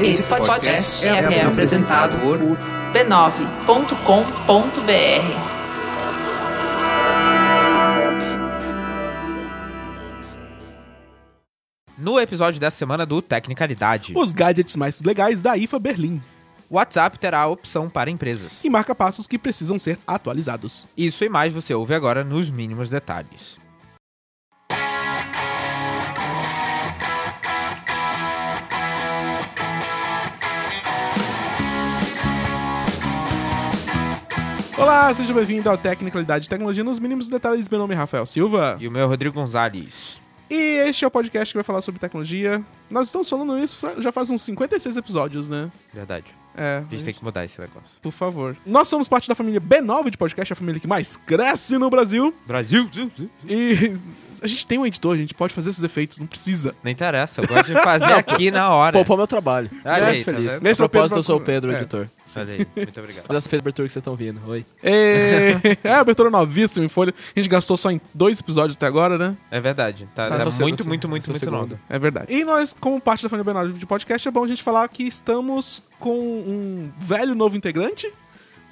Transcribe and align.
Esse 0.00 0.22
podcast 0.22 1.04
é, 1.04 1.08
é 1.08 1.44
apresentado 1.44 2.18
por 2.18 2.38
b9.com.br. 2.92 5.56
No 11.98 12.20
episódio 12.20 12.60
dessa 12.60 12.76
semana 12.76 13.06
do 13.06 13.22
Tecnicalidade, 13.22 14.12
Os 14.16 14.34
gadgets 14.34 14.76
mais 14.76 15.00
legais 15.02 15.40
da 15.40 15.56
IFA 15.56 15.78
Berlim. 15.78 16.22
o 16.68 16.76
WhatsApp 16.76 17.18
terá 17.18 17.40
a 17.40 17.46
opção 17.46 17.88
para 17.88 18.10
empresas. 18.10 18.62
E 18.64 18.68
marca 18.68 18.94
passos 18.94 19.26
que 19.26 19.38
precisam 19.38 19.78
ser 19.78 19.98
atualizados. 20.06 20.88
Isso 20.96 21.24
e 21.24 21.28
mais 21.28 21.52
você 21.52 21.72
ouve 21.72 21.94
agora 21.94 22.22
nos 22.22 22.50
mínimos 22.50 22.88
detalhes. 22.88 23.58
Olá, 34.78 35.12
seja 35.14 35.32
bem-vindo 35.32 35.70
ao 35.70 35.76
Tecnicalidade 35.78 36.46
e 36.46 36.48
Tecnologia 36.48 36.84
nos 36.84 36.98
mínimos 36.98 37.28
detalhes. 37.28 37.68
Meu 37.68 37.78
nome 37.78 37.94
é 37.94 37.96
Rafael 37.96 38.26
Silva. 38.26 38.76
E 38.80 38.86
o 38.86 38.90
meu 38.90 39.02
é 39.02 39.06
Rodrigo 39.06 39.34
Gonzalez. 39.34 40.20
E 40.50 40.54
este 40.54 41.04
é 41.04 41.08
o 41.08 41.10
podcast 41.10 41.52
que 41.52 41.56
vai 41.56 41.64
falar 41.64 41.80
sobre 41.82 41.98
tecnologia. 42.00 42.62
Nós 42.88 43.08
estamos 43.08 43.28
falando 43.28 43.58
isso 43.58 43.84
já 44.00 44.12
faz 44.12 44.30
uns 44.30 44.42
56 44.42 44.96
episódios, 44.96 45.48
né? 45.48 45.70
Verdade. 45.92 46.26
É, 46.56 46.82
A 46.86 46.90
gente 46.94 47.04
tem 47.04 47.12
que 47.14 47.24
mudar 47.24 47.44
esse 47.44 47.60
negócio. 47.60 47.88
por 48.00 48.12
favor. 48.12 48.56
Nós 48.64 48.86
somos 48.88 49.08
parte 49.08 49.28
da 49.28 49.34
família 49.34 49.60
B9 49.60 50.10
de 50.10 50.16
podcast, 50.16 50.52
a 50.52 50.56
família 50.56 50.80
que 50.80 50.86
mais 50.86 51.16
cresce 51.16 51.76
no 51.78 51.90
Brasil. 51.90 52.32
Brasil! 52.46 52.88
E 53.48 53.96
a 54.42 54.46
gente 54.46 54.66
tem 54.66 54.78
um 54.78 54.86
editor, 54.86 55.14
a 55.14 55.18
gente 55.18 55.34
pode 55.34 55.52
fazer 55.54 55.70
esses 55.70 55.82
efeitos, 55.82 56.18
não 56.18 56.26
precisa. 56.26 56.74
Nem 56.82 56.92
interessa, 56.92 57.40
eu 57.40 57.46
gosto 57.48 57.66
de 57.66 57.74
fazer 57.82 58.12
aqui 58.12 58.50
na 58.50 58.70
hora. 58.70 58.92
Poupou 58.92 59.16
meu 59.16 59.26
trabalho. 59.26 59.70
Olha 59.84 59.94
aí, 60.06 60.14
Muito 60.16 60.24
tá 60.24 60.32
feliz. 60.32 60.52
vendo? 60.54 60.66
Esse 60.66 60.80
é 60.80 60.84
A 60.84 60.86
o 60.86 60.88
Pedro 60.88 61.08
propósito, 61.08 61.16
eu 61.18 61.22
sou 61.22 61.36
o 61.36 61.40
Pedro, 61.40 61.70
é. 61.72 61.76
editor. 61.76 62.08
Olha 62.36 62.52
aí, 62.54 62.66
muito 62.76 63.00
obrigado. 63.00 63.24
Mas 63.28 63.36
essa 63.36 63.56
a 63.56 63.58
abertura 63.58 63.86
que 63.88 63.92
vocês 63.92 64.00
estão 64.00 64.12
ouvindo. 64.12 64.40
Oi. 64.46 64.64
É, 64.82 65.76
é 65.88 65.94
abertura 65.94 66.28
novíssima 66.30 66.84
em 66.84 66.88
folha. 66.88 67.14
A 67.34 67.38
gente 67.38 67.48
gastou 67.48 67.76
só 67.76 67.90
em 67.90 68.00
dois 68.14 68.40
episódios 68.40 68.76
até 68.76 68.86
agora, 68.86 69.16
né? 69.18 69.36
É 69.50 69.60
verdade. 69.60 70.08
Tá, 70.14 70.28
Tá, 70.28 70.36
tá 70.38 70.50
seu- 70.50 70.62
muito, 70.66 70.86
muito, 70.86 71.08
muito, 71.08 71.26
muito 71.30 71.38
segundo. 71.38 71.56
nova. 71.56 71.80
É 71.88 71.98
verdade. 71.98 72.32
E 72.32 72.44
nós, 72.44 72.74
como 72.78 73.00
parte 73.00 73.22
da 73.22 73.28
família 73.28 73.52
B9 73.52 73.72
de 73.78 73.86
podcast, 73.86 74.26
é 74.26 74.30
bom 74.30 74.44
a 74.44 74.48
gente 74.48 74.62
falar 74.62 74.88
que 74.88 75.02
estamos 75.04 75.82
com 75.98 76.10
um 76.18 76.90
velho 76.98 77.34
novo 77.34 77.56
integrante. 77.56 78.12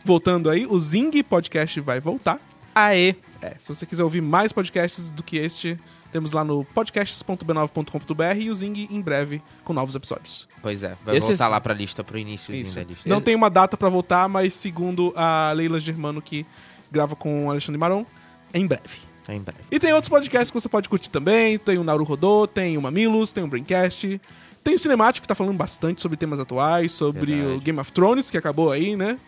Voltando 0.05 0.51
aí, 0.51 0.67
o 0.67 0.79
Zing 0.79 1.23
Podcast 1.23 1.81
vai 1.81 1.99
voltar. 2.01 2.39
Aê! 2.75 3.15
É, 3.45 3.57
se 3.59 3.69
você 3.69 3.85
quiser 3.85 4.03
ouvir 4.05 4.21
mais 4.23 4.53
podcasts 4.53 5.11
do 5.11 5.23
que 5.23 5.37
este, 5.37 5.79
temos 6.11 6.33
lá 6.33 6.43
no 6.45 6.65
podcasts.b9.com.br 6.67 8.23
e 8.41 8.51
o 8.51 8.55
Zing 8.55 8.89
em 8.91 9.01
breve 9.01 9.43
com 9.65 9.73
novos 9.73 9.95
episódios. 9.95 10.49
Pois 10.63 10.83
é, 10.83 10.97
vai 11.05 11.17
Esses- 11.17 11.39
voltar 11.39 11.49
lá 11.49 11.61
pra 11.61 11.75
lista, 11.75 12.03
pro 12.03 12.19
Isso. 12.19 12.51
da 12.77 12.83
lista. 12.85 13.09
Não 13.09 13.21
tem 13.21 13.35
uma 13.35 13.51
data 13.51 13.77
pra 13.77 13.89
voltar, 13.89 14.29
mas 14.29 14.55
segundo 14.55 15.13
a 15.17 15.53
Leila 15.53 15.79
Germano, 15.81 16.23
que 16.23 16.47
grava 16.91 17.15
com 17.17 17.47
o 17.47 17.51
Alexandre 17.51 17.79
Maron, 17.79 18.05
é 18.53 18.59
em 18.59 18.67
breve. 18.67 18.99
É 19.29 19.35
em 19.35 19.41
breve. 19.41 19.61
E 19.71 19.79
tem 19.79 19.93
outros 19.93 20.09
podcasts 20.09 20.51
que 20.51 20.61
você 20.61 20.69
pode 20.69 20.89
curtir 20.89 21.11
também. 21.11 21.57
Tem 21.59 21.79
o 21.79 21.85
Naru 21.85 22.05
Rodô, 22.05 22.47
tem 22.47 22.77
o 22.77 22.83
Mamilos, 22.83 23.33
tem 23.33 23.43
o 23.43 23.47
Braincast. 23.49 24.21
Tem 24.63 24.75
o 24.75 24.79
Cinemático, 24.79 25.23
que 25.25 25.29
tá 25.29 25.35
falando 25.35 25.57
bastante 25.57 26.01
sobre 26.01 26.17
temas 26.17 26.39
atuais, 26.41 26.93
sobre 26.93 27.35
Verdade. 27.37 27.57
o 27.57 27.61
Game 27.61 27.79
of 27.81 27.93
Thrones, 27.93 28.31
que 28.31 28.37
acabou 28.39 28.71
aí, 28.73 28.97
né? 28.97 29.19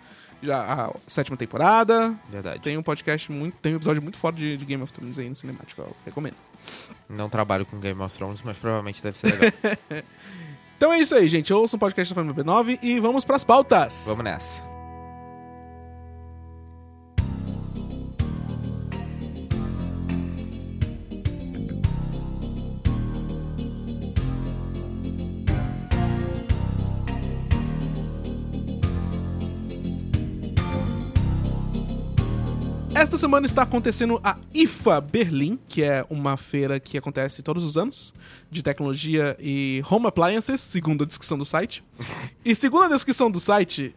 Já 0.42 0.86
a 0.86 0.92
sétima 1.06 1.36
temporada. 1.36 2.14
Verdade. 2.28 2.60
Tem 2.60 2.76
um 2.76 2.82
podcast 2.82 3.30
muito. 3.32 3.56
Tem 3.58 3.72
um 3.72 3.76
episódio 3.76 4.02
muito 4.02 4.18
forte 4.18 4.36
de, 4.36 4.56
de 4.56 4.64
Game 4.64 4.82
of 4.82 4.92
Thrones 4.92 5.18
aí 5.18 5.28
no 5.28 5.34
Cinemático, 5.34 5.82
eu 5.82 5.96
recomendo. 6.04 6.36
Não 7.08 7.28
trabalho 7.28 7.64
com 7.66 7.78
Game 7.78 8.00
of 8.00 8.16
Thrones, 8.16 8.42
mas 8.42 8.56
provavelmente 8.58 9.02
deve 9.02 9.16
ser 9.16 9.32
legal. 9.32 10.02
Então 10.76 10.92
é 10.92 10.98
isso 10.98 11.14
aí, 11.14 11.26
gente. 11.26 11.50
Ouça 11.54 11.74
um 11.74 11.78
podcast 11.78 12.12
da 12.12 12.20
Família 12.20 12.44
B9 12.44 12.78
e 12.82 13.00
vamos 13.00 13.24
pras 13.24 13.42
pautas. 13.42 14.04
Vamos 14.06 14.22
nessa. 14.22 14.75
Esta 32.96 33.18
semana 33.18 33.44
está 33.44 33.60
acontecendo 33.60 34.18
a 34.24 34.38
IFA 34.54 35.02
Berlim, 35.02 35.58
que 35.68 35.82
é 35.82 36.02
uma 36.08 36.34
feira 36.38 36.80
que 36.80 36.96
acontece 36.96 37.42
todos 37.42 37.62
os 37.62 37.76
anos, 37.76 38.14
de 38.50 38.62
tecnologia 38.62 39.36
e 39.38 39.82
home 39.90 40.06
appliances, 40.06 40.62
segundo 40.62 41.04
a 41.04 41.06
descrição 41.06 41.36
do 41.36 41.44
site. 41.44 41.84
e 42.42 42.54
segundo 42.54 42.84
a 42.84 42.88
descrição 42.88 43.30
do 43.30 43.38
site, 43.38 43.94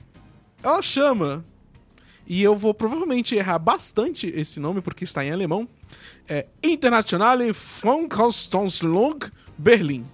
ela 0.61 0.81
chama, 0.81 1.45
e 2.27 2.43
eu 2.43 2.57
vou 2.57 2.73
provavelmente 2.73 3.35
errar 3.35 3.57
bastante 3.57 4.27
esse 4.27 4.59
nome, 4.59 4.81
porque 4.81 5.05
está 5.05 5.23
em 5.23 5.31
alemão, 5.31 5.65
é 6.27 6.47
Internationale 6.61 7.53
Funkhaustonslung 7.53 9.19
Berlim. 9.57 10.05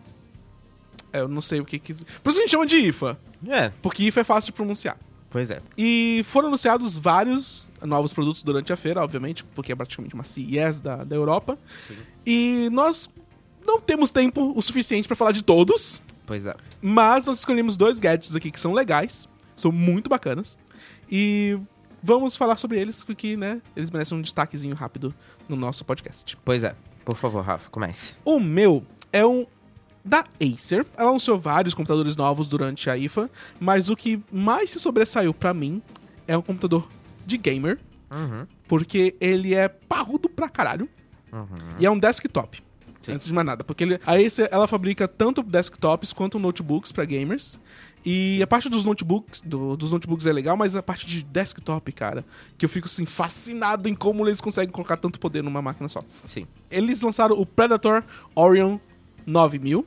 É, 1.11 1.21
eu 1.21 1.27
não 1.27 1.41
sei 1.41 1.59
o 1.59 1.65
que 1.65 1.79
que... 1.79 1.91
Por 2.21 2.29
isso 2.29 2.37
a 2.37 2.41
gente 2.43 2.51
chama 2.51 2.67
de 2.67 2.75
IFA, 2.75 3.17
É, 3.47 3.69
porque 3.81 4.03
IFA 4.03 4.21
é 4.21 4.23
fácil 4.23 4.51
de 4.51 4.53
pronunciar. 4.53 4.95
Pois 5.35 5.51
é. 5.51 5.61
E 5.77 6.23
foram 6.29 6.47
anunciados 6.47 6.97
vários 6.97 7.69
novos 7.81 8.13
produtos 8.13 8.41
durante 8.41 8.71
a 8.71 8.77
feira, 8.77 9.03
obviamente, 9.03 9.43
porque 9.43 9.73
é 9.73 9.75
praticamente 9.75 10.15
uma 10.15 10.23
CES 10.23 10.79
da, 10.81 11.03
da 11.03 11.13
Europa. 11.13 11.59
E 12.25 12.69
nós 12.71 13.09
não 13.67 13.81
temos 13.81 14.13
tempo 14.13 14.53
o 14.55 14.61
suficiente 14.61 15.09
pra 15.09 15.15
falar 15.17 15.33
de 15.33 15.43
todos, 15.43 16.01
Pois 16.25 16.45
é. 16.45 16.55
mas 16.81 17.25
nós 17.25 17.39
escolhemos 17.39 17.75
dois 17.75 17.99
gadgets 17.99 18.33
aqui 18.33 18.49
que 18.49 18.57
são 18.57 18.71
legais, 18.71 19.27
são 19.57 19.73
muito 19.73 20.09
bacanas. 20.09 20.57
E 21.11 21.59
vamos 22.01 22.37
falar 22.37 22.55
sobre 22.55 22.79
eles, 22.79 23.03
porque, 23.03 23.35
né, 23.35 23.61
eles 23.75 23.91
merecem 23.91 24.17
um 24.17 24.21
destaquezinho 24.21 24.73
rápido 24.73 25.13
no 25.49 25.57
nosso 25.57 25.83
podcast. 25.83 26.37
Pois 26.45 26.63
é. 26.63 26.73
Por 27.03 27.17
favor, 27.17 27.43
Rafa, 27.43 27.69
comece. 27.69 28.13
O 28.23 28.39
meu 28.39 28.85
é 29.11 29.25
um 29.25 29.45
da 30.05 30.23
Acer. 30.41 30.85
Ela 30.95 31.09
anunciou 31.09 31.37
vários 31.39 31.73
computadores 31.73 32.15
novos 32.15 32.47
durante 32.47 32.89
a 32.89 32.95
IFA, 32.97 33.29
mas 33.59 33.89
o 33.89 33.95
que 33.95 34.21
mais 34.31 34.69
se 34.69 34.79
sobressaiu 34.79 35.33
pra 35.33 35.53
mim 35.53 35.81
é 36.27 36.37
um 36.37 36.41
computador 36.41 36.87
de 37.25 37.37
gamer, 37.37 37.79
Uhum. 38.11 38.45
porque 38.67 39.15
ele 39.19 39.55
é 39.55 39.67
parrudo 39.67 40.29
pra 40.29 40.47
caralho 40.47 40.87
Uhum. 41.33 41.45
e 41.79 41.85
é 41.85 41.89
um 41.91 41.97
desktop. 41.97 42.63
Sim. 43.01 43.13
Antes 43.13 43.27
de 43.27 43.33
mais 43.33 43.45
nada, 43.45 43.63
porque 43.63 43.83
ele, 43.83 43.99
a 44.05 44.13
Acer 44.15 44.47
ela 44.51 44.67
fabrica 44.67 45.07
tanto 45.07 45.43
desktops 45.43 46.11
quanto 46.13 46.39
notebooks 46.39 46.91
pra 46.91 47.03
gamers. 47.05 47.59
E 48.07 48.41
a 48.41 48.45
parte 48.47 48.69
dos 48.69 48.85
notebooks, 48.85 49.41
do- 49.41 49.75
dos 49.75 49.91
notebooks 49.91 50.27
é 50.27 50.31
legal, 50.33 50.55
mas 50.55 50.75
a 50.75 50.81
parte 50.83 51.07
de 51.07 51.23
desktop, 51.23 51.91
cara, 51.91 52.23
que 52.57 52.63
eu 52.65 52.69
fico 52.69 52.85
assim 52.87 53.05
fascinado 53.05 53.89
em 53.89 53.95
como 53.95 54.27
eles 54.27 54.39
conseguem 54.41 54.71
colocar 54.71 54.97
tanto 54.97 55.19
poder 55.19 55.43
numa 55.43 55.61
máquina 55.61 55.89
só. 55.89 56.03
Sim. 56.27 56.45
Eles 56.69 57.01
lançaram 57.01 57.35
o 57.39 57.45
Predator 57.45 58.03
Orion 58.35 58.77
9000, 59.25 59.85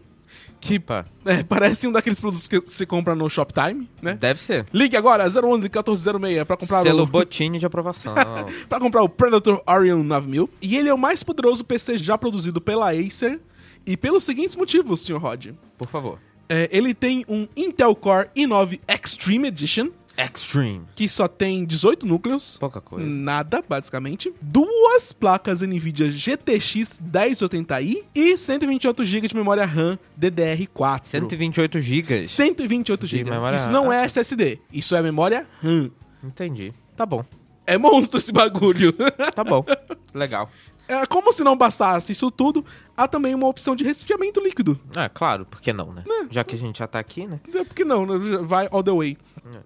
que 0.61 0.77
Opa. 0.77 1.07
é, 1.25 1.43
parece 1.43 1.87
um 1.87 1.93
daqueles 1.93 2.21
produtos 2.21 2.49
que 2.49 2.61
você 2.61 2.85
compra 2.85 3.15
no 3.15 3.29
Shoptime, 3.29 3.89
né? 4.03 4.15
Deve 4.15 4.41
ser. 4.41 4.67
Ligue 4.73 4.97
agora 4.97 5.25
011 5.25 5.63
1406 5.69 6.45
pra 6.45 6.57
comprar 6.57 6.83
Selo 6.83 7.03
o 7.03 7.07
Botini 7.07 7.59
de 7.59 7.67
aprovação. 7.67 8.15
para 8.69 8.81
comprar 8.81 9.03
o 9.03 9.09
Predator 9.09 9.63
Orion 9.67 10.03
9000. 10.03 10.49
E 10.61 10.77
ele 10.77 10.89
é 10.89 10.95
o 10.95 10.99
mais 10.99 11.23
poderoso 11.23 11.65
PC 11.65 11.99
já 11.99 12.19
produzido 12.19 12.61
pela 12.61 12.91
Acer 12.93 13.41
e 13.87 13.97
pelos 13.97 14.25
seguintes 14.25 14.57
motivos, 14.57 15.01
Sr. 15.01 15.17
Rod. 15.17 15.47
Por 15.77 15.89
favor. 15.89 16.19
É, 16.49 16.69
ele 16.73 16.95
tem 16.95 17.25
um 17.29 17.47
Intel 17.57 17.95
Core 17.95 18.29
i9 18.35 18.81
Extreme 18.89 19.49
Edition, 19.49 19.89
Extreme. 20.19 20.83
que 20.97 21.09
só 21.09 21.29
tem 21.29 21.65
18 21.65 22.05
núcleos. 22.05 22.59
Pouca 22.59 22.81
coisa. 22.81 23.07
Nada, 23.07 23.63
basicamente. 23.67 24.33
Duas 24.43 25.13
placas 25.13 25.63
NVIDIA 25.63 26.11
GTX 26.11 27.01
1080i 27.01 28.05
e 28.15 28.37
128 28.37 29.05
GB 29.05 29.29
de 29.29 29.37
memória 29.37 29.65
RAM 29.65 29.97
DDR4. 30.21 31.05
128 31.05 31.81
gigas. 31.81 32.31
128 32.33 33.07
De 33.07 33.17
GB. 33.19 33.31
memória 33.31 33.57
Isso 33.57 33.71
não 33.71 33.93
é 33.93 34.05
SSD, 34.05 34.59
isso 34.73 34.97
é 34.97 35.03
memória 35.03 35.47
RAM. 35.63 35.91
Entendi. 36.25 36.73
Tá 36.97 37.07
bom. 37.07 37.25
É 37.65 37.79
monstro 37.79 38.19
esse 38.19 38.33
bagulho. 38.33 38.93
Tá 39.35 39.45
bom. 39.45 39.65
Legal. 40.13 40.51
É, 40.89 41.05
como 41.07 41.31
se 41.33 41.45
não 41.45 41.55
bastasse 41.57 42.13
isso 42.13 42.31
tudo, 42.31 42.65
há 42.97 43.07
também 43.07 43.35
uma 43.35 43.47
opção 43.47 43.77
de 43.77 43.85
resfriamento 43.85 44.41
líquido. 44.41 44.81
É, 44.97 45.09
claro, 45.09 45.45
por 45.45 45.61
que 45.61 45.71
não, 45.73 45.93
né? 45.93 46.03
Já 46.31 46.43
que 46.43 46.55
a 46.55 46.59
gente 46.59 46.79
já 46.79 46.87
tá 46.87 46.99
aqui, 46.99 47.27
né? 47.27 47.39
É, 47.55 47.63
Por 47.65 47.75
que 47.75 47.85
não? 47.85 48.07
né? 48.07 48.39
Vai 48.43 48.69
all 48.71 48.83
the 48.83 48.91
way. 48.93 49.17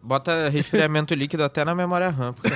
Bota 0.02 0.48
resfriamento 0.48 1.14
líquido 1.14 1.44
até 1.44 1.64
na 1.64 1.74
memória 1.74 2.08
RAM, 2.10 2.32
porque 2.32 2.50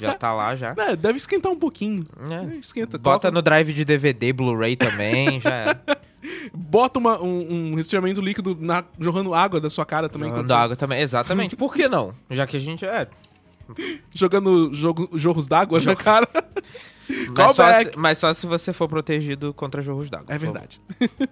já 0.00 0.14
tá 0.14 0.34
lá 0.34 0.56
já. 0.56 0.74
É, 0.76 0.96
deve 0.96 1.16
esquentar 1.16 1.50
um 1.52 1.58
pouquinho. 1.58 2.06
É. 2.28 2.56
Esquenta. 2.56 2.98
Bota 2.98 3.02
coloca- 3.02 3.30
no 3.30 3.40
drive 3.40 3.72
de 3.72 3.84
DVD, 3.84 4.32
Blu-ray 4.32 4.74
também, 4.76 5.40
já 5.40 5.50
é. 5.54 5.80
Bota 6.52 6.98
uma- 6.98 7.20
um, 7.22 7.70
um 7.70 7.74
resfriamento 7.76 8.20
líquido 8.20 8.56
na- 8.60 8.82
jorrando 8.98 9.32
água 9.32 9.60
da 9.60 9.70
sua 9.70 9.86
cara 9.86 10.08
também. 10.08 10.28
quando 10.28 10.38
Jogando 10.42 10.48
você- 10.48 10.54
água 10.64 10.76
também, 10.76 11.00
exatamente. 11.00 11.54
Por 11.56 11.72
que 11.72 11.86
não? 11.88 12.12
Já 12.30 12.46
que 12.46 12.56
a 12.56 12.60
gente 12.60 12.84
é. 12.84 13.06
Jogando 14.14 14.74
jogo, 14.74 15.08
jorros 15.14 15.46
d'água 15.46 15.80
na 15.80 15.94
cara. 15.94 16.26
Mas 17.36 17.56
só, 17.56 17.82
se, 17.82 17.90
mas 17.96 18.18
só 18.18 18.34
se 18.34 18.46
você 18.46 18.72
for 18.72 18.88
protegido 18.88 19.52
contra 19.54 19.80
jorros 19.82 20.10
d'água. 20.10 20.26
É 20.34 20.38
verdade. 20.38 20.80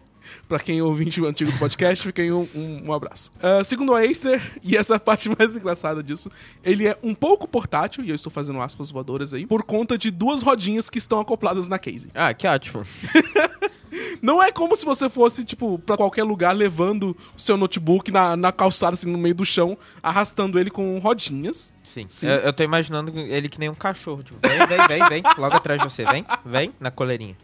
Pra 0.48 0.58
quem 0.58 0.78
é 0.78 0.82
ouvinte 0.82 1.24
antigo 1.24 1.52
do 1.52 1.58
podcast, 1.58 2.04
fica 2.04 2.20
aí 2.20 2.32
um, 2.32 2.48
um- 2.52 2.86
um 2.86 2.92
abraço. 2.92 3.30
Ah, 3.40 3.62
segundo 3.62 3.94
a 3.94 4.00
Acer, 4.00 4.42
e 4.62 4.76
essa 4.76 4.94
é 4.94 4.96
a 4.98 5.00
parte 5.00 5.28
mais 5.28 5.56
engraçada 5.56 6.02
disso, 6.02 6.30
ele 6.64 6.86
é 6.88 6.98
um 7.00 7.14
pouco 7.14 7.46
portátil, 7.46 8.02
e 8.04 8.08
eu 8.08 8.14
estou 8.16 8.30
fazendo 8.30 8.60
aspas 8.60 8.90
voadoras 8.90 9.32
aí, 9.32 9.46
por 9.46 9.62
conta 9.62 9.96
de 9.96 10.10
duas 10.10 10.42
rodinhas 10.42 10.90
que 10.90 10.98
estão 10.98 11.20
acopladas 11.20 11.68
na 11.68 11.78
case. 11.78 12.08
Ah, 12.12 12.34
que 12.34 12.44
ótimo. 12.46 12.82
Não 14.22 14.42
é 14.42 14.50
como 14.52 14.76
se 14.76 14.84
você 14.84 15.08
fosse, 15.08 15.44
tipo, 15.44 15.78
pra 15.78 15.96
qualquer 15.96 16.24
lugar 16.24 16.52
levando 16.54 17.16
o 17.36 17.40
seu 17.40 17.56
notebook 17.56 18.10
na, 18.10 18.36
na 18.36 18.52
calçada, 18.52 18.94
assim, 18.94 19.10
no 19.10 19.18
meio 19.18 19.34
do 19.34 19.44
chão, 19.44 19.76
arrastando 20.02 20.58
ele 20.58 20.70
com 20.70 20.98
rodinhas. 20.98 21.72
Sim. 21.84 22.06
Sim. 22.08 22.26
Eu, 22.26 22.34
eu 22.36 22.52
tô 22.52 22.62
imaginando 22.62 23.10
ele 23.18 23.48
que 23.48 23.58
nem 23.58 23.68
um 23.68 23.74
cachorro. 23.74 24.22
Tipo, 24.22 24.38
vem, 24.46 24.66
vem, 24.66 24.86
vem, 24.88 25.08
vem. 25.08 25.22
Logo 25.38 25.54
atrás 25.56 25.80
de 25.80 25.88
você. 25.88 26.04
Vem, 26.04 26.24
vem, 26.44 26.72
na 26.80 26.90
coleirinha. 26.90 27.36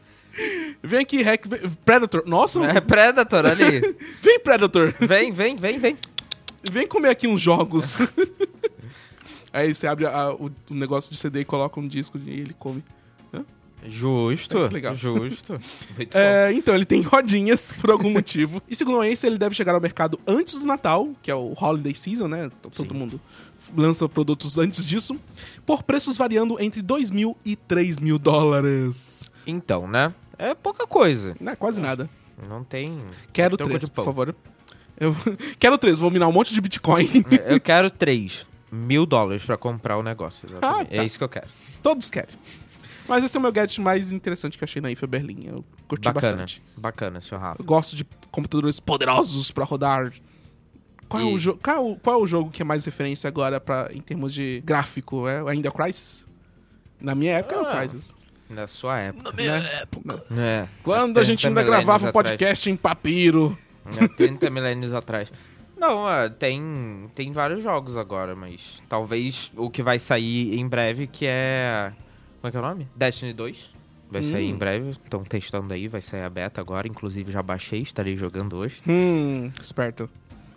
Vem 0.82 1.00
aqui, 1.00 1.22
Rex. 1.22 1.46
vem- 1.46 1.60
Predator. 1.84 2.22
Nossa, 2.26 2.64
É 2.64 2.80
Predator 2.80 3.46
ali. 3.46 3.80
vem, 4.20 4.40
Predator. 4.40 4.92
Vem, 5.00 5.30
vem, 5.30 5.56
vem, 5.56 5.78
vem. 5.78 5.96
Vem 6.70 6.86
comer 6.86 7.10
aqui 7.10 7.26
uns 7.28 7.40
jogos. 7.42 7.98
Aí 9.52 9.74
você 9.74 9.86
abre 9.86 10.06
a- 10.06 10.32
o, 10.32 10.50
o 10.70 10.74
negócio 10.74 11.10
de 11.10 11.18
CD 11.18 11.40
e 11.40 11.44
coloca 11.44 11.78
um 11.78 11.86
disco 11.86 12.18
e 12.18 12.30
ele 12.40 12.54
come. 12.58 12.82
Justo. 13.86 14.58
É, 14.58 14.68
legal. 14.68 14.94
Justo. 14.94 15.58
É, 16.14 16.52
então, 16.52 16.74
ele 16.74 16.84
tem 16.84 17.00
rodinhas 17.02 17.72
por 17.80 17.90
algum 17.90 18.10
motivo. 18.12 18.62
E 18.68 18.74
segundo 18.76 19.00
a 19.00 19.08
Ace, 19.08 19.26
ele 19.26 19.38
deve 19.38 19.54
chegar 19.54 19.74
ao 19.74 19.80
mercado 19.80 20.18
antes 20.26 20.54
do 20.54 20.64
Natal, 20.66 21.10
que 21.22 21.30
é 21.30 21.34
o 21.34 21.54
Holiday 21.58 21.94
Season, 21.94 22.28
né? 22.28 22.48
T- 22.62 22.70
Todo 22.70 22.92
Sim. 22.92 22.98
mundo 22.98 23.20
lança 23.76 24.08
produtos 24.08 24.58
antes 24.58 24.84
disso, 24.84 25.16
por 25.64 25.82
preços 25.84 26.16
variando 26.16 26.60
entre 26.60 26.82
2 26.82 27.10
mil 27.10 27.36
e 27.44 27.54
3 27.56 28.00
mil 28.00 28.18
dólares. 28.18 29.30
Então, 29.46 29.86
né? 29.86 30.12
É 30.38 30.54
pouca 30.54 30.86
coisa. 30.86 31.34
Não 31.40 31.52
é 31.52 31.56
quase 31.56 31.80
nada. 31.80 32.08
Não 32.48 32.64
tem. 32.64 32.98
Quero 33.32 33.56
troco 33.56 33.72
três, 33.72 33.88
por 33.88 34.04
favor. 34.04 34.34
Eu 34.98 35.14
quero 35.58 35.78
três, 35.78 35.98
vou 36.00 36.10
minar 36.10 36.28
um 36.28 36.32
monte 36.32 36.52
de 36.52 36.60
Bitcoin. 36.60 37.08
Eu 37.46 37.60
quero 37.60 37.88
3 37.90 38.44
mil 38.70 39.06
dólares 39.06 39.44
pra 39.44 39.56
comprar 39.56 39.96
o 39.96 40.02
negócio. 40.02 40.48
Ah, 40.60 40.84
tá. 40.84 40.86
É 40.90 41.04
isso 41.04 41.16
que 41.18 41.24
eu 41.24 41.28
quero. 41.28 41.46
Todos 41.82 42.10
querem. 42.10 42.34
Mas 43.08 43.24
esse 43.24 43.36
é 43.36 43.40
o 43.40 43.42
meu 43.42 43.52
gadget 43.52 43.80
mais 43.80 44.12
interessante 44.12 44.56
que 44.56 44.64
eu 44.64 44.66
achei 44.66 44.80
na 44.80 44.90
IFA 44.90 45.06
Berlim. 45.06 45.44
Eu 45.46 45.64
curti 45.88 46.04
Bacana. 46.04 46.32
bastante. 46.32 46.62
Bacana, 46.76 47.20
senhor 47.20 47.40
Rafa. 47.40 47.60
Eu 47.60 47.64
gosto 47.64 47.96
de 47.96 48.04
computadores 48.30 48.78
poderosos 48.80 49.50
pra 49.50 49.64
rodar. 49.64 50.12
Qual, 51.08 51.22
é 51.22 51.26
E- 51.26 51.52
qual, 51.58 51.76
é 51.76 51.80
o- 51.80 51.96
qual 51.96 52.20
é 52.20 52.22
o 52.22 52.26
jogo 52.26 52.50
que 52.50 52.62
é 52.62 52.64
mais 52.64 52.84
referência 52.84 53.28
agora 53.28 53.60
pra, 53.60 53.90
em 53.92 54.00
termos 54.00 54.32
de 54.32 54.62
gráfico? 54.64 55.28
É 55.28 55.42
ainda 55.50 55.68
o 55.68 55.72
Crysis? 55.72 56.26
Na 57.00 57.14
minha 57.14 57.32
época 57.32 57.54
era 57.56 57.64
o 57.64 57.66
Ah. 57.66 57.76
Crysis. 57.78 58.14
Na 58.48 58.66
sua 58.66 58.98
época. 59.00 59.32
né? 59.32 60.22
É. 60.38 60.68
Quando 60.82 61.18
a 61.18 61.24
gente 61.24 61.40
30 61.42 61.48
ainda 61.60 61.62
gravava 61.70 62.08
o 62.08 62.12
podcast 62.12 62.70
em 62.70 62.76
papiro. 62.76 63.56
É, 64.00 64.06
30 64.08 64.48
milênios 64.50 64.92
atrás. 64.92 65.28
Não, 65.76 66.08
é, 66.08 66.28
tem, 66.28 67.06
tem 67.14 67.32
vários 67.32 67.62
jogos 67.64 67.96
agora, 67.96 68.36
mas 68.36 68.80
talvez 68.88 69.50
o 69.56 69.68
que 69.68 69.82
vai 69.82 69.98
sair 69.98 70.54
em 70.58 70.68
breve, 70.68 71.06
que 71.08 71.26
é. 71.26 71.92
Como 72.42 72.48
é 72.48 72.50
que 72.50 72.56
é 72.56 72.60
o 72.60 72.62
nome? 72.62 72.88
Destiny 72.96 73.32
2. 73.32 73.70
Vai 74.10 74.20
sair 74.24 74.46
Hum. 74.50 74.56
em 74.56 74.56
breve. 74.56 74.90
Estão 74.90 75.22
testando 75.22 75.72
aí, 75.72 75.86
vai 75.86 76.02
sair 76.02 76.24
a 76.24 76.28
beta 76.28 76.60
agora. 76.60 76.88
Inclusive 76.88 77.30
já 77.30 77.40
baixei, 77.40 77.82
estarei 77.82 78.16
jogando 78.16 78.56
hoje. 78.56 78.82
Hum, 78.86 79.52
esperto. 79.60 80.10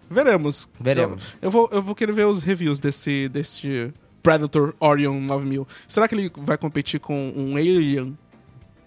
Veremos. 0.10 0.68
Veremos. 0.80 1.34
Eu, 1.34 1.38
eu 1.44 1.52
vou, 1.52 1.70
eu 1.72 1.84
vou 1.84 1.94
querer 1.94 2.12
ver 2.12 2.26
os 2.26 2.42
reviews 2.42 2.80
desse, 2.80 3.30
desse 3.30 3.94
Predator 4.24 4.74
Orion 4.80 5.20
9000. 5.20 5.68
Será 5.88 6.08
que 6.08 6.16
ele 6.16 6.32
vai 6.36 6.58
competir 6.58 7.00
com 7.00 7.32
um 7.36 7.56
Alien? 7.56 8.18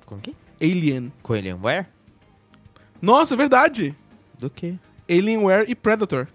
Com 0.04 0.18
quem? 0.18 0.34
Alien. 0.60 1.12
Com 1.22 1.34
Alienware? 1.34 1.86
Nossa, 3.00 3.34
é 3.34 3.36
verdade! 3.36 3.94
Do 4.40 4.50
que? 4.50 4.76
Alienware 5.08 5.66
e 5.70 5.74
Predator. 5.76 6.26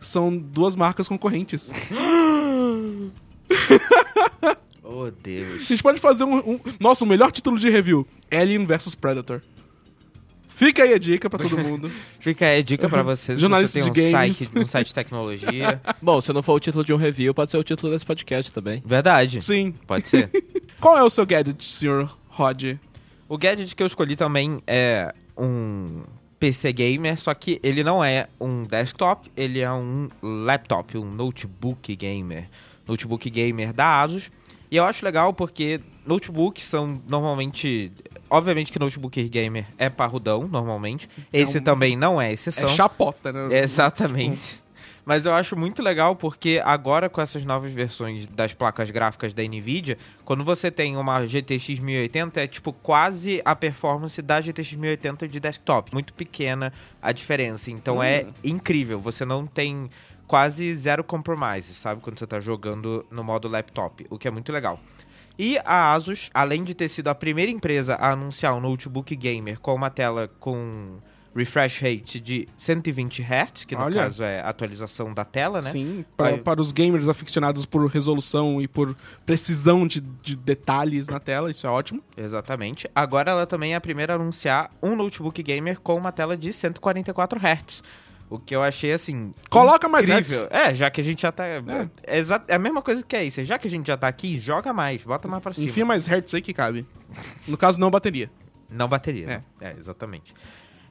São 0.00 0.36
duas 0.36 0.74
marcas 0.74 1.06
concorrentes. 1.06 1.70
Oh, 4.94 5.04
A 5.06 5.10
Deus. 5.22 5.66
gente 5.66 5.82
pode 5.82 6.00
fazer 6.00 6.24
um, 6.24 6.36
um- 6.38 6.60
Nossa, 6.80 7.04
o 7.04 7.08
melhor 7.08 7.30
título 7.32 7.58
de 7.58 7.68
review: 7.70 8.06
Alien 8.30 8.66
vs 8.66 8.94
Predator. 8.94 9.40
Fica 10.54 10.82
aí 10.84 10.92
a 10.94 10.98
dica 10.98 11.28
pra 11.30 11.38
todo 11.38 11.58
mundo. 11.58 11.90
Fica 12.20 12.46
aí 12.46 12.60
a 12.60 12.62
dica 12.62 12.88
pra 12.88 13.02
vocês. 13.02 13.40
Jornalista 13.40 13.80
você 13.80 13.84
de 13.84 13.90
um 13.90 13.92
games. 14.12 14.36
site, 14.36 14.58
um 14.58 14.66
site 14.66 14.86
de 14.88 14.94
tecnologia. 14.94 15.80
Bom, 16.00 16.20
se 16.20 16.32
não 16.32 16.42
for 16.42 16.52
o 16.54 16.60
título 16.60 16.84
de 16.84 16.92
um 16.92 16.96
review, 16.96 17.32
pode 17.34 17.50
ser 17.50 17.56
o 17.56 17.64
título 17.64 17.90
desse 17.92 18.04
podcast 18.06 18.52
também. 18.52 18.82
Verdade. 18.84 19.40
Sim. 19.42 19.74
Pode 19.86 20.06
ser. 20.06 20.30
Qual 20.78 20.96
é 20.96 21.02
o 21.02 21.10
seu 21.10 21.24
gadget, 21.26 21.64
senhor 21.64 22.16
Rod? 22.28 22.74
O 23.28 23.38
gadget 23.38 23.74
que 23.74 23.82
eu 23.82 23.86
escolhi 23.86 24.14
também 24.14 24.62
é 24.66 25.12
um 25.36 26.02
PC 26.38 26.72
gamer, 26.72 27.18
só 27.18 27.32
que 27.34 27.58
ele 27.62 27.82
não 27.82 28.04
é 28.04 28.28
um 28.40 28.64
desktop, 28.64 29.30
ele 29.36 29.60
é 29.60 29.72
um 29.72 30.08
laptop, 30.22 30.96
um 30.98 31.10
notebook 31.10 31.96
gamer. 31.96 32.48
Notebook 32.86 33.28
gamer 33.30 33.72
da 33.72 34.02
Asus. 34.02 34.30
E 34.72 34.76
eu 34.78 34.84
acho 34.86 35.04
legal 35.04 35.34
porque 35.34 35.82
notebooks 36.06 36.64
são 36.64 36.98
normalmente. 37.06 37.92
Obviamente 38.30 38.72
que 38.72 38.78
notebook 38.78 39.22
gamer 39.28 39.66
é 39.76 39.90
parrudão, 39.90 40.48
normalmente. 40.48 41.06
Esse 41.30 41.58
um- 41.58 41.62
também 41.62 41.94
não 41.94 42.18
é 42.18 42.32
exceção. 42.32 42.70
É 42.70 42.72
chapota, 42.72 43.30
né? 43.30 43.58
Exatamente. 43.58 44.62
Mas 45.04 45.26
eu 45.26 45.34
acho 45.34 45.56
muito 45.58 45.82
legal 45.82 46.16
porque 46.16 46.62
agora 46.64 47.10
com 47.10 47.20
essas 47.20 47.44
novas 47.44 47.70
versões 47.70 48.26
das 48.28 48.54
placas 48.54 48.90
gráficas 48.90 49.34
da 49.34 49.42
Nvidia, 49.42 49.98
quando 50.24 50.42
você 50.42 50.70
tem 50.70 50.96
uma 50.96 51.26
GTX 51.26 51.78
1080 51.80 52.40
é 52.40 52.46
tipo 52.46 52.72
quase 52.72 53.42
a 53.44 53.54
performance 53.54 54.22
da 54.22 54.40
GTX 54.40 54.72
1080 54.74 55.28
de 55.28 55.38
desktop, 55.38 55.92
muito 55.92 56.14
pequena 56.14 56.72
a 57.02 57.12
diferença. 57.12 57.70
Então 57.70 58.02
é 58.02 58.24
incrível, 58.42 58.98
você 59.00 59.24
não 59.26 59.44
tem 59.46 59.90
quase 60.32 60.74
zero 60.74 61.04
compromise, 61.04 61.74
sabe, 61.74 62.00
quando 62.00 62.18
você 62.18 62.26
tá 62.26 62.40
jogando 62.40 63.04
no 63.10 63.22
modo 63.22 63.48
laptop, 63.48 64.06
o 64.08 64.18
que 64.18 64.26
é 64.26 64.30
muito 64.30 64.50
legal. 64.50 64.80
E 65.38 65.58
a 65.58 65.92
Asus, 65.92 66.30
além 66.32 66.64
de 66.64 66.72
ter 66.74 66.88
sido 66.88 67.08
a 67.08 67.14
primeira 67.14 67.52
empresa 67.52 67.96
a 67.96 68.12
anunciar 68.12 68.54
um 68.54 68.60
notebook 68.60 69.14
gamer 69.14 69.60
com 69.60 69.74
uma 69.74 69.90
tela 69.90 70.30
com 70.40 70.96
refresh 71.36 71.80
rate 71.82 72.18
de 72.18 72.48
120 72.56 73.20
Hz, 73.22 73.66
que 73.66 73.76
no 73.76 73.82
Olha. 73.82 74.04
caso 74.04 74.22
é 74.22 74.40
a 74.40 74.48
atualização 74.48 75.12
da 75.12 75.22
tela, 75.26 75.60
né? 75.60 75.68
Sim, 75.68 76.02
para, 76.16 76.28
Aí- 76.28 76.38
para 76.38 76.62
os 76.62 76.72
gamers 76.72 77.10
aficionados 77.10 77.66
por 77.66 77.86
resolução 77.90 78.58
e 78.58 78.66
por 78.66 78.96
precisão 79.26 79.86
de, 79.86 80.00
de 80.00 80.34
detalhes 80.34 81.08
na 81.08 81.20
tela, 81.20 81.50
isso 81.50 81.66
é 81.66 81.70
ótimo. 81.70 82.02
Exatamente. 82.16 82.88
Agora 82.94 83.32
ela 83.32 83.46
também 83.46 83.74
é 83.74 83.76
a 83.76 83.80
primeira 83.82 84.14
a 84.14 84.16
anunciar 84.16 84.70
um 84.82 84.96
notebook 84.96 85.42
gamer 85.42 85.78
com 85.78 85.94
uma 85.94 86.10
tela 86.10 86.38
de 86.38 86.54
144 86.54 87.38
Hz. 87.38 87.82
O 88.32 88.38
que 88.38 88.54
eu 88.56 88.62
achei 88.62 88.92
assim. 88.92 89.30
Coloca 89.50 89.88
mais 89.88 90.08
incrível. 90.08 90.48
É, 90.50 90.74
já 90.74 90.90
que 90.90 91.00
a 91.00 91.04
gente 91.04 91.22
já 91.22 91.30
tá. 91.32 91.44
É, 91.46 91.62
é 92.06 92.18
exa- 92.18 92.42
é 92.48 92.54
a 92.54 92.58
mesma 92.58 92.80
coisa 92.80 93.02
que 93.02 93.14
é 93.14 93.24
isso. 93.24 93.44
Já 93.44 93.58
que 93.58 93.68
a 93.68 93.70
gente 93.70 93.86
já 93.86 93.96
tá 93.96 94.08
aqui, 94.08 94.38
joga 94.38 94.72
mais, 94.72 95.02
bota 95.02 95.28
mais 95.28 95.42
pra 95.42 95.52
cima. 95.52 95.66
Enfia 95.66 95.84
mais 95.84 96.06
hertz 96.06 96.32
aí 96.34 96.40
que 96.40 96.52
cabe. 96.54 96.86
No 97.46 97.56
caso, 97.58 97.78
não 97.78 97.90
bateria. 97.90 98.30
Não 98.70 98.88
bateria. 98.88 99.26
né? 99.26 99.42
É. 99.60 99.72
exatamente. 99.72 100.32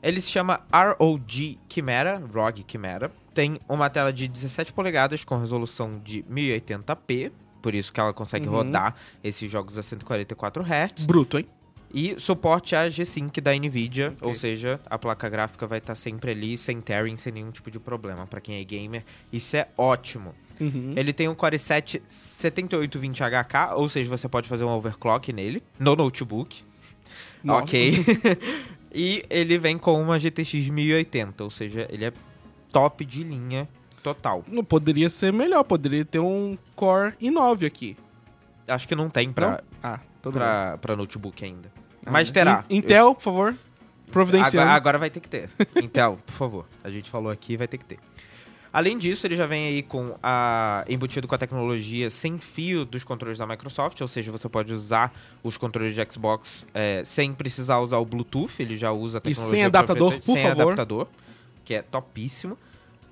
Ele 0.03 0.19
se 0.21 0.29
chama 0.29 0.62
ROG 0.71 1.57
Chimera, 1.67 2.21
ROG 2.33 2.63
Chimera. 2.67 3.12
Tem 3.33 3.60
uma 3.69 3.89
tela 3.89 4.12
de 4.12 4.27
17 4.27 4.74
polegadas 4.74 5.24
com 5.24 5.38
resolução 5.38 6.00
de 6.03 6.24
1080p, 6.24 7.31
por 7.62 7.74
isso 7.74 7.91
que 7.93 8.00
ela 8.00 8.12
consegue 8.13 8.48
Uhum. 8.48 8.53
rodar 8.55 8.95
esses 9.24 9.50
jogos 9.50 9.77
a 9.77 9.83
144 9.83 10.63
Hz. 10.63 11.05
Bruto, 11.05 11.38
hein? 11.38 11.45
E 11.93 12.15
suporte 12.19 12.75
a 12.75 12.89
G-Sync 12.89 13.41
da 13.41 13.53
NVIDIA, 13.53 14.13
ou 14.21 14.33
seja, 14.33 14.79
a 14.86 14.98
placa 14.98 15.27
gráfica 15.27 15.67
vai 15.67 15.79
estar 15.79 15.95
sempre 15.95 16.31
ali, 16.31 16.57
sem 16.57 16.79
tearing, 16.79 17.17
sem 17.17 17.33
nenhum 17.33 17.51
tipo 17.51 17.69
de 17.69 17.79
problema. 17.79 18.25
Pra 18.25 18.39
quem 18.39 18.60
é 18.60 18.63
gamer, 18.63 19.03
isso 19.31 19.57
é 19.57 19.67
ótimo. 19.77 20.33
Uhum. 20.60 20.93
Ele 20.95 21.12
tem 21.12 21.27
um 21.27 21.36
Core 21.36 21.57
i7 21.57 22.01
7820HK, 22.10 23.74
ou 23.75 23.89
seja, 23.89 24.10
você 24.10 24.29
pode 24.29 24.48
fazer 24.48 24.63
um 24.63 24.69
overclock 24.69 25.33
nele, 25.33 25.62
no 25.77 25.95
notebook. 25.95 26.63
Nossa. 27.43 27.63
Ok. 27.63 28.05
e 28.93 29.25
ele 29.29 29.57
vem 29.57 29.77
com 29.77 30.01
uma 30.01 30.17
GTX 30.19 30.69
1080, 30.69 31.43
ou 31.43 31.50
seja, 31.50 31.88
ele 31.91 32.05
é 32.05 32.13
top 32.71 33.03
de 33.03 33.24
linha 33.24 33.67
total. 34.01 34.43
Não 34.48 34.63
poderia 34.63 35.10
ser 35.10 35.33
melhor, 35.33 35.63
poderia 35.63 36.05
ter 36.05 36.19
um 36.19 36.57
Core 36.75 37.13
i9 37.21 37.65
aqui. 37.65 37.98
Acho 38.67 38.88
que 38.88 38.95
não 38.95 39.10
tem 39.10 39.27
Não? 39.27 39.33
pra, 39.33 39.62
Ah, 39.83 40.00
pra 40.79 40.95
notebook 40.95 41.43
ainda. 41.43 41.80
Ah, 42.05 42.12
Mas 42.12 42.31
terá. 42.31 42.63
In- 42.70 42.77
Intel, 42.77 43.13
por 43.15 43.22
favor, 43.24 43.55
providenciando. 44.12 44.62
Agora, 44.62 44.75
agora 44.75 44.98
vai 44.98 45.10
ter 45.10 45.20
que 45.20 45.29
ter. 45.29 45.50
Intel, 45.81 46.17
por 46.25 46.34
favor. 46.34 46.65
A 46.84 46.89
gente 46.89 47.10
falou 47.10 47.31
aqui, 47.31 47.55
vai 47.58 47.67
ter 47.67 47.77
que 47.77 47.86
ter. 47.86 48.00
Além 48.74 48.98
disso, 48.98 49.27
ele 49.27 49.36
já 49.36 49.46
vem 49.46 49.67
aí 49.67 49.84
com 49.84 50.15
a 50.24 50.86
embutido 50.88 51.27
com 51.27 51.36
a 51.36 51.38
tecnologia 51.38 52.10
sem 52.10 52.38
fio 52.38 52.86
dos 52.86 53.03
controles 53.03 53.38
da 53.38 53.46
Microsoft, 53.46 54.00
ou 54.00 54.08
seja, 54.08 54.31
você 54.31 54.48
pode 54.48 54.74
usar 54.74 55.13
os 55.43 55.58
controles 55.58 55.93
de 55.93 56.08
Xbox 56.10 56.65
é, 56.74 57.03
sem 57.03 57.34
precisar 57.34 57.79
usar 57.79 57.98
o 57.98 58.05
Bluetooth, 58.05 58.62
ele 58.62 58.77
já 58.77 58.89
usa 58.93 59.17
a 59.17 59.20
E 59.20 59.22
tecnologia 59.24 59.50
sem 59.58 59.65
adaptador, 59.65 60.13
por 60.13 60.24
sem 60.38 60.43
favor. 60.48 60.62
adaptador, 60.62 61.08
que 61.65 61.74
é 61.74 61.81
topíssimo. 61.81 62.58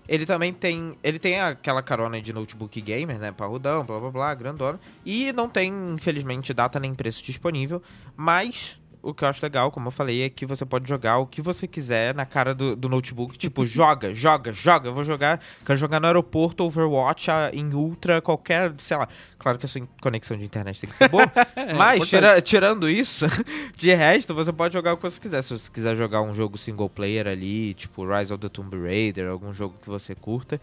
Ele 0.10 0.26
também 0.26 0.52
tem, 0.52 0.98
ele 1.04 1.20
tem 1.20 1.40
aquela 1.40 1.84
carona 1.84 2.20
de 2.20 2.34
notebook 2.34 2.82
gamer, 2.82 3.20
né, 3.20 3.32
parrudão, 3.32 3.86
blá 3.86 4.00
blá 4.00 4.10
blá, 4.10 4.34
grandona, 4.34 4.80
e 5.06 5.32
não 5.34 5.48
tem, 5.48 5.72
infelizmente, 5.94 6.52
data 6.52 6.80
nem 6.80 6.96
preço 6.96 7.24
disponível, 7.24 7.80
mas 8.18 8.80
o 9.02 9.14
que 9.14 9.24
eu 9.24 9.28
acho 9.28 9.44
legal, 9.44 9.72
como 9.72 9.88
eu 9.88 9.92
falei, 9.92 10.24
é 10.24 10.30
que 10.30 10.46
você 10.46 10.66
pode 10.66 10.88
jogar 10.88 11.18
o 11.20 11.26
que 11.26 11.42
você 11.42 11.68
quiser 11.68 12.14
na 12.14 12.26
cara 12.26 12.54
do, 12.54 12.76
do 12.76 12.90
notebook. 12.90 13.38
Tipo, 13.38 13.64
joga, 13.68 14.14
joga, 14.14 14.52
joga. 14.52 14.90
Eu 14.90 14.94
vou 14.94 15.04
jogar, 15.04 15.40
quero 15.66 15.78
jogar 15.78 16.00
no 16.00 16.08
aeroporto, 16.08 16.64
Overwatch, 16.66 17.32
a- 17.32 17.50
em 17.54 17.74
Ultra, 17.74 18.22
qualquer, 18.22 18.74
sei 18.78 18.98
lá. 18.98 19.08
Claro 19.38 19.58
que 19.58 19.66
a 19.66 19.70
sua 19.70 19.88
conexão 20.02 20.36
de 20.38 20.44
internet 20.46 20.82
tem 20.82 20.90
que 20.90 20.98
ser 20.98 21.08
boa. 21.08 21.24
mas, 21.78 21.98
importante. 21.98 22.10
tira- 22.10 22.42
tirando 22.42 22.90
isso, 22.90 23.26
de 23.78 23.94
resto, 23.94 24.34
você 24.36 24.52
pode 24.52 24.74
jogar 24.74 24.94
o 24.94 24.98
que 24.98 25.04
você 25.04 25.20
quiser. 25.20 25.42
Se 25.44 25.58
você 25.58 25.72
quiser 25.72 25.96
jogar 25.96 26.22
um 26.22 26.34
jogo 26.34 26.58
single 26.58 26.90
player 26.90 27.28
ali, 27.28 27.74
tipo 27.74 28.06
Rise 28.06 28.34
of 28.34 28.42
the 28.42 28.50
Tomb 28.50 28.78
Raider, 28.78 29.30
algum 29.30 29.54
jogo 29.54 29.76
que 29.82 29.88
você 29.90 30.14
curta, 30.14 30.60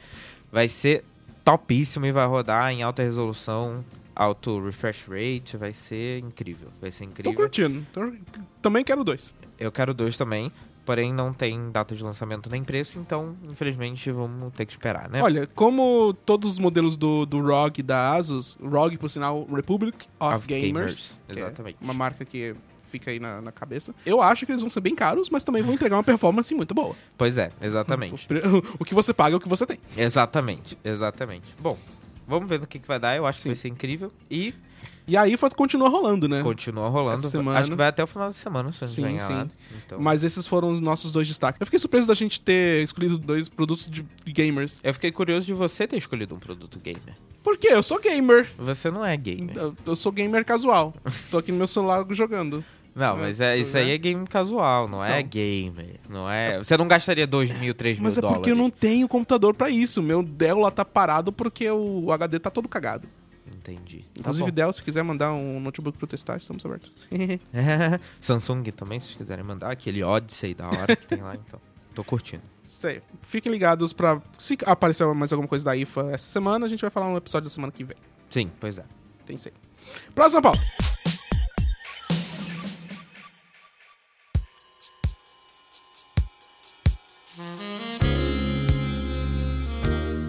vai 0.52 0.68
ser 0.68 1.04
topíssimo 1.44 2.04
e 2.06 2.12
vai 2.12 2.26
rodar 2.26 2.70
em 2.72 2.82
alta 2.82 3.02
resolução, 3.02 3.84
alto 4.16 4.58
refresh 4.64 5.04
rate, 5.08 5.56
vai 5.56 5.72
ser 5.72 6.18
incrível. 6.20 6.68
Vai 6.80 6.90
ser 6.90 7.04
Tô 7.04 7.10
incrível. 7.10 7.34
curtindo. 7.34 7.86
Tô- 7.92 8.12
Também 8.62 8.82
quero 8.82 9.04
dois. 9.04 9.34
Eu 9.58 9.70
quero 9.70 9.92
dois 9.94 10.16
também, 10.16 10.50
porém 10.84 11.12
não 11.12 11.32
tem 11.32 11.70
data 11.70 11.94
de 11.94 12.02
lançamento 12.02 12.48
nem 12.50 12.64
preço, 12.64 12.98
então 12.98 13.36
infelizmente 13.48 14.10
vamos 14.10 14.52
ter 14.54 14.64
que 14.66 14.72
esperar, 14.72 15.08
né? 15.10 15.22
Olha, 15.22 15.46
como 15.54 16.14
todos 16.24 16.54
os 16.54 16.58
modelos 16.58 16.96
do, 16.96 17.26
do 17.26 17.40
ROG 17.40 17.82
da 17.82 18.14
Asus, 18.14 18.56
ROG, 18.62 18.96
por 18.98 19.10
sinal, 19.10 19.46
Republic 19.52 20.06
of, 20.18 20.36
Of 20.36 20.46
Gamers, 20.46 20.70
Gamers, 20.72 21.20
é 21.28 21.32
exatamente. 21.32 21.78
uma 21.80 21.92
marca 21.94 22.24
que 22.24 22.54
fica 22.88 23.10
aí 23.10 23.18
na, 23.18 23.42
na 23.42 23.50
cabeça, 23.50 23.92
eu 24.06 24.22
acho 24.22 24.46
que 24.46 24.52
eles 24.52 24.62
vão 24.62 24.70
ser 24.70 24.80
bem 24.80 24.94
caros, 24.94 25.28
mas 25.28 25.42
também 25.42 25.60
vão 25.60 25.74
entregar 25.74 25.96
uma 25.96 26.04
performance 26.04 26.54
muito 26.54 26.72
boa. 26.72 26.94
Pois 27.18 27.36
é, 27.36 27.50
O, 27.60 27.64
exatamente. 27.64 28.26
pre- 28.28 28.42
o 28.78 28.84
que 28.84 28.94
você 28.94 29.12
paga 29.12 29.34
é 29.34 29.36
o 29.36 29.40
que 29.40 29.48
você 29.48 29.66
tem. 29.66 29.78
exatamente, 29.96 30.78
exatamente. 30.84 31.46
Bom, 31.58 31.76
vamos 32.26 32.48
ver 32.48 32.60
no 32.60 32.66
que, 32.66 32.78
que 32.78 32.86
vai 32.88 32.98
dar, 32.98 33.16
eu 33.16 33.26
acho 33.26 33.38
Sim. 33.38 33.42
que 33.44 33.48
vai 33.50 33.56
ser 33.56 33.68
incrível. 33.68 34.12
E 34.30 34.54
E 35.08 35.16
a 35.16 35.26
IFA 35.28 35.50
continua 35.50 35.88
rolando, 35.88 36.26
né? 36.28 36.42
continua 36.42 36.88
rolando. 36.88 37.20
Essa 37.20 37.28
semana- 37.28 37.60
Acho 37.60 37.70
que 37.70 37.76
vai 37.76 37.86
até 37.88 38.02
o 38.02 38.06
final 38.08 38.26
da 38.28 38.34
semana, 38.34 38.72
se 38.72 38.80
não 38.80 38.88
Sim, 38.88 39.20
sim. 39.20 39.50
Então... 39.86 40.00
Mas 40.00 40.24
esses 40.24 40.46
foram 40.46 40.72
os 40.72 40.80
nossos 40.80 41.12
dois 41.12 41.28
destaques. 41.28 41.60
Eu 41.60 41.66
fiquei 41.66 41.78
surpreso 41.78 42.08
da 42.08 42.14
gente 42.14 42.40
ter 42.40 42.82
escolhido 42.82 43.16
dois 43.16 43.48
produtos 43.48 43.88
de 43.88 44.04
de 44.24 44.32
gamers. 44.32 44.80
Eu 44.82 44.92
fiquei 44.92 45.12
curioso 45.12 45.46
de 45.46 45.52
você 45.54 45.86
ter 45.86 45.96
escolhido 45.96 46.34
um 46.34 46.38
produto 46.40 46.80
gamer. 46.80 47.14
Por 47.44 47.56
quê? 47.56 47.68
Eu 47.70 47.82
sou 47.84 48.00
gamer. 48.00 48.48
Você 48.58 48.90
não 48.90 49.04
é 49.04 49.16
gamer. 49.16 49.56
Eu, 49.56 49.76
eu 49.86 49.94
sou 49.94 50.10
gamer 50.10 50.44
casual. 50.44 50.92
Tô 51.30 51.38
aqui 51.38 51.52
no 51.52 51.58
meu 51.58 51.68
celular 51.68 52.04
jogando. 52.10 52.64
Não, 52.96 53.18
É, 53.18 53.20
mas 53.20 53.40
é, 53.42 53.58
isso 53.58 53.76
aí 53.76 53.90
é 53.90 53.98
game 53.98 54.26
casual, 54.26 54.88
não 54.88 55.04
é 55.04 55.20
Então. 55.20 55.28
gamer. 55.30 56.00
Não 56.08 56.28
é. 56.30 56.56
Você 56.58 56.76
não 56.78 56.88
gastaria 56.88 57.26
2 57.26 57.60
mil, 57.60 57.74
3 57.74 57.98
mil 57.98 58.04
Mas 58.04 58.16
é 58.16 58.20
dólares. 58.22 58.38
porque 58.38 58.50
eu 58.52 58.56
não 58.56 58.70
tenho 58.70 59.06
computador 59.06 59.54
pra 59.54 59.68
isso. 59.68 60.02
Meu 60.02 60.22
Dell 60.22 60.58
lá 60.58 60.70
tá 60.70 60.82
parado 60.84 61.30
porque 61.30 61.70
o 61.70 62.10
HD 62.10 62.38
tá 62.38 62.50
todo 62.50 62.66
cagado. 62.68 63.06
Entendi. 63.46 63.98
Tá 64.14 64.20
Inclusive, 64.20 64.50
bom. 64.50 64.54
Dell, 64.54 64.72
se 64.72 64.82
quiser 64.82 65.02
mandar 65.04 65.32
um 65.34 65.60
notebook 65.60 65.98
pra 65.98 66.04
eu 66.04 66.08
testar, 66.08 66.36
estamos 66.38 66.64
abertos. 66.64 66.90
Samsung 68.20 68.62
também, 68.72 68.98
se 68.98 69.14
quiserem 69.14 69.44
mandar. 69.44 69.70
Aquele 69.70 70.02
Odyssey 70.02 70.54
da 70.54 70.66
hora 70.66 70.96
que 70.96 71.06
tem 71.06 71.20
lá, 71.20 71.34
então. 71.34 71.60
Tô 71.94 72.02
curtindo. 72.02 72.42
Sei. 72.62 73.02
Fiquem 73.22 73.52
ligados 73.52 73.92
pra. 73.92 74.20
Se 74.38 74.56
aparecer 74.64 75.06
mais 75.14 75.32
alguma 75.32 75.48
coisa 75.48 75.64
da 75.64 75.76
IFA 75.76 76.10
essa 76.12 76.28
semana, 76.28 76.64
a 76.66 76.68
gente 76.68 76.80
vai 76.80 76.90
falar 76.90 77.10
no 77.10 77.16
episódio 77.18 77.44
da 77.44 77.50
semana 77.50 77.72
que 77.72 77.84
vem. 77.84 77.96
Sim, 78.30 78.50
pois 78.58 78.78
é. 78.78 78.84
Tem 79.26 79.36
sei. 79.36 79.52
Próxima 80.14 80.40
pauta. 80.42 80.60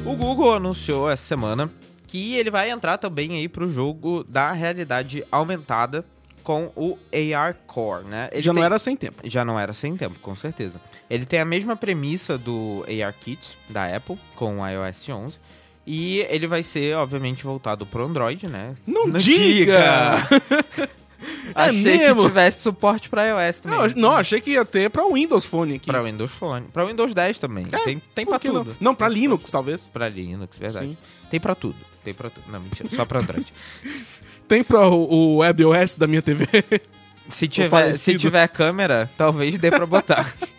O 0.06 0.16
Google 0.16 0.54
anunciou 0.54 1.10
essa 1.10 1.24
semana 1.24 1.70
que 2.08 2.36
ele 2.36 2.50
vai 2.50 2.70
entrar 2.70 2.98
também 2.98 3.34
aí 3.34 3.48
pro 3.50 3.72
jogo 3.72 4.24
da 4.28 4.52
realidade 4.52 5.24
aumentada 5.32 6.06
com 6.44 6.72
o 6.78 6.98
AR 7.14 7.56
Core, 7.68 8.06
né? 8.06 8.30
Ele 8.32 8.42
Já 8.42 8.54
não 8.54 8.62
tem- 8.62 8.66
era 8.66 8.80
sem 8.80 8.96
tempo. 8.96 9.22
Já 9.26 9.44
não 9.44 9.60
era 9.60 9.74
sem 9.74 9.98
tempo, 9.98 10.18
com 10.20 10.34
certeza. 10.34 10.80
Ele 11.10 11.26
tem 11.26 11.40
a 11.42 11.46
mesma 11.46 11.76
premissa 11.76 12.38
do 12.38 12.86
ARKit 13.06 13.58
da 13.70 13.94
Apple 13.94 14.18
com 14.36 14.60
o 14.62 14.68
iOS 14.68 15.10
11 15.10 15.40
e 15.86 16.20
ele 16.30 16.48
vai 16.48 16.64
ser, 16.64 16.96
obviamente, 16.96 17.44
voltado 17.44 17.86
pro 17.86 18.06
Android, 18.06 18.48
né? 18.48 18.76
Não 18.86 19.10
diga! 19.10 20.16
Achei 21.58 21.98
mesmo? 21.98 22.22
que 22.22 22.28
tivesse 22.28 22.62
suporte 22.62 23.10
pra 23.10 23.26
iOS 23.26 23.58
também. 23.58 23.78
Não, 23.80 23.88
não, 23.96 24.12
achei 24.12 24.40
que 24.40 24.52
ia 24.52 24.64
ter 24.64 24.90
pra 24.90 25.08
Windows 25.08 25.46
Phone 25.46 25.76
aqui. 25.76 25.88
Pra 25.88 26.02
Windows 26.04 26.32
Phone. 26.32 26.68
Pra 26.72 26.86
Windows 26.86 27.14
10 27.14 27.40
também. 27.40 27.66
É, 27.72 27.78
tem 27.80 28.02
tem 28.14 28.26
pra 28.26 28.40
que 28.40 28.48
não? 28.50 28.64
tudo. 28.64 28.78
Não, 28.80 28.94
pra 28.94 29.10
Tem 29.10 29.20
Linux, 29.20 29.50
talvez. 29.50 29.90
Pra 29.90 30.08
Linux, 30.08 30.58
verdade. 30.58 30.88
Sim. 30.88 30.98
Tem 31.30 31.40
pra 31.40 31.56
tudo. 31.56 31.76
Tem 32.04 32.14
pra 32.14 32.30
tudo. 32.30 32.44
Não, 32.52 32.60
mentira. 32.60 32.88
Só 32.92 33.06
pra 33.06 33.20
Android. 33.20 33.52
Tem 34.48 34.64
pra 34.64 34.88
o, 34.88 35.12
o 35.12 35.38
WebOS 35.40 35.96
da 35.96 36.08
minha 36.08 36.22
TV. 36.22 36.48
Se 37.30 37.46
tiver, 37.46 37.94
se 37.98 38.18
tiver 38.18 38.48
câmera, 38.48 39.10
talvez 39.18 39.58
dê 39.60 39.70
pra 39.70 39.86
botar. 39.86 40.34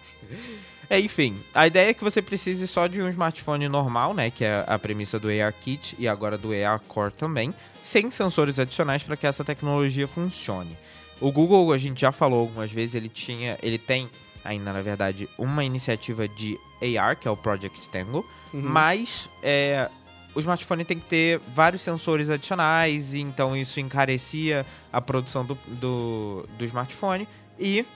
É, 0.91 0.99
enfim, 0.99 1.37
a 1.55 1.67
ideia 1.67 1.91
é 1.91 1.93
que 1.93 2.03
você 2.03 2.23
precise 2.23 2.67
só 2.67 2.87
de 2.87 3.03
um 3.03 3.11
smartphone 3.11 3.69
normal, 3.69 4.15
né? 4.15 4.31
Que 4.31 4.43
é 4.43 4.65
a 4.67 4.79
premissa 4.79 5.19
do 5.19 5.29
ARKit 5.29 5.95
e 5.99 6.09
agora 6.09 6.39
do 6.39 6.49
AR 6.53 6.81
Core 6.89 7.13
também, 7.13 7.53
sem 7.89 8.11
sensores 8.11 8.59
adicionais 8.59 9.03
para 9.03 9.17
que 9.17 9.27
essa 9.27 9.43
tecnologia 9.43 10.07
funcione. 10.07 10.77
O 11.21 11.33
Google, 11.33 11.73
a 11.73 11.79
gente 11.79 12.03
já 12.03 12.13
falou 12.13 12.41
algumas 12.41 12.71
vezes, 12.71 12.95
ele 12.95 13.09
tinha, 13.09 13.59
ele 13.63 13.79
tem 13.79 14.11
ainda 14.45 14.75
na 14.75 14.83
verdade 14.83 15.27
uma 15.39 15.65
iniciativa 15.65 16.29
de 16.29 16.59
AR, 17.01 17.17
que 17.17 17.27
é 17.27 17.31
o 17.31 17.37
Project 17.37 17.89
Tango, 17.89 18.29
mas 18.53 19.29
é, 19.43 19.89
o 20.35 20.41
smartphone 20.41 20.85
tem 20.85 20.99
que 20.99 21.07
ter 21.07 21.41
vários 21.55 21.81
sensores 21.81 22.29
adicionais, 22.29 23.15
e 23.15 23.21
então 23.21 23.57
isso 23.57 23.81
encarecia 23.81 24.67
a 24.93 25.01
produção 25.01 25.43
do, 25.43 25.59
do, 25.67 26.47
do 26.59 26.65
smartphone 26.67 27.27
e 27.59 27.87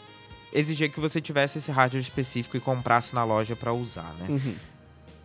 exigia 0.54 0.88
que 0.88 1.00
você 1.00 1.20
tivesse 1.20 1.58
esse 1.58 1.70
hardware 1.70 2.02
específico 2.02 2.56
e 2.56 2.60
comprasse 2.60 3.14
na 3.14 3.24
loja 3.24 3.54
para 3.54 3.74
usar, 3.74 4.14
né? 4.18 4.26
Uhum. 4.30 4.54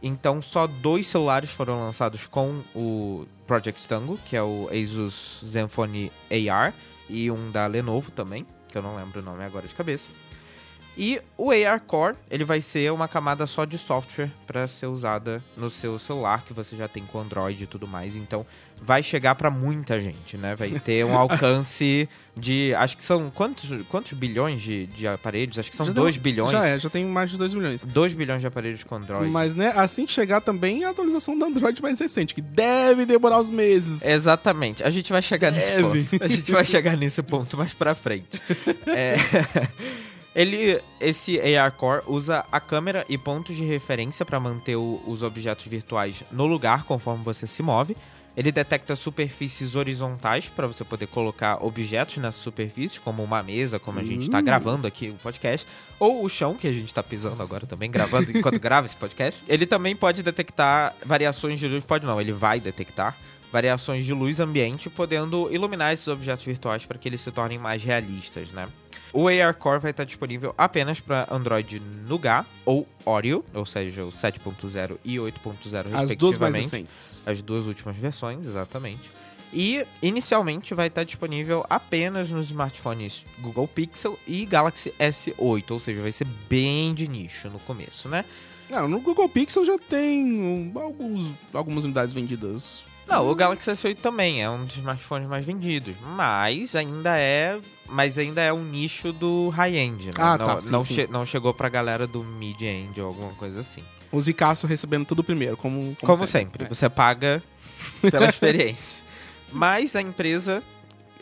Então 0.04 0.42
só 0.42 0.68
dois 0.68 1.08
celulares 1.08 1.50
foram 1.50 1.80
lançados 1.80 2.26
com 2.28 2.62
o 2.76 3.26
Project 3.48 3.88
Tango, 3.88 4.20
que 4.25 4.36
é 4.36 4.44
o 4.44 4.70
Asus 4.70 5.42
Zenfone 5.44 6.12
AR, 6.51 6.74
e 7.10 7.32
um 7.32 7.50
da 7.50 7.66
Lenovo 7.66 8.12
também, 8.12 8.46
que 8.68 8.77
eu 8.77 8.82
não 8.82 8.96
lembro 8.96 9.22
o 9.22 9.24
nome 9.24 9.44
agora 9.44 9.66
de 9.66 9.74
cabeça. 9.74 10.10
E 10.98 11.22
o 11.38 11.51
AR 11.51 11.80
Core, 11.82 12.16
ele 12.30 12.44
vai 12.44 12.60
ser 12.60 12.92
uma 12.92 13.08
camada 13.08 13.46
só 13.46 13.66
de 13.66 13.77
software 13.77 14.32
para 14.48 14.66
ser 14.66 14.88
usada 14.88 15.44
no 15.56 15.70
seu 15.70 16.00
celular 16.00 16.44
que 16.44 16.54
você 16.54 16.75
já 16.75 16.88
tem 16.88 17.04
com 17.06 17.20
Android 17.20 17.63
e 17.63 17.68
tudo 17.68 17.88
mais. 17.88 18.16
Então 18.16 18.44
vai 18.82 19.04
chegar 19.04 19.36
para 19.36 19.51
muita 19.51 20.01
gente, 20.01 20.38
né? 20.38 20.56
Vai 20.56 20.72
ter 20.72 21.06
um 21.06 21.13
alcance 21.18 22.10
de, 22.36 22.74
acho 22.75 22.98
que 22.98 23.04
são 23.04 23.30
quantos, 23.30 23.70
quantos 23.89 24.13
bilhões 24.13 24.60
de, 24.62 24.88
de 24.88 25.08
aparelhos? 25.08 25.60
Acho 25.60 25.70
que 25.70 25.77
são 25.77 25.86
Já 25.86 25.92
2 25.94 26.16
tem- 26.16 26.24
bilhões. 26.24 26.50
Já 26.51 26.66
é, 26.66 26.80
já 26.80 26.89
tem 26.89 27.06
mais 27.06 27.30
de 27.30 27.38
2 27.38 27.54
milhões. 27.54 27.84
2 27.84 28.13
bilhões 28.16 28.42
de 28.42 28.48
aparelhos 28.48 28.84
com 28.84 28.96
Android. 28.96 29.30
Mas, 29.30 29.56
né, 29.56 29.74
assim 29.75 30.04
que 30.06 30.12
chegar 30.13 30.42
também 30.42 30.84
a 30.84 30.89
atualização 30.89 31.38
do 31.38 31.46
Android 31.46 31.80
mais 31.80 32.00
recente, 32.00 32.34
que 32.34 32.42
deve 32.42 33.06
demorar 33.06 33.39
uns 33.39 33.51
meses. 33.51 34.04
Exatamente. 34.04 34.84
A 34.84 34.89
gente 34.89 35.12
vai 35.12 35.22
chegar 35.22 35.51
nesse 35.51 35.80
Deve. 35.80 36.04
ponto. 36.06 36.24
A 36.24 36.27
gente 36.27 36.51
vai 36.51 36.66
chegar 36.66 36.98
nesse 36.98 37.22
ponto 37.22 37.56
mais 37.56 37.74
pra 37.74 37.94
frente. 37.94 38.27
É, 38.88 39.16
Ele, 40.38 40.79
esse 41.01 41.39
AR 41.58 41.72
Core 41.72 42.03
usa 42.06 42.46
a 42.51 42.60
câmera 42.60 43.03
e 43.10 43.17
pontos 43.17 43.56
de 43.56 43.63
referência 43.63 44.24
para 44.24 44.39
manter 44.39 44.75
o- 44.75 45.01
os 45.08 45.24
objetos 45.24 45.65
virtuais 45.65 46.24
no 46.32 46.46
lugar 46.46 46.84
conforme 46.84 47.24
você 47.24 47.48
se 47.48 47.63
move. 47.63 47.98
Ele 48.36 48.51
detecta 48.51 48.96
superfícies 48.96 49.75
horizontais 49.75 50.48
para 50.48 50.67
você 50.67 50.84
poder 50.84 51.08
colocar 51.08 51.58
objetos 51.65 52.17
nessas 52.17 52.39
superfícies, 52.39 53.00
como 53.00 53.24
uma 53.24 53.41
mesa, 53.41 53.79
como 53.79 54.00
a 54.00 54.03
gente 54.03 54.22
está 54.27 54.39
gravando 54.39 54.86
aqui 54.86 55.10
o 55.10 55.15
podcast, 55.15 55.65
ou 56.00 56.24
o 56.24 56.29
chão 56.29 56.53
que 56.53 56.67
a 56.67 56.72
gente 56.72 56.86
está 56.86 57.01
pisando 57.01 57.41
agora 57.41 57.65
também, 57.65 57.89
gravando 57.89 58.29
enquanto 58.29 58.60
grava 58.62 58.86
esse 58.86 58.96
podcast. 58.96 59.41
Ele 59.48 59.65
também 59.65 59.96
pode 59.96 60.22
detectar 60.22 60.96
variações 61.03 61.58
de 61.58 61.67
luz, 61.67 61.84
pode 61.84 62.06
não, 62.06 62.22
ele 62.22 62.32
vai 62.32 62.60
detectar 62.60 63.17
variações 63.51 64.06
de 64.06 64.13
luz 64.13 64.39
ambiente, 64.39 64.88
podendo 64.88 65.51
iluminar 65.51 65.94
esses 65.94 66.08
objetos 66.08 66.46
virtuais 66.46 66.86
para 66.86 67.00
que 67.00 67.10
eles 67.10 67.22
se 67.22 67.32
tornem 67.32 67.58
mais 67.58 67.82
realistas, 67.84 68.51
né? 68.51 68.67
O 69.14 69.28
AR 69.28 69.54
Core 69.56 69.80
vai 69.80 69.92
estar 69.92 70.04
disponível 70.04 70.54
apenas 70.58 71.00
para 71.00 71.28
Android 71.32 71.82
Nougat 72.08 72.46
ou 72.66 72.88
Oreo, 73.06 73.44
ou 73.54 73.66
seja, 73.66 74.04
o 74.06 74.10
7.0 74.10 74.98
e 75.04 75.16
8.0 75.16 75.26
As 75.94 76.16
duas 76.16 76.38
mais 76.38 76.54
respectivamente. 76.56 76.64
recentes. 76.64 77.28
As 77.28 77.42
duas 77.42 77.66
últimas 77.66 77.96
versões, 77.96 78.46
exatamente. 78.46 79.10
E 79.54 79.86
inicialmente 80.02 80.74
vai 80.74 80.88
estar 80.88 81.06
disponível 81.06 81.66
apenas 81.70 82.30
nos 82.30 82.48
smartphones 82.48 83.26
Google 83.40 83.68
Pixel 83.68 84.20
e 84.28 84.46
Galaxy 84.46 84.94
S8, 85.00 85.72
ou 85.72 85.80
seja, 85.80 86.02
vai 86.02 86.12
ser 86.12 86.28
bem 86.50 86.94
de 86.94 87.08
nicho 87.08 87.50
no 87.50 87.60
começo, 87.60 88.10
né? 88.10 88.26
Não, 88.70 88.88
no 88.90 89.00
Google 89.00 89.30
Pixel 89.30 89.64
já 89.64 89.78
tem 89.78 90.70
alguns, 90.76 91.34
algumas 91.54 91.86
unidades 91.86 92.14
vendidas. 92.14 92.84
Não, 93.08 93.30
o 93.30 93.34
Galaxy 93.36 93.72
S8 93.72 93.98
também 93.98 94.44
é 94.44 94.50
um 94.50 94.66
dos 94.66 94.76
smartphones 94.76 95.28
mais 95.30 95.46
vendidos, 95.46 95.96
mas 96.16 96.76
ainda 96.76 97.18
é, 97.18 97.58
mas 97.88 98.18
ainda 98.18 98.42
é 98.42 98.52
um 98.52 98.64
nicho 98.64 99.14
do 99.14 99.50
high-end, 99.50 100.08
né? 100.08 100.14
Ah, 100.18 100.38
não, 100.38 100.46
tá, 100.46 100.60
sim, 100.60 100.72
não, 100.72 100.84
sim. 100.84 100.94
che- 100.94 101.08
não 101.08 101.26
chegou 101.26 101.54
pra 101.54 101.70
galera 101.70 102.06
do 102.06 102.24
mid-end 102.24 103.00
ou 103.00 103.08
alguma 103.08 103.32
coisa 103.34 103.62
assim. 103.62 103.82
O 104.12 104.20
Zicaço 104.20 104.68
recebendo 104.68 105.06
tudo 105.06 105.24
primeiro, 105.24 105.56
como, 105.58 105.96
Como, 106.02 106.28
sempre, 106.28 106.66
É. 106.66 106.68
você 106.70 106.90
paga 106.90 107.42
pela 108.12 108.26
experiência. 108.28 109.04
Mas 109.52 109.96
a 109.96 110.02
empresa 110.02 110.62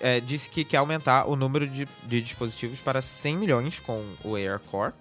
é, 0.01 0.19
disse 0.19 0.49
que 0.49 0.63
quer 0.65 0.77
aumentar 0.77 1.25
o 1.27 1.35
número 1.35 1.67
de, 1.67 1.87
de 2.03 2.21
dispositivos 2.21 2.79
para 2.79 3.01
100 3.01 3.37
milhões 3.37 3.79
com 3.79 4.03
o 4.23 4.35
AirCore. 4.35 4.93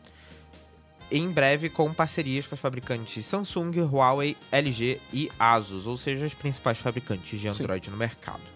Em 1.11 1.31
breve, 1.31 1.69
com 1.69 1.93
parcerias 1.93 2.47
com 2.47 2.55
as 2.55 2.61
fabricantes 2.61 3.25
Samsung, 3.27 3.81
Huawei, 3.81 4.37
LG 4.51 5.01
e 5.13 5.31
Asus, 5.39 5.87
ou 5.87 5.97
seja, 5.97 6.27
as 6.27 6.35
principais 6.35 6.79
fabricantes 6.79 7.39
de 7.39 7.49
Android 7.49 7.91
no 7.91 7.97
mercado. 7.97 8.55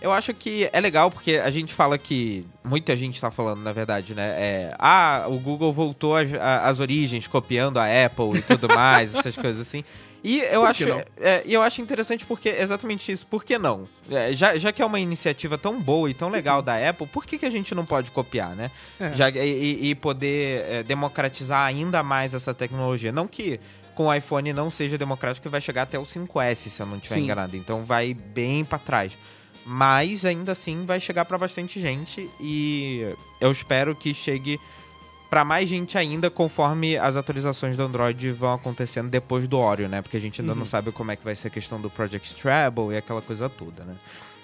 Eu 0.00 0.12
acho 0.12 0.34
que 0.34 0.68
é 0.70 0.80
legal 0.80 1.10
porque 1.10 1.36
a 1.36 1.50
gente 1.50 1.72
fala 1.72 1.96
que. 1.96 2.44
Muita 2.62 2.94
gente 2.94 3.18
tá 3.18 3.30
falando, 3.30 3.62
na 3.62 3.72
verdade, 3.72 4.14
né? 4.14 4.34
É, 4.36 4.76
ah, 4.78 5.24
o 5.28 5.38
Google 5.38 5.72
voltou 5.72 6.14
às 6.16 6.78
origens, 6.78 7.26
copiando 7.26 7.78
a 7.78 7.86
Apple 8.04 8.38
e 8.38 8.42
tudo 8.42 8.68
mais, 8.68 9.14
essas 9.14 9.34
coisas 9.38 9.60
assim. 9.62 9.82
E 10.24 10.40
eu 10.40 10.62
Por 10.62 10.70
acho, 10.70 10.84
é, 11.20 11.42
e 11.44 11.52
eu 11.52 11.60
acho 11.60 11.82
interessante 11.82 12.24
porque 12.24 12.48
exatamente 12.48 13.12
isso. 13.12 13.26
Por 13.26 13.44
que 13.44 13.58
não? 13.58 13.86
É, 14.10 14.32
já, 14.32 14.56
já 14.56 14.72
que 14.72 14.80
é 14.80 14.86
uma 14.86 14.98
iniciativa 14.98 15.58
tão 15.58 15.78
boa 15.78 16.10
e 16.10 16.14
tão 16.14 16.30
legal 16.30 16.62
da 16.62 16.88
Apple, 16.88 17.06
por 17.06 17.26
que, 17.26 17.36
que 17.36 17.44
a 17.44 17.50
gente 17.50 17.74
não 17.74 17.84
pode 17.84 18.10
copiar, 18.10 18.56
né? 18.56 18.70
É. 18.98 19.12
Já, 19.12 19.28
e, 19.28 19.90
e 19.90 19.94
poder 19.94 20.64
é, 20.66 20.82
democratizar 20.82 21.66
ainda 21.66 22.02
mais 22.02 22.32
essa 22.32 22.54
tecnologia. 22.54 23.12
Não 23.12 23.28
que 23.28 23.60
com 23.94 24.06
o 24.06 24.14
iPhone 24.14 24.50
não 24.54 24.70
seja 24.70 24.96
democrático, 24.96 25.42
que 25.42 25.48
vai 25.50 25.60
chegar 25.60 25.82
até 25.82 25.98
o 25.98 26.04
5S, 26.04 26.56
se 26.56 26.80
eu 26.80 26.86
não 26.86 26.96
estiver 26.96 27.16
Sim. 27.16 27.24
enganado. 27.24 27.54
Então 27.54 27.84
vai 27.84 28.14
bem 28.14 28.64
pra 28.64 28.78
trás. 28.78 29.12
Mas 29.66 30.24
ainda 30.24 30.52
assim 30.52 30.86
vai 30.86 31.00
chegar 31.00 31.26
pra 31.26 31.36
bastante 31.36 31.78
gente 31.80 32.30
e 32.40 33.14
eu 33.40 33.52
espero 33.52 33.94
que 33.94 34.14
chegue 34.14 34.58
pra 35.34 35.44
mais 35.44 35.68
gente 35.68 35.98
ainda 35.98 36.30
conforme 36.30 36.96
as 36.96 37.16
atualizações 37.16 37.76
do 37.76 37.82
Android 37.82 38.30
vão 38.30 38.52
acontecendo 38.52 39.10
depois 39.10 39.48
do 39.48 39.58
Oreo, 39.58 39.88
né? 39.88 40.00
Porque 40.00 40.16
a 40.16 40.20
gente 40.20 40.40
ainda 40.40 40.52
Uhum. 40.52 40.60
não 40.60 40.64
sabe 40.64 40.92
como 40.92 41.10
é 41.10 41.16
que 41.16 41.24
vai 41.24 41.34
ser 41.34 41.48
a 41.48 41.50
questão 41.50 41.80
do 41.80 41.90
Project 41.90 42.36
Treble 42.40 42.92
e 42.92 42.96
aquela 42.96 43.20
coisa 43.20 43.48
toda, 43.48 43.82
né? 43.82 43.96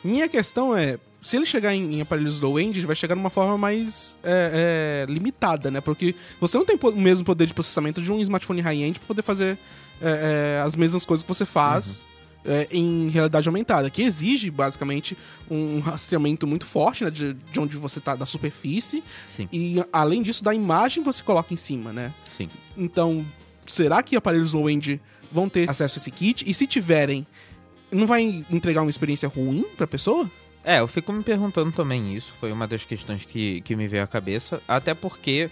Minha 0.02 0.28
questão 0.28 0.76
é, 0.76 0.99
se 1.23 1.37
ele 1.37 1.47
chegar 1.47 1.73
em, 1.73 1.94
em 1.94 2.00
aparelhos 2.00 2.40
low-end, 2.40 2.76
ele 2.76 2.88
vai 2.88 2.97
chegar 2.97 3.14
de 3.14 3.20
uma 3.20 3.30
forma 3.30 3.56
mais 3.56 4.16
é, 4.25 5.04
é, 5.09 5.12
limitada, 5.12 5.70
né? 5.70 5.80
Porque 5.80 6.12
você 6.40 6.59
não 6.59 6.64
tem 6.64 6.76
o 6.82 6.90
mesmo 6.97 7.25
poder 7.25 7.47
de 7.47 7.54
processamento 7.54 8.02
de 8.02 8.11
um 8.11 8.18
smartphone 8.18 8.61
high-end 8.61 8.99
pra 8.99 9.06
poder 9.06 9.23
fazer 9.23 9.56
é, 10.02 10.56
é, 10.59 10.62
as 10.66 10.75
mesmas 10.75 11.04
coisas 11.06 11.23
que 11.23 11.28
você 11.28 11.44
faz 11.44 12.04
é, 12.44 12.68
em 12.70 13.09
realidade 13.09 13.49
aumentada, 13.49 13.90
que 13.90 14.02
exige, 14.02 14.50
basicamente, 14.50 15.16
um 15.50 15.80
rastreamento 15.80 16.47
muito 16.47 16.66
forte, 16.66 17.04
né? 17.04 17.11
De, 17.11 17.35
de 17.35 17.61
onde 17.61 17.76
você 17.76 18.00
tá, 18.00 18.14
da 18.14 18.26
superfície. 18.26 19.02
Sim. 19.28 19.49
E, 19.52 19.76
além 19.92 20.23
disso, 20.23 20.42
da 20.42 20.54
imagem 20.54 21.02
que 21.02 21.12
você 21.12 21.23
coloca 21.23 21.52
em 21.52 21.56
cima, 21.56 21.92
né? 21.92 22.14
Sim. 22.37 22.49
Então, 22.76 23.25
será 23.66 24.02
que 24.02 24.16
aparelhos 24.16 24.52
low-end 24.52 25.00
vão 25.30 25.49
ter 25.49 25.68
acesso 25.68 25.97
a 25.97 25.99
esse 25.99 26.11
kit? 26.11 26.49
E 26.49 26.54
se 26.54 26.66
tiverem, 26.66 27.26
não 27.90 28.06
vai 28.06 28.44
entregar 28.50 28.82
uma 28.82 28.90
experiência 28.90 29.28
ruim 29.28 29.64
pra 29.76 29.87
pessoa? 29.87 30.30
É, 30.62 30.80
eu 30.80 30.87
fico 30.87 31.12
me 31.12 31.23
perguntando 31.23 31.73
também 31.73 32.14
isso. 32.14 32.35
Foi 32.38 32.52
uma 32.52 32.66
das 32.66 32.85
questões 32.85 33.25
que, 33.25 33.61
que 33.62 33.75
me 33.75 33.88
veio 33.88 34.04
à 34.04 34.06
cabeça. 34.06 34.62
Até 34.68 34.94
porque, 34.94 35.50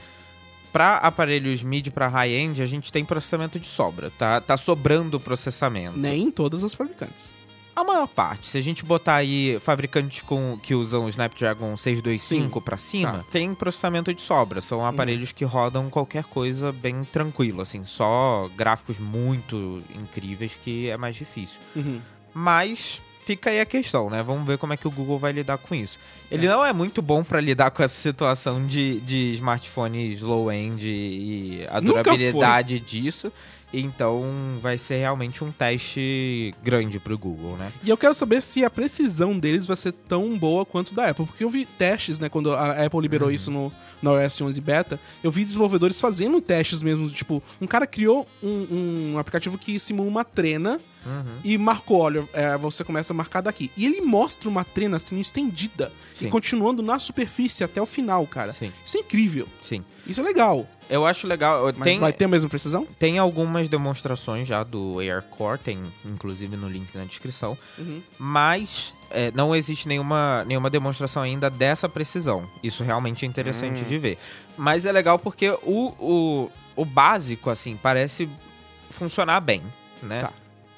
pra 0.72 0.96
aparelhos 0.96 1.62
mid 1.62 1.88
pra 1.90 2.08
high-end, 2.08 2.62
a 2.62 2.66
gente 2.66 2.90
tem 2.92 3.04
processamento 3.04 3.58
de 3.58 3.66
sobra. 3.66 4.10
Tá, 4.18 4.40
tá 4.40 4.56
sobrando 4.56 5.18
processamento. 5.20 5.98
Nem 5.98 6.30
todas 6.30 6.62
as 6.64 6.74
fabricantes. 6.74 7.34
A 7.74 7.84
maior 7.84 8.08
parte. 8.08 8.48
Se 8.48 8.58
a 8.58 8.60
gente 8.60 8.84
botar 8.84 9.14
aí 9.14 9.56
fabricantes 9.60 10.22
com, 10.22 10.58
que 10.60 10.74
usam 10.74 11.04
o 11.04 11.08
Snapdragon 11.08 11.76
625 11.76 12.60
pra 12.60 12.76
cima, 12.76 13.18
Tá. 13.18 13.24
tem 13.30 13.54
processamento 13.54 14.12
de 14.12 14.20
sobra. 14.20 14.60
São 14.60 14.84
aparelhos 14.84 15.30
que 15.30 15.44
rodam 15.44 15.88
qualquer 15.88 16.24
coisa 16.24 16.72
bem 16.72 17.04
tranquilo, 17.04 17.60
assim. 17.62 17.84
Só 17.84 18.50
gráficos 18.56 18.98
muito 18.98 19.80
incríveis 19.94 20.58
que 20.64 20.90
é 20.90 20.96
mais 20.96 21.14
difícil. 21.14 21.56
Uhum. 21.76 22.00
Mas 22.34 23.00
fica 23.28 23.50
aí 23.50 23.60
a 23.60 23.66
questão, 23.66 24.08
né? 24.08 24.22
Vamos 24.22 24.46
ver 24.46 24.56
como 24.56 24.72
é 24.72 24.76
que 24.76 24.88
o 24.88 24.90
Google 24.90 25.18
vai 25.18 25.32
lidar 25.32 25.58
com 25.58 25.74
isso. 25.74 25.98
Ele 26.30 26.48
não 26.48 26.64
é 26.64 26.72
muito 26.72 27.02
bom 27.02 27.22
pra 27.22 27.42
lidar 27.42 27.70
com 27.70 27.82
essa 27.82 27.94
situação 27.94 28.66
de, 28.66 29.00
de 29.00 29.34
smartphones 29.34 30.22
low-end 30.22 30.88
e 30.88 31.66
a 31.68 31.78
durabilidade 31.78 32.80
disso. 32.80 33.30
Então 33.72 34.24
vai 34.62 34.78
ser 34.78 34.96
realmente 34.98 35.44
um 35.44 35.52
teste 35.52 36.54
grande 36.62 36.98
pro 36.98 37.18
Google, 37.18 37.56
né? 37.56 37.70
E 37.82 37.90
eu 37.90 37.96
quero 37.96 38.14
saber 38.14 38.40
se 38.40 38.64
a 38.64 38.70
precisão 38.70 39.38
deles 39.38 39.66
vai 39.66 39.76
ser 39.76 39.92
tão 39.92 40.38
boa 40.38 40.64
quanto 40.64 40.94
da 40.94 41.08
Apple. 41.08 41.26
Porque 41.26 41.44
eu 41.44 41.50
vi 41.50 41.66
testes, 41.66 42.18
né? 42.18 42.28
Quando 42.28 42.52
a 42.52 42.84
Apple 42.84 43.00
liberou 43.00 43.30
isso 43.30 43.50
no, 43.50 43.72
no 44.00 44.20
iOS 44.20 44.40
11 44.40 44.60
Beta, 44.60 45.00
eu 45.22 45.30
vi 45.30 45.44
desenvolvedores 45.44 46.00
fazendo 46.00 46.40
testes 46.40 46.82
mesmo. 46.82 47.08
Tipo, 47.10 47.42
um 47.60 47.66
cara 47.66 47.86
criou 47.86 48.26
um, 48.42 49.12
um 49.12 49.18
aplicativo 49.18 49.58
que 49.58 49.78
simula 49.78 50.08
uma 50.08 50.24
trena 50.24 50.80
e 51.42 51.56
marcou, 51.56 52.00
olha, 52.00 52.28
é, 52.32 52.56
você 52.58 52.84
começa 52.84 53.12
a 53.12 53.16
marcar 53.16 53.40
daqui. 53.40 53.70
E 53.76 53.86
ele 53.86 54.00
mostra 54.00 54.48
uma 54.48 54.64
trena 54.64 54.98
sendo 54.98 55.20
estendida 55.20 55.92
Sim. 56.14 56.26
e 56.26 56.28
continuando 56.30 56.82
na 56.82 56.98
superfície 56.98 57.64
até 57.64 57.80
o 57.80 57.86
final, 57.86 58.26
cara. 58.26 58.52
Sim. 58.52 58.72
Isso 58.84 58.96
é 58.96 59.00
incrível. 59.00 59.48
Sim. 59.62 59.84
Isso 60.06 60.20
é 60.20 60.22
legal. 60.22 60.68
Eu 60.90 61.04
acho 61.06 61.26
legal. 61.26 61.64
Mas 61.76 61.84
Tem, 61.84 61.98
vai 61.98 62.12
ter 62.12 62.24
a 62.24 62.28
mesma 62.28 62.48
precisão? 62.48 62.86
tem 62.98 63.18
algumas 63.18 63.68
demonstrações 63.68 64.48
já 64.48 64.62
do 64.62 65.00
AirCore, 65.00 65.58
tem 65.58 65.78
inclusive 66.04 66.56
no 66.56 66.66
link 66.68 66.96
na 66.96 67.04
descrição. 67.04 67.56
Uhum. 67.78 68.00
Mas 68.18 68.94
é, 69.10 69.30
não 69.34 69.54
existe 69.54 69.86
nenhuma, 69.88 70.44
nenhuma 70.46 70.70
demonstração 70.70 71.22
ainda 71.22 71.50
dessa 71.50 71.88
precisão. 71.88 72.48
Isso 72.62 72.82
realmente 72.82 73.24
é 73.24 73.28
interessante 73.28 73.82
Hum. 73.82 73.88
de 73.88 73.98
ver. 73.98 74.18
Mas 74.56 74.84
é 74.84 74.92
legal 74.92 75.18
porque 75.18 75.50
o, 75.62 75.94
o, 75.98 76.50
o 76.76 76.84
básico, 76.84 77.50
assim, 77.50 77.78
parece 77.82 78.28
funcionar 78.90 79.40
bem, 79.40 79.62
né? 80.02 80.22
Tá. 80.22 80.32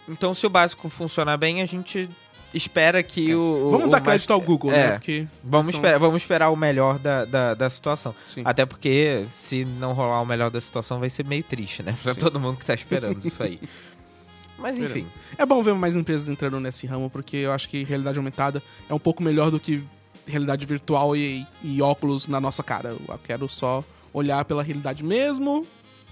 Então, 0.08 0.34
se 0.34 0.44
o 0.44 0.50
básico 0.50 0.88
funcionar 0.88 1.36
bem, 1.36 1.62
a 1.62 1.64
gente 1.66 2.08
espera 2.54 3.02
que 3.02 3.34
o. 3.34 3.38
o- 3.40 3.68
É. 3.68 3.70
Vamos 3.72 3.86
o 3.86 3.90
dar 3.90 3.96
mais- 3.98 4.02
crédito 4.04 4.32
ao 4.32 4.40
Google, 4.40 4.72
é, 4.72 4.74
né? 4.76 4.90
Porque 4.92 5.26
Vamos, 5.42 5.66
são- 5.68 5.74
esperar, 5.76 5.98
vamos 5.98 6.22
esperar 6.22 6.50
o 6.50 6.56
melhor 6.56 6.98
da, 6.98 7.24
da, 7.24 7.54
da 7.54 7.70
situação. 7.70 8.14
Sim. 8.28 8.42
Até 8.44 8.64
porque, 8.66 9.24
se 9.34 9.64
não 9.64 9.92
rolar 9.92 10.20
o 10.20 10.26
melhor 10.26 10.50
da 10.50 10.60
situação, 10.60 10.98
vai 11.00 11.10
ser 11.10 11.24
meio 11.24 11.42
triste, 11.44 11.82
né? 11.82 11.96
Pra 12.02 12.12
Sim. 12.14 12.20
todo 12.20 12.38
mundo 12.40 12.58
que 12.58 12.64
tá 12.66 12.74
esperando 12.74 13.24
isso 13.26 13.42
aí. 13.42 13.60
Mas 14.58 14.78
enfim. 14.78 15.06
É 15.38 15.46
bom 15.46 15.62
ver 15.62 15.72
mais 15.74 15.96
empresas 15.96 16.28
entrando 16.28 16.60
nesse 16.60 16.86
ramo, 16.86 17.08
porque 17.08 17.38
eu 17.38 17.52
acho 17.52 17.66
que 17.68 17.82
realidade 17.82 18.18
aumentada 18.18 18.62
é 18.90 18.92
um 18.94 18.98
pouco 18.98 19.22
melhor 19.22 19.50
do 19.50 19.58
que 19.58 19.82
realidade 20.26 20.66
virtual 20.66 21.16
e, 21.16 21.46
e 21.62 21.80
óculos 21.80 22.28
na 22.28 22.38
nossa 22.38 22.62
cara. 22.62 22.90
Eu 22.90 23.18
quero 23.24 23.48
só 23.48 23.82
olhar 24.12 24.44
pela 24.44 24.62
realidade 24.62 25.02
mesmo 25.02 25.64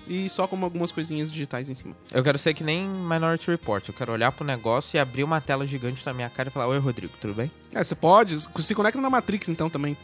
e 0.08 0.28
só 0.28 0.46
com 0.46 0.62
algumas 0.64 0.90
coisinhas 0.90 1.30
digitais 1.30 1.68
em 1.68 1.74
cima. 1.74 1.94
Eu 2.12 2.22
quero 2.22 2.38
ser 2.38 2.54
que 2.54 2.64
nem 2.64 2.86
Minority 2.88 3.50
Report. 3.50 3.86
Eu 3.88 3.94
quero 3.94 4.12
olhar 4.12 4.32
pro 4.32 4.44
negócio 4.44 4.96
e 4.96 4.98
abrir 5.00 5.22
uma 5.24 5.40
tela 5.40 5.66
gigante 5.66 6.04
na 6.06 6.12
minha 6.12 6.30
cara 6.30 6.48
e 6.48 6.52
falar: 6.52 6.66
Oi, 6.68 6.78
Rodrigo, 6.78 7.12
tudo 7.20 7.34
bem? 7.34 7.50
É, 7.74 7.82
você 7.84 7.94
pode, 7.94 8.38
se 8.62 8.74
conecta 8.74 9.00
na 9.00 9.10
Matrix 9.10 9.48
então 9.48 9.68
também. 9.70 9.96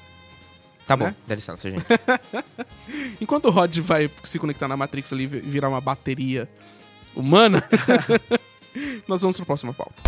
Tá 0.86 0.96
Né? 0.96 1.06
bom, 1.08 1.14
dá 1.26 1.34
licença, 1.34 1.70
gente. 1.70 1.84
Enquanto 3.20 3.46
o 3.46 3.50
Rod 3.50 3.74
vai 3.78 4.10
se 4.22 4.38
conectar 4.38 4.68
na 4.68 4.76
Matrix 4.76 5.12
ali 5.14 5.24
e 5.24 5.26
vi- 5.26 5.40
virar 5.40 5.68
uma 5.70 5.80
bateria 5.80 6.46
humana, 7.16 7.62
nós 9.08 9.22
vamos 9.22 9.36
pra 9.38 9.46
próxima 9.46 9.72
pauta. 9.72 10.02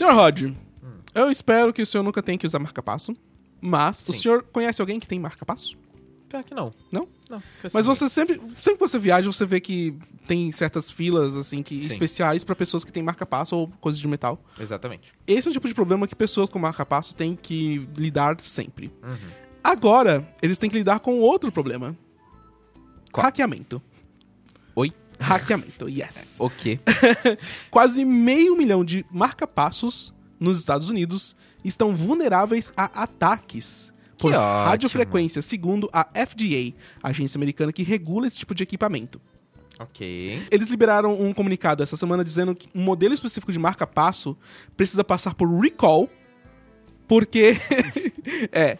Senhor 0.00 0.14
Rod, 0.14 0.54
eu 1.14 1.30
espero 1.30 1.74
que 1.74 1.82
o 1.82 1.86
senhor 1.86 2.02
nunca 2.02 2.22
tenha 2.22 2.38
que 2.38 2.46
usar 2.46 2.58
marca-passo, 2.58 3.14
mas 3.60 4.02
o 4.08 4.14
Sim. 4.14 4.18
senhor 4.18 4.42
conhece 4.44 4.80
alguém 4.80 4.98
que 4.98 5.06
tem 5.06 5.20
marca-passo? 5.20 5.76
Pior 6.26 6.42
que 6.42 6.54
não. 6.54 6.72
Não? 6.90 7.06
Não. 7.28 7.42
Mas 7.70 7.84
você 7.84 8.08
sempre, 8.08 8.40
sempre 8.54 8.76
que 8.78 8.88
você 8.88 8.98
viaja, 8.98 9.30
você 9.30 9.44
vê 9.44 9.60
que 9.60 9.94
tem 10.26 10.50
certas 10.52 10.90
filas 10.90 11.36
assim 11.36 11.62
que 11.62 11.82
Sim. 11.82 11.86
especiais 11.86 12.44
pra 12.44 12.56
pessoas 12.56 12.82
que 12.82 12.90
têm 12.90 13.02
marca-passo 13.02 13.54
ou 13.54 13.68
coisas 13.78 14.00
de 14.00 14.08
metal. 14.08 14.42
Exatamente. 14.58 15.12
Esse 15.26 15.48
é 15.48 15.50
o 15.50 15.52
tipo 15.52 15.68
de 15.68 15.74
problema 15.74 16.08
que 16.08 16.16
pessoas 16.16 16.48
com 16.48 16.58
marca-passo 16.58 17.14
têm 17.14 17.36
que 17.36 17.86
lidar 17.98 18.40
sempre. 18.40 18.86
Uhum. 19.02 19.30
Agora, 19.62 20.26
eles 20.40 20.56
têm 20.56 20.70
que 20.70 20.78
lidar 20.78 21.00
com 21.00 21.20
outro 21.20 21.52
problema. 21.52 21.94
Qual? 23.12 23.22
Hackeamento. 23.22 23.82
Oi? 24.74 24.94
Hackeamento, 25.20 25.88
yes. 25.88 26.36
O 26.38 26.48
quê? 26.48 26.80
Quase 27.70 28.04
meio 28.04 28.56
milhão 28.56 28.84
de 28.84 29.04
marca-passos 29.10 30.14
nos 30.38 30.58
Estados 30.58 30.88
Unidos 30.88 31.36
estão 31.62 31.94
vulneráveis 31.94 32.72
a 32.76 33.02
ataques 33.02 33.92
por 34.16 34.32
radiofrequência, 34.32 35.40
segundo 35.40 35.88
a 35.92 36.04
FDA, 36.04 36.74
a 37.02 37.08
agência 37.08 37.38
americana 37.38 37.72
que 37.72 37.82
regula 37.82 38.26
esse 38.26 38.38
tipo 38.38 38.54
de 38.54 38.62
equipamento. 38.62 39.20
ok. 39.78 40.42
Eles 40.50 40.68
liberaram 40.68 41.20
um 41.20 41.32
comunicado 41.32 41.82
essa 41.82 41.96
semana 41.96 42.22
dizendo 42.24 42.54
que 42.54 42.68
um 42.74 42.82
modelo 42.82 43.14
específico 43.14 43.52
de 43.52 43.58
marca-passo 43.58 44.36
precisa 44.76 45.02
passar 45.02 45.34
por 45.34 45.48
recall, 45.60 46.08
porque. 47.08 47.56
é. 48.52 48.78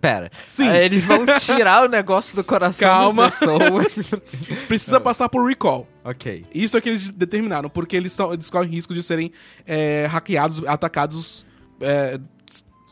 Pera. 0.00 0.30
Sim. 0.46 0.68
Ah, 0.68 0.76
Eles 0.76 1.02
vão 1.04 1.24
tirar 1.40 1.84
o 1.84 1.88
negócio 1.88 2.36
do 2.36 2.44
coração 2.44 2.88
Calma. 2.88 3.24
das 3.24 3.38
pessoas. 3.38 3.98
Precisa 4.68 5.00
passar 5.00 5.28
por 5.28 5.46
recall. 5.46 5.88
ok. 6.04 6.44
Isso 6.54 6.76
é 6.76 6.80
que 6.80 6.88
eles 6.90 7.08
determinaram, 7.08 7.70
porque 7.70 7.96
eles, 7.96 8.12
são, 8.12 8.32
eles 8.32 8.50
correm 8.50 8.70
risco 8.70 8.92
de 8.94 9.02
serem 9.02 9.32
é, 9.66 10.06
hackeados, 10.10 10.62
atacados 10.66 11.46
é, 11.80 12.18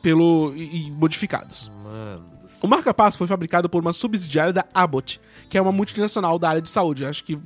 pelo 0.02 0.52
e, 0.56 0.86
e 0.86 0.90
modificados. 0.90 1.70
Mano. 1.84 2.24
O 2.62 2.66
marca-passo 2.66 3.16
foi 3.16 3.26
fabricado 3.26 3.70
por 3.70 3.80
uma 3.80 3.92
subsidiária 3.92 4.52
da 4.52 4.64
Abbott, 4.74 5.20
que 5.48 5.56
é 5.56 5.62
uma 5.62 5.72
multinacional 5.72 6.38
da 6.38 6.50
área 6.50 6.62
de 6.62 6.68
saúde. 6.68 7.06
Acho 7.06 7.24
que 7.24 7.38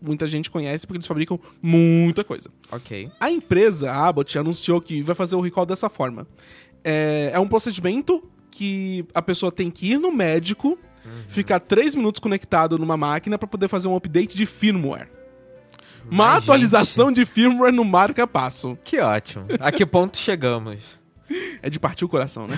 muita 0.00 0.28
gente 0.28 0.48
conhece 0.50 0.86
porque 0.86 0.98
eles 0.98 1.06
fabricam 1.06 1.38
muita 1.60 2.22
coisa. 2.22 2.48
Ok. 2.70 3.10
A 3.18 3.30
empresa, 3.30 3.90
a 3.90 4.06
Abbott, 4.08 4.38
anunciou 4.38 4.80
que 4.80 5.02
vai 5.02 5.14
fazer 5.14 5.34
o 5.34 5.40
recall 5.40 5.66
dessa 5.66 5.90
forma. 5.90 6.26
É, 6.84 7.30
é 7.34 7.38
um 7.40 7.48
procedimento 7.48 8.22
que 8.50 9.04
a 9.14 9.22
pessoa 9.22 9.50
tem 9.52 9.70
que 9.70 9.92
ir 9.92 9.98
no 9.98 10.10
médico, 10.12 10.78
ficar 11.28 11.60
três 11.60 11.94
minutos 11.94 12.20
conectado 12.20 12.78
numa 12.78 12.96
máquina 12.96 13.38
para 13.38 13.48
poder 13.48 13.68
fazer 13.68 13.88
um 13.88 13.96
update 13.96 14.36
de 14.36 14.46
firmware. 14.46 15.08
Uma 16.10 16.26
Mas, 16.26 16.42
atualização 16.44 17.12
de 17.12 17.24
firmware 17.24 17.72
no 17.72 17.84
marca-passo. 17.84 18.76
Que 18.84 18.98
ótimo. 19.00 19.46
A 19.60 19.70
que 19.70 19.84
ponto 19.86 20.16
chegamos? 20.16 20.78
É 21.62 21.70
de 21.70 21.78
partir 21.78 22.04
o 22.04 22.08
coração, 22.08 22.46
né? 22.48 22.56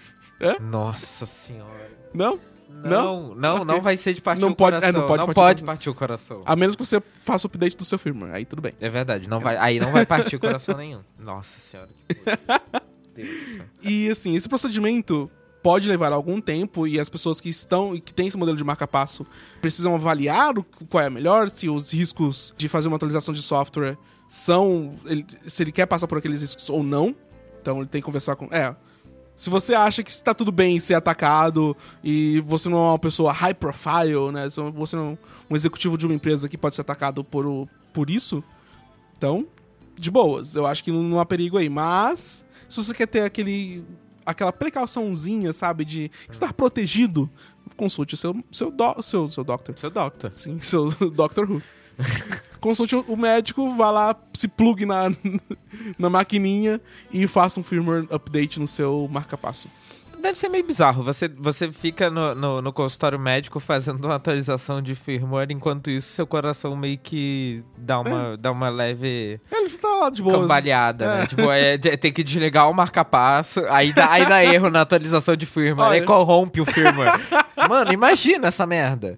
Nossa 0.60 1.26
senhora. 1.26 1.90
Não? 2.14 2.38
Não, 2.84 3.34
não, 3.34 3.64
não, 3.64 3.80
vai 3.80 3.96
ser 3.96 4.12
de 4.12 4.20
partir 4.20 4.40
Não 4.42 4.50
o 4.50 4.54
pode- 4.54 4.76
é, 4.76 4.80
coração. 4.80 5.00
não 5.00 5.06
pode 5.08 5.18
não 5.20 5.26
partir 5.26 5.34
pode 5.40 5.62
o- 5.62 5.66
partir 5.66 5.90
o 5.90 5.94
coração. 5.94 6.42
A 6.44 6.54
menos 6.54 6.76
que 6.76 6.84
você 6.84 7.02
faça 7.20 7.46
o 7.46 7.48
update 7.48 7.76
do 7.76 7.84
seu 7.84 7.98
firmware. 7.98 8.34
Aí 8.34 8.44
tudo 8.44 8.60
bem. 8.62 8.74
É 8.80 8.88
verdade, 8.88 9.28
não 9.28 9.40
vai, 9.40 9.56
aí 9.56 9.80
não 9.80 9.90
vai 9.92 10.04
partir 10.04 10.36
o 10.36 10.40
coração 10.40 10.76
nenhum. 10.76 11.00
Nossa 11.18 11.58
senhora. 11.58 11.88
Que 12.06 12.14
coisa. 12.14 12.38
E 13.82 14.08
assim, 14.10 14.34
esse 14.36 14.48
procedimento 14.48 15.30
pode 15.62 15.88
levar 15.88 16.12
algum 16.12 16.40
tempo 16.40 16.86
e 16.86 17.00
as 17.00 17.08
pessoas 17.08 17.40
que 17.40 17.48
estão 17.48 17.94
e 17.94 18.00
que 18.00 18.14
têm 18.14 18.28
esse 18.28 18.36
modelo 18.36 18.56
de 18.56 18.62
marca-passo 18.62 19.26
precisam 19.60 19.94
avaliar 19.96 20.56
o, 20.58 20.62
qual 20.88 21.02
é 21.02 21.10
melhor, 21.10 21.50
se 21.50 21.68
os 21.68 21.92
riscos 21.92 22.54
de 22.56 22.68
fazer 22.68 22.86
uma 22.88 22.96
atualização 22.96 23.34
de 23.34 23.42
software 23.42 23.98
são. 24.28 24.96
ele- 25.06 25.26
se 25.46 25.62
ele 25.62 25.72
quer 25.72 25.86
passar 25.86 26.06
por 26.06 26.18
aqueles 26.18 26.40
riscos 26.42 26.68
ou 26.70 26.82
não. 26.82 27.14
Então 27.60 27.78
ele 27.78 27.86
tem 27.86 28.00
que 28.00 28.06
conversar 28.06 28.36
com. 28.36 28.46
É. 28.46 28.74
Se 29.34 29.50
você 29.50 29.74
acha 29.74 30.02
que 30.02 30.10
está 30.10 30.32
tudo 30.32 30.50
bem 30.50 30.78
ser 30.78 30.94
atacado 30.94 31.76
e 32.02 32.40
você 32.46 32.68
não 32.70 32.78
é 32.78 32.90
uma 32.92 32.98
pessoa 32.98 33.32
high 33.32 33.52
profile, 33.52 34.30
né? 34.32 34.48
Se 34.48 34.58
você 34.70 34.96
não 34.96 35.10
é 35.12 35.18
um 35.52 35.56
executivo 35.56 35.98
de 35.98 36.06
uma 36.06 36.14
empresa 36.14 36.48
que 36.48 36.56
pode 36.56 36.74
ser 36.74 36.80
atacado 36.82 37.22
por, 37.22 37.68
por 37.92 38.08
isso, 38.08 38.42
então, 39.16 39.46
de 39.98 40.10
boas. 40.10 40.54
Eu 40.54 40.66
acho 40.66 40.82
que 40.82 40.92
não, 40.92 41.18
há 41.18 41.26
perigo 41.26 41.58
aí. 41.58 41.68
Mas, 41.68 42.44
se 42.68 42.76
você 42.76 42.94
quer 42.94 43.06
ter 43.06 43.22
aquele. 43.22 43.84
aquela 44.24 44.52
precauçãozinha, 44.52 45.52
sabe, 45.52 45.84
de 45.84 46.10
estar 46.30 46.52
protegido, 46.52 47.30
consulte 47.76 48.14
o 48.14 48.16
seu, 48.16 48.34
seu, 48.50 48.70
do, 48.70 49.02
seu, 49.02 49.28
seu 49.28 49.44
doctor. 49.44 49.78
Seu 49.78 49.90
doctor. 49.90 50.32
Sim, 50.32 50.58
seu 50.58 50.90
Doctor 51.10 51.50
Who. 51.50 51.62
Consulte 52.60 52.94
o 52.94 53.16
médico, 53.16 53.74
vá 53.74 53.90
lá, 53.90 54.16
se 54.34 54.48
plugue 54.48 54.84
na, 54.84 55.04
na 55.98 56.10
maquininha 56.10 56.80
e 57.10 57.26
faça 57.26 57.58
um 57.58 57.62
firmware 57.62 58.06
update 58.10 58.60
no 58.60 58.66
seu 58.66 59.08
marca-passo. 59.10 59.68
Deve 60.20 60.38
ser 60.38 60.48
meio 60.48 60.64
bizarro. 60.64 61.02
Você, 61.04 61.28
você 61.28 61.70
fica 61.70 62.10
no, 62.10 62.34
no, 62.34 62.62
no 62.62 62.72
consultório 62.72 63.18
médico 63.18 63.60
fazendo 63.60 64.04
uma 64.04 64.16
atualização 64.16 64.82
de 64.82 64.94
firmware, 64.94 65.52
enquanto 65.52 65.88
isso 65.90 66.08
seu 66.12 66.26
coração 66.26 66.74
meio 66.76 66.98
que 66.98 67.62
dá 67.78 68.00
uma, 68.00 68.36
dá 68.36 68.50
uma 68.50 68.68
leve 68.68 69.40
Ele 69.52 69.70
tá 69.70 69.88
lá 69.88 70.10
de 70.10 70.22
boa. 70.22 70.40
cambaleada, 70.40 71.06
né? 71.16 71.22
É. 71.22 71.26
Tipo, 71.26 71.50
é, 71.52 71.78
te- 71.78 71.96
tem 71.96 72.12
que 72.12 72.24
desligar 72.24 72.68
o 72.68 72.74
marca-passo, 72.74 73.60
aí 73.68 73.92
dá, 73.92 74.10
aí 74.10 74.26
dá 74.26 74.44
erro 74.44 74.68
na 74.70 74.80
atualização 74.80 75.36
de 75.36 75.46
firmware, 75.46 75.90
aí 75.92 75.98
Olha. 75.98 76.06
corrompe 76.06 76.60
o 76.60 76.64
firmware. 76.64 77.12
Mano, 77.68 77.92
imagina 77.92 78.48
essa 78.48 78.66
merda. 78.66 79.16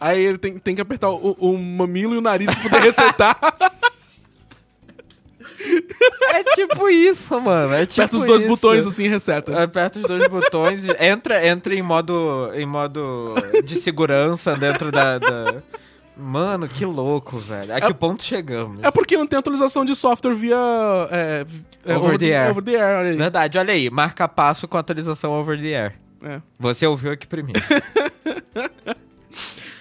Aí 0.00 0.20
ele 0.20 0.38
tem, 0.38 0.58
tem 0.58 0.74
que 0.74 0.80
apertar 0.80 1.08
o, 1.10 1.32
o 1.38 1.56
mamilo 1.58 2.14
e 2.14 2.18
o 2.18 2.20
nariz 2.20 2.52
pra 2.52 2.62
poder 2.62 2.80
resetar. 2.82 3.38
É 6.34 6.42
tipo 6.54 6.88
isso, 6.88 7.40
mano. 7.40 7.74
É 7.74 7.86
tipo 7.86 8.02
Aperta 8.02 8.16
os 8.16 8.24
dois 8.24 8.42
isso. 8.42 8.50
botões 8.50 8.86
assim 8.86 9.08
reseta. 9.08 9.62
Aperta 9.62 9.98
os 9.98 10.04
dois 10.06 10.26
botões, 10.28 10.84
entra, 11.00 11.46
entra 11.46 11.74
em 11.74 11.82
modo 11.82 12.50
em 12.54 12.66
modo 12.66 13.34
de 13.64 13.76
segurança 13.76 14.54
dentro 14.56 14.90
da, 14.90 15.18
da- 15.18 15.62
Mano, 16.16 16.68
que 16.68 16.84
louco, 16.84 17.38
velho. 17.38 17.74
A 17.74 17.80
que 17.80 17.92
ponto 17.92 18.22
chegamos? 18.22 18.78
É 18.84 18.90
porque 18.90 19.16
não 19.16 19.26
tem 19.26 19.36
atualização 19.38 19.84
de 19.84 19.96
software 19.96 20.34
via. 20.34 20.56
É, 21.10 21.44
é, 21.86 21.96
Over 21.96 22.18
the 22.18 22.36
air. 22.36 22.50
Over 22.50 22.62
the 22.62 22.76
air, 22.80 22.98
olha. 23.00 23.16
Verdade, 23.16 23.58
olha 23.58 23.72
aí, 23.74 23.90
marca 23.90 24.28
passo 24.28 24.68
com 24.68 24.76
atualização 24.78 25.32
over 25.32 25.60
the 25.60 25.74
air. 25.74 25.92
É. 26.22 26.40
Você 26.58 26.86
ouviu 26.86 27.10
aqui 27.12 27.26
primeiro. 27.26 27.60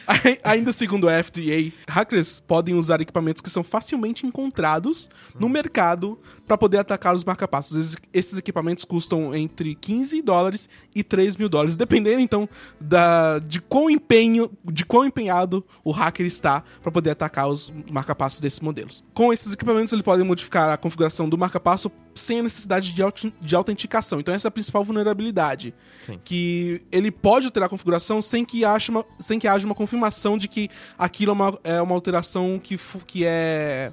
Ai- 0.07 0.39
Ainda 0.43 0.73
segundo 0.73 1.07
a 1.07 1.23
FDA, 1.23 1.71
hackers 1.87 2.39
podem 2.39 2.75
usar 2.75 2.99
equipamentos 3.01 3.41
que 3.41 3.49
são 3.49 3.63
facilmente 3.63 4.25
encontrados 4.25 5.09
no 5.39 5.47
mercado 5.47 6.19
para 6.45 6.57
poder 6.57 6.77
atacar 6.79 7.15
os 7.15 7.23
marcapassos. 7.23 7.95
Esses 8.13 8.37
equipamentos 8.37 8.83
custam 8.85 9.33
entre 9.35 9.75
15 9.75 10.21
dólares 10.21 10.67
e 10.95 11.03
3 11.03 11.35
mil 11.37 11.47
dólares, 11.49 11.75
dependendo 11.75 12.19
então 12.19 12.47
da, 12.79 13.39
de 13.39 13.61
quão 13.61 13.89
empenho, 13.89 14.51
de 14.65 14.85
quão 14.85 15.05
empenhado 15.05 15.65
o 15.83 15.91
hacker 15.91 16.25
está 16.25 16.63
para 16.81 16.91
poder 16.91 17.11
atacar 17.11 17.47
os 17.47 17.71
marcapassos 17.91 18.41
desses 18.41 18.59
modelos. 18.59 19.03
Com 19.13 19.31
esses 19.31 19.53
equipamentos, 19.53 19.93
ele 19.93 20.03
pode 20.03 20.23
modificar 20.23 20.69
a 20.69 20.77
configuração 20.77 21.29
do 21.29 21.37
marcapasso 21.37 21.89
sem 22.15 22.39
a 22.39 22.43
necessidade 22.43 22.93
de, 22.93 23.01
auti- 23.01 23.33
de 23.41 23.55
autenticação. 23.55 24.19
Então 24.19 24.33
essa 24.33 24.47
é 24.47 24.49
a 24.49 24.51
principal 24.51 24.83
vulnerabilidade. 24.83 25.73
Sim. 26.05 26.19
Que 26.23 26.81
ele 26.91 27.11
pode 27.11 27.45
alterar 27.45 27.67
a 27.67 27.69
configuração 27.69 28.21
sem 28.21 28.45
que, 28.45 28.63
haja 28.63 28.91
uma, 28.91 29.05
sem 29.19 29.39
que 29.39 29.47
haja 29.47 29.65
uma 29.65 29.75
confirmação 29.75 30.37
de 30.37 30.47
que 30.47 30.69
aquilo 30.97 31.31
é 31.31 31.33
uma, 31.33 31.59
é 31.63 31.81
uma 31.81 31.95
alteração 31.95 32.59
que, 32.61 32.77
que 33.07 33.23
é. 33.25 33.91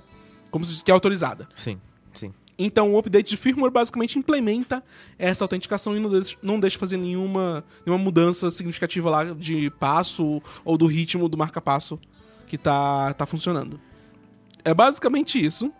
Como 0.50 0.64
se 0.64 0.72
diz, 0.72 0.82
que 0.82 0.90
é 0.90 0.94
autorizada. 0.94 1.48
Sim, 1.54 1.80
sim. 2.14 2.32
Então 2.58 2.92
o 2.92 2.98
update 2.98 3.30
de 3.30 3.36
firmware 3.38 3.72
basicamente 3.72 4.18
implementa 4.18 4.84
essa 5.18 5.44
autenticação 5.44 5.96
e 5.96 6.00
não 6.00 6.10
deixa, 6.10 6.36
não 6.42 6.60
deixa 6.60 6.78
fazer 6.78 6.98
nenhuma, 6.98 7.64
nenhuma 7.86 8.04
mudança 8.04 8.50
significativa 8.50 9.08
lá 9.08 9.24
de 9.32 9.70
passo 9.70 10.42
ou 10.62 10.76
do 10.76 10.86
ritmo 10.86 11.26
do 11.28 11.38
marca-passo 11.38 11.98
que 12.46 12.58
tá, 12.58 13.14
tá 13.14 13.24
funcionando. 13.24 13.80
É 14.62 14.74
basicamente 14.74 15.42
isso. 15.42 15.72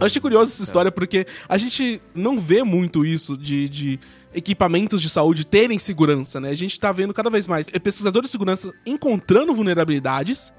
Eu 0.00 0.06
achei 0.06 0.20
curiosa 0.20 0.50
essa 0.52 0.62
história 0.62 0.90
porque 0.92 1.26
a 1.48 1.56
gente 1.58 2.00
não 2.14 2.38
vê 2.38 2.62
muito 2.62 3.04
isso 3.04 3.36
de, 3.36 3.68
de 3.68 4.00
equipamentos 4.34 5.00
de 5.02 5.08
saúde 5.08 5.44
terem 5.44 5.78
segurança, 5.78 6.40
né? 6.40 6.50
A 6.50 6.54
gente 6.54 6.78
tá 6.78 6.92
vendo 6.92 7.12
cada 7.14 7.30
vez 7.30 7.46
mais 7.46 7.68
pesquisadores 7.70 8.28
de 8.28 8.32
segurança 8.32 8.72
encontrando 8.86 9.54
vulnerabilidades 9.54 10.52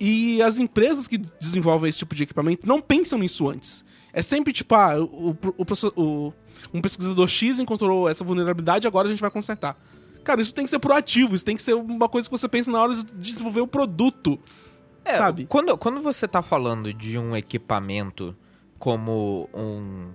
e 0.00 0.40
as 0.42 0.58
empresas 0.58 1.06
que 1.06 1.18
desenvolvem 1.18 1.88
esse 1.90 1.98
tipo 1.98 2.14
de 2.14 2.22
equipamento 2.22 2.66
não 2.66 2.80
pensam 2.80 3.18
nisso 3.18 3.48
antes. 3.48 3.84
É 4.12 4.22
sempre 4.22 4.52
tipo, 4.52 4.74
ah, 4.74 4.98
o, 5.00 5.36
o, 5.56 6.00
o- 6.02 6.32
um 6.72 6.80
pesquisador 6.80 7.28
X 7.28 7.58
encontrou 7.58 8.08
essa 8.08 8.24
vulnerabilidade, 8.24 8.86
agora 8.86 9.08
a 9.08 9.10
gente 9.10 9.20
vai 9.20 9.30
consertar. 9.30 9.76
Cara, 10.24 10.40
isso 10.40 10.54
tem 10.54 10.64
que 10.64 10.70
ser 10.70 10.78
proativo, 10.78 11.34
isso 11.34 11.44
tem 11.44 11.56
que 11.56 11.62
ser 11.62 11.74
uma 11.74 12.08
coisa 12.08 12.28
que 12.28 12.36
você 12.38 12.48
pensa 12.48 12.70
na 12.70 12.80
hora 12.80 12.94
de 12.94 13.04
desenvolver 13.14 13.60
o 13.60 13.66
produto. 13.66 14.38
É, 15.04 15.14
sabe? 15.14 15.46
Quando, 15.46 15.76
quando 15.76 16.00
você 16.00 16.28
tá 16.28 16.42
falando 16.42 16.92
de 16.92 17.18
um 17.18 17.36
equipamento 17.36 18.36
como 18.78 19.48
um 19.54 20.10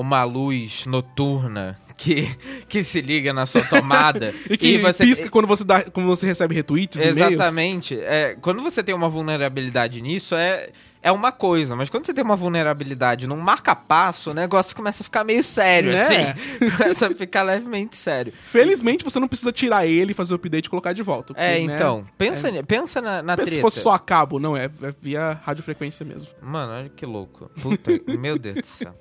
uma 0.00 0.22
luz 0.22 0.86
noturna 0.86 1.76
que, 1.96 2.28
que 2.68 2.84
se 2.84 3.00
liga 3.00 3.32
na 3.32 3.46
sua 3.46 3.62
tomada 3.62 4.32
E 4.48 4.56
que 4.56 4.78
você 4.78 5.04
pisca 5.04 5.28
quando 5.28 5.48
você, 5.48 5.64
dá, 5.64 5.82
quando 5.90 6.06
você 6.06 6.24
recebe 6.24 6.54
retweets. 6.54 7.00
Exatamente. 7.00 7.98
É, 8.00 8.36
quando 8.40 8.62
você 8.62 8.80
tem 8.80 8.94
uma 8.94 9.08
vulnerabilidade 9.08 10.00
nisso, 10.00 10.36
é, 10.36 10.70
é 11.02 11.10
uma 11.10 11.32
coisa. 11.32 11.74
Mas 11.74 11.90
quando 11.90 12.06
você 12.06 12.14
tem 12.14 12.22
uma 12.22 12.36
vulnerabilidade 12.36 13.26
num 13.26 13.40
marca-passo, 13.40 14.30
o 14.30 14.34
negócio 14.34 14.76
começa 14.76 15.02
a 15.02 15.04
ficar 15.04 15.24
meio 15.24 15.42
sério, 15.42 15.90
É. 15.90 16.00
assim. 16.30 16.70
começa 16.78 17.08
a 17.08 17.10
ficar 17.16 17.42
levemente 17.42 17.96
sério. 17.96 18.32
Felizmente 18.44 19.02
você 19.02 19.18
não 19.18 19.26
precisa 19.26 19.50
tirar 19.50 19.84
ele, 19.84 20.14
fazer 20.14 20.32
o 20.32 20.36
update 20.36 20.66
e 20.66 20.70
colocar 20.70 20.92
de 20.92 21.02
volta. 21.02 21.32
É, 21.36 21.54
porque, 21.56 21.66
né, 21.66 21.74
então, 21.74 22.04
pensa, 22.16 22.48
ni- 22.52 22.62
pensa 22.62 23.02
na, 23.02 23.20
na 23.20 23.34
Pensa 23.36 23.46
treta. 23.46 23.56
se 23.56 23.60
fosse 23.60 23.80
só 23.80 23.90
a 23.94 23.98
cabo, 23.98 24.38
não, 24.38 24.56
é, 24.56 24.66
é 24.66 24.94
via 25.02 25.40
radiofrequência 25.44 26.06
mesmo. 26.06 26.30
Mano, 26.40 26.72
olha 26.74 26.88
que 26.94 27.04
louco. 27.04 27.50
Puta, 27.60 27.90
meu 28.16 28.38
Deus 28.38 28.54
do 28.60 28.66
céu. 28.66 28.94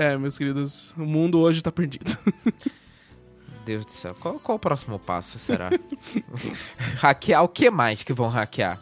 É, 0.00 0.16
meus 0.16 0.38
queridos, 0.38 0.94
o 0.96 1.04
mundo 1.04 1.38
hoje 1.38 1.60
tá 1.60 1.70
perdido. 1.70 2.10
Deus 3.66 3.84
do 3.84 3.92
céu. 3.92 4.14
Qual, 4.18 4.38
qual 4.38 4.56
o 4.56 4.58
próximo 4.58 4.98
passo, 4.98 5.38
será? 5.38 5.68
hackear 6.96 7.44
o 7.44 7.48
que 7.48 7.70
mais 7.70 8.02
que 8.02 8.14
vão 8.14 8.30
hackear? 8.30 8.80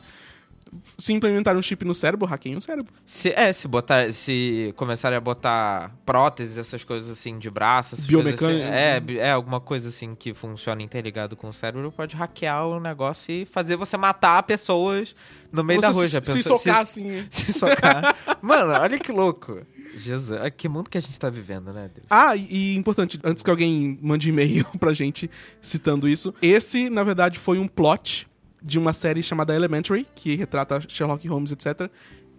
Se 0.99 1.13
implementar 1.13 1.57
um 1.57 1.63
chip 1.63 1.85
no 1.85 1.95
cérebro, 1.95 2.27
hackeiem 2.27 2.57
o 2.57 2.61
cérebro. 2.61 2.93
Se, 3.07 3.31
é, 3.31 3.53
se 3.53 3.67
botar. 3.67 4.13
Se 4.13 4.73
começarem 4.77 5.17
a 5.17 5.21
botar 5.21 5.95
próteses, 6.05 6.59
essas 6.59 6.85
coisas 6.85 7.09
assim 7.11 7.39
de 7.39 7.51
braço, 7.51 7.95
essas 7.95 8.07
coisas 8.07 8.35
assim, 8.35 8.47
Biomecânica. 8.47 8.77
é, 8.77 9.01
bi- 9.01 9.19
é, 9.19 9.31
alguma 9.33 9.61
coisa 9.61 9.89
assim 9.89 10.15
que 10.15 10.35
funciona 10.35 10.83
interligado 10.83 11.37
com 11.37 11.49
o 11.49 11.53
cérebro, 11.53 11.91
pode 11.93 12.15
hackear 12.17 12.67
o 12.67 12.79
negócio 12.79 13.33
e 13.33 13.47
fazer 13.47 13.77
você 13.77 13.97
matar 13.97 14.43
pessoas 14.43 15.17
no 15.51 15.65
meio 15.65 15.81
da 15.81 15.89
Você 15.91 16.17
rua. 16.19 16.25
se- 16.25 16.33
se 16.33 16.43
socar 16.43 16.81
assim. 16.83 17.25
Se, 17.31 17.53
socar. 17.53 18.15
Mano, 18.43 18.73
olha 18.73 18.99
que 18.99 19.11
louco. 19.11 19.63
Jesus, 19.97 20.39
é 20.43 20.51
que 20.51 20.69
mundo 20.69 20.91
que 20.91 20.99
a 20.99 21.01
gente 21.01 21.19
tá 21.19 21.31
vivendo, 21.31 21.73
né, 21.73 21.91
Deus? 21.93 22.07
Ah, 22.11 22.37
e, 22.37 22.47
e 22.75 22.77
importante, 22.77 23.19
antes 23.25 23.43
que 23.43 23.49
alguém 23.51 23.99
mande 24.03 24.29
e-mail 24.29 24.65
pra 24.79 24.93
gente 24.93 25.31
citando 25.63 26.07
isso, 26.07 26.33
esse, 26.43 26.91
na 26.91 27.03
verdade, 27.03 27.39
foi 27.39 27.59
um 27.59 27.67
plot 27.67 28.28
de 28.63 28.79
uma 28.79 28.93
série 28.93 29.23
chamada 29.23 29.55
Elementary, 29.55 30.07
que 30.15 30.35
retrata 30.35 30.83
Sherlock 30.89 31.27
Holmes, 31.29 31.53
etc. 31.53 31.91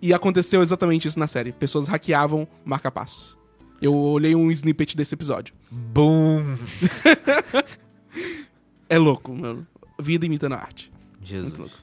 E 0.01 0.13
aconteceu 0.13 0.61
exatamente 0.61 1.07
isso 1.07 1.19
na 1.19 1.27
série. 1.27 1.51
Pessoas 1.51 1.87
hackeavam 1.87 2.47
marca-passos. 2.65 3.37
Eu 3.81 3.95
olhei 3.95 4.35
um 4.35 4.51
snippet 4.51 4.95
desse 4.95 5.15
episódio. 5.15 5.53
Boom! 5.71 6.43
É 8.89 8.97
louco, 8.97 9.31
mano. 9.31 9.67
Vida 10.01 10.25
imitando 10.25 10.53
a 10.53 10.57
arte. 10.57 10.91
Jesus. 11.21 11.55
louco. 11.55 11.75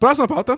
Próxima 0.00 0.26
pauta. 0.26 0.56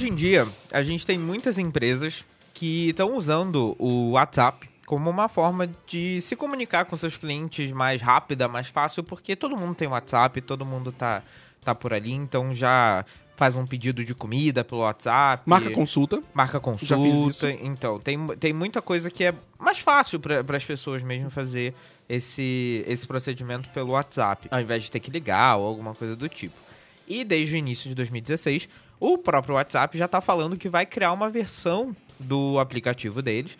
Hoje 0.00 0.08
em 0.08 0.14
dia, 0.14 0.48
a 0.72 0.82
gente 0.82 1.04
tem 1.04 1.18
muitas 1.18 1.58
empresas 1.58 2.24
que 2.54 2.88
estão 2.88 3.18
usando 3.18 3.76
o 3.78 4.12
WhatsApp 4.12 4.66
como 4.86 5.10
uma 5.10 5.28
forma 5.28 5.68
de 5.86 6.22
se 6.22 6.34
comunicar 6.34 6.86
com 6.86 6.96
seus 6.96 7.18
clientes 7.18 7.70
mais 7.70 8.00
rápida, 8.00 8.48
mais 8.48 8.68
fácil, 8.68 9.04
porque 9.04 9.36
todo 9.36 9.58
mundo 9.58 9.74
tem 9.74 9.86
WhatsApp, 9.86 10.40
todo 10.40 10.64
mundo 10.64 10.90
tá, 10.90 11.22
tá 11.62 11.74
por 11.74 11.92
ali, 11.92 12.12
então 12.12 12.54
já 12.54 13.04
faz 13.36 13.56
um 13.56 13.66
pedido 13.66 14.02
de 14.02 14.14
comida 14.14 14.64
pelo 14.64 14.80
WhatsApp. 14.80 15.42
Marca 15.44 15.70
consulta. 15.70 16.22
Marca 16.32 16.58
consulta. 16.58 16.86
Já 16.86 16.96
fiz 16.96 17.18
isso. 17.18 17.46
Então, 17.46 18.00
tem, 18.00 18.16
tem 18.38 18.54
muita 18.54 18.80
coisa 18.80 19.10
que 19.10 19.24
é 19.24 19.34
mais 19.58 19.80
fácil 19.80 20.18
para 20.18 20.56
as 20.56 20.64
pessoas 20.64 21.02
mesmo 21.02 21.28
fazer 21.28 21.74
esse, 22.08 22.82
esse 22.88 23.06
procedimento 23.06 23.68
pelo 23.68 23.90
WhatsApp, 23.90 24.48
ao 24.50 24.62
invés 24.62 24.82
de 24.82 24.90
ter 24.90 25.00
que 25.00 25.10
ligar 25.10 25.58
ou 25.58 25.66
alguma 25.66 25.94
coisa 25.94 26.16
do 26.16 26.26
tipo. 26.26 26.56
E 27.06 27.22
desde 27.22 27.54
o 27.54 27.58
início 27.58 27.86
de 27.86 27.94
2016, 27.96 28.66
o 29.00 29.16
próprio 29.18 29.54
WhatsApp 29.56 29.96
já 29.98 30.04
está 30.04 30.20
falando 30.20 30.56
que 30.56 30.68
vai 30.68 30.84
criar 30.86 31.12
uma 31.12 31.28
versão 31.30 31.96
do 32.18 32.58
aplicativo 32.60 33.20
deles 33.22 33.56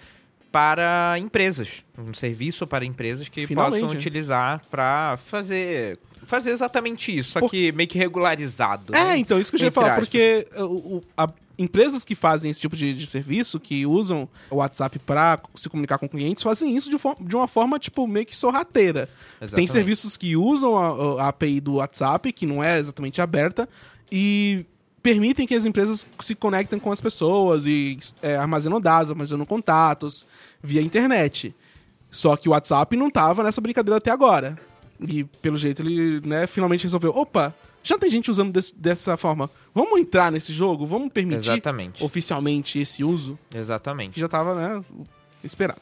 para 0.52 1.16
empresas, 1.18 1.82
um 1.96 2.12
serviço 2.12 2.66
para 2.66 2.84
empresas 2.84 3.28
que 3.28 3.46
Finalmente, 3.46 3.80
possam 3.82 3.94
né? 3.94 3.98
utilizar 3.98 4.62
para 4.70 5.16
fazer 5.26 5.98
fazer 6.26 6.50
exatamente 6.50 7.16
isso, 7.16 7.30
só 7.30 7.40
Por- 7.40 7.50
que 7.50 7.72
meio 7.72 7.88
que 7.88 7.98
regularizado. 7.98 8.94
É, 8.94 9.04
né? 9.04 9.16
então, 9.18 9.40
isso 9.40 9.50
que 9.50 9.56
eu 9.56 9.60
já 9.60 9.66
ia 9.66 9.72
falar, 9.72 9.92
aspas. 9.94 10.08
porque 10.08 10.46
uh, 10.56 10.62
o- 10.64 10.96
o- 10.98 11.04
a- 11.16 11.30
empresas 11.58 12.04
que 12.04 12.14
fazem 12.14 12.50
esse 12.50 12.60
tipo 12.60 12.76
de, 12.76 12.94
de 12.94 13.06
serviço, 13.06 13.58
que 13.58 13.84
usam 13.86 14.28
o 14.50 14.56
WhatsApp 14.56 14.98
pra 15.00 15.40
se 15.54 15.68
comunicar 15.68 15.98
com 15.98 16.08
clientes, 16.08 16.42
fazem 16.42 16.74
isso 16.76 16.88
de, 16.90 16.96
de 17.26 17.36
uma 17.36 17.48
forma, 17.48 17.78
tipo, 17.78 18.06
meio 18.06 18.26
que 18.26 18.36
sorrateira. 18.36 19.06
Tem 19.38 19.46
Exatamente. 19.46 19.70
serviços 19.72 20.16
que 20.16 20.36
usam 20.36 20.76
a, 20.76 21.22
a 21.24 21.28
API 21.28 21.60
do 21.60 21.74
WhatsApp, 21.76 22.32
que 22.32 22.46
não 22.46 22.62
é 22.62 22.78
exatamente 22.78 23.20
aberta, 23.20 23.68
e 24.10 24.64
permitem 25.02 25.46
que 25.46 25.54
as 25.54 25.64
empresas 25.66 26.06
se 26.20 26.34
conectem 26.34 26.78
com 26.78 26.92
as 26.92 27.00
pessoas 27.00 27.66
e 27.66 27.98
é, 28.22 28.36
armazenam 28.36 28.80
dados, 28.80 29.10
armazenam 29.10 29.46
contatos 29.46 30.24
via 30.62 30.82
internet. 30.82 31.54
Só 32.10 32.36
que 32.36 32.48
o 32.48 32.52
WhatsApp 32.52 32.96
não 32.96 33.10
tava 33.10 33.42
nessa 33.42 33.60
brincadeira 33.60 33.96
até 33.98 34.10
agora. 34.10 34.58
E 35.00 35.24
pelo 35.24 35.56
jeito 35.56 35.80
ele, 35.82 36.20
né, 36.26 36.46
finalmente 36.46 36.82
resolveu, 36.82 37.10
opa, 37.16 37.54
já 37.82 37.96
tem 37.98 38.10
gente 38.10 38.30
usando 38.30 38.52
desse- 38.52 38.74
dessa 38.74 39.16
forma. 39.16 39.48
Vamos 39.74 39.98
entrar 39.98 40.30
nesse 40.30 40.52
jogo? 40.52 40.84
Vamos 40.86 41.10
permitir 41.10 41.50
Exatamente. 41.52 42.04
oficialmente 42.04 42.78
esse 42.78 43.02
uso? 43.02 43.38
Exatamente. 43.54 44.14
Que 44.14 44.20
já 44.20 44.28
tava, 44.28 44.54
né, 44.54 44.84
esperado. 45.42 45.80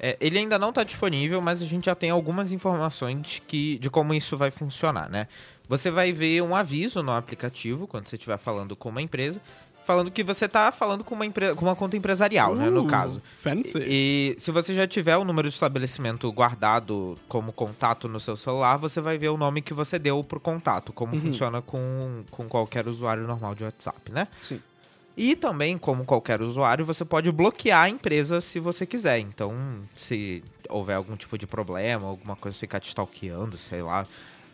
É, 0.00 0.16
ele 0.20 0.38
ainda 0.38 0.58
não 0.58 0.68
está 0.68 0.84
disponível, 0.84 1.40
mas 1.40 1.60
a 1.60 1.66
gente 1.66 1.86
já 1.86 1.94
tem 1.94 2.10
algumas 2.10 2.52
informações 2.52 3.42
que, 3.46 3.78
de 3.78 3.90
como 3.90 4.14
isso 4.14 4.36
vai 4.36 4.50
funcionar, 4.50 5.08
né? 5.10 5.26
Você 5.68 5.90
vai 5.90 6.12
ver 6.12 6.40
um 6.42 6.54
aviso 6.54 7.02
no 7.02 7.12
aplicativo, 7.12 7.86
quando 7.86 8.06
você 8.08 8.16
estiver 8.16 8.38
falando 8.38 8.74
com 8.76 8.88
uma 8.88 9.02
empresa, 9.02 9.40
falando 9.84 10.10
que 10.10 10.22
você 10.22 10.44
está 10.44 10.70
falando 10.70 11.02
com 11.02 11.14
uma, 11.14 11.24
empre- 11.26 11.54
com 11.54 11.64
uma 11.64 11.74
conta 11.74 11.96
empresarial, 11.96 12.54
né, 12.54 12.68
no 12.70 12.84
Uh, 12.84 12.86
caso. 12.86 13.22
Fancy. 13.38 13.78
E, 13.86 14.34
e 14.36 14.40
se 14.40 14.50
você 14.50 14.72
já 14.74 14.86
tiver 14.86 15.16
o 15.16 15.24
número 15.24 15.48
de 15.48 15.54
estabelecimento 15.54 16.30
guardado 16.30 17.18
como 17.26 17.52
contato 17.52 18.06
no 18.06 18.20
seu 18.20 18.36
celular, 18.36 18.76
você 18.76 19.00
vai 19.00 19.16
ver 19.18 19.30
o 19.30 19.36
nome 19.36 19.62
que 19.62 19.72
você 19.74 19.98
deu 19.98 20.22
pro 20.22 20.38
contato, 20.38 20.92
como 20.92 21.14
Uhum. 21.14 21.20
funciona 21.22 21.60
com, 21.62 22.22
com 22.30 22.46
qualquer 22.48 22.86
usuário 22.86 23.26
normal 23.26 23.54
de 23.54 23.64
WhatsApp, 23.64 24.12
né? 24.12 24.28
Sim. 24.42 24.60
E 25.20 25.34
também, 25.34 25.76
como 25.76 26.04
qualquer 26.04 26.40
usuário, 26.40 26.86
você 26.86 27.04
pode 27.04 27.32
bloquear 27.32 27.82
a 27.82 27.88
empresa 27.88 28.40
se 28.40 28.60
você 28.60 28.86
quiser. 28.86 29.18
Então, 29.18 29.52
se 29.96 30.44
houver 30.68 30.94
algum 30.94 31.16
tipo 31.16 31.36
de 31.36 31.44
problema, 31.44 32.06
alguma 32.06 32.36
coisa 32.36 32.56
ficar 32.56 32.78
te 32.78 32.86
stalkeando, 32.86 33.58
sei 33.58 33.82
lá. 33.82 34.06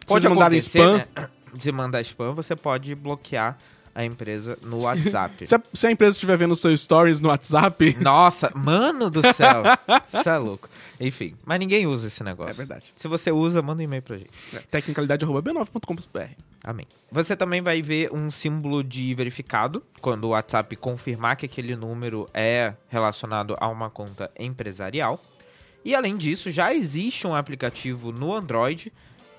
Pode 0.07 0.27
mandar 0.27 0.46
acontecer, 0.46 0.79
spam. 0.79 0.96
né? 0.96 1.29
Se 1.59 1.70
mandar 1.70 2.00
spam, 2.00 2.33
você 2.33 2.57
pode 2.57 2.94
bloquear 2.94 3.59
a 3.94 4.04
empresa 4.04 4.59
no 4.62 4.83
WhatsApp. 4.83 5.46
Se 5.46 5.54
a, 5.54 5.62
se 5.72 5.87
a 5.87 5.90
empresa 5.90 6.12
estiver 6.12 6.37
vendo 6.37 6.57
seus 6.57 6.83
stories 6.83 7.20
no 7.20 7.28
WhatsApp, 7.28 7.96
Nossa, 8.00 8.50
mano 8.54 9.09
do 9.09 9.22
céu. 9.33 9.62
Isso 10.07 10.28
é 10.28 10.38
louco. 10.38 10.68
Enfim, 10.98 11.35
mas 11.44 11.59
ninguém 11.59 11.87
usa 11.87 12.07
esse 12.09 12.24
negócio. 12.24 12.50
É 12.50 12.54
verdade. 12.54 12.87
Se 12.96 13.07
você 13.07 13.30
usa, 13.30 13.62
manda 13.62 13.80
um 13.80 13.85
e-mail 13.85 14.02
pra 14.02 14.16
gente. 14.16 14.30
tecnicalidade.b9.com.br. 14.70 16.30
Amém. 16.62 16.87
Você 17.12 17.37
também 17.37 17.61
vai 17.61 17.83
ver 17.83 18.11
um 18.12 18.30
símbolo 18.30 18.83
de 18.83 19.14
verificado 19.14 19.83
quando 20.00 20.24
o 20.24 20.28
WhatsApp 20.28 20.74
confirmar 20.76 21.37
que 21.37 21.46
aquele 21.46 21.76
número 21.76 22.28
é 22.33 22.74
relacionado 22.88 23.57
a 23.61 23.68
uma 23.68 23.90
conta 23.90 24.30
empresarial. 24.38 25.22
E 25.85 25.94
além 25.94 26.16
disso, 26.16 26.50
já 26.50 26.72
existe 26.72 27.26
um 27.26 27.35
aplicativo 27.35 28.11
no 28.11 28.35
Android 28.35 28.90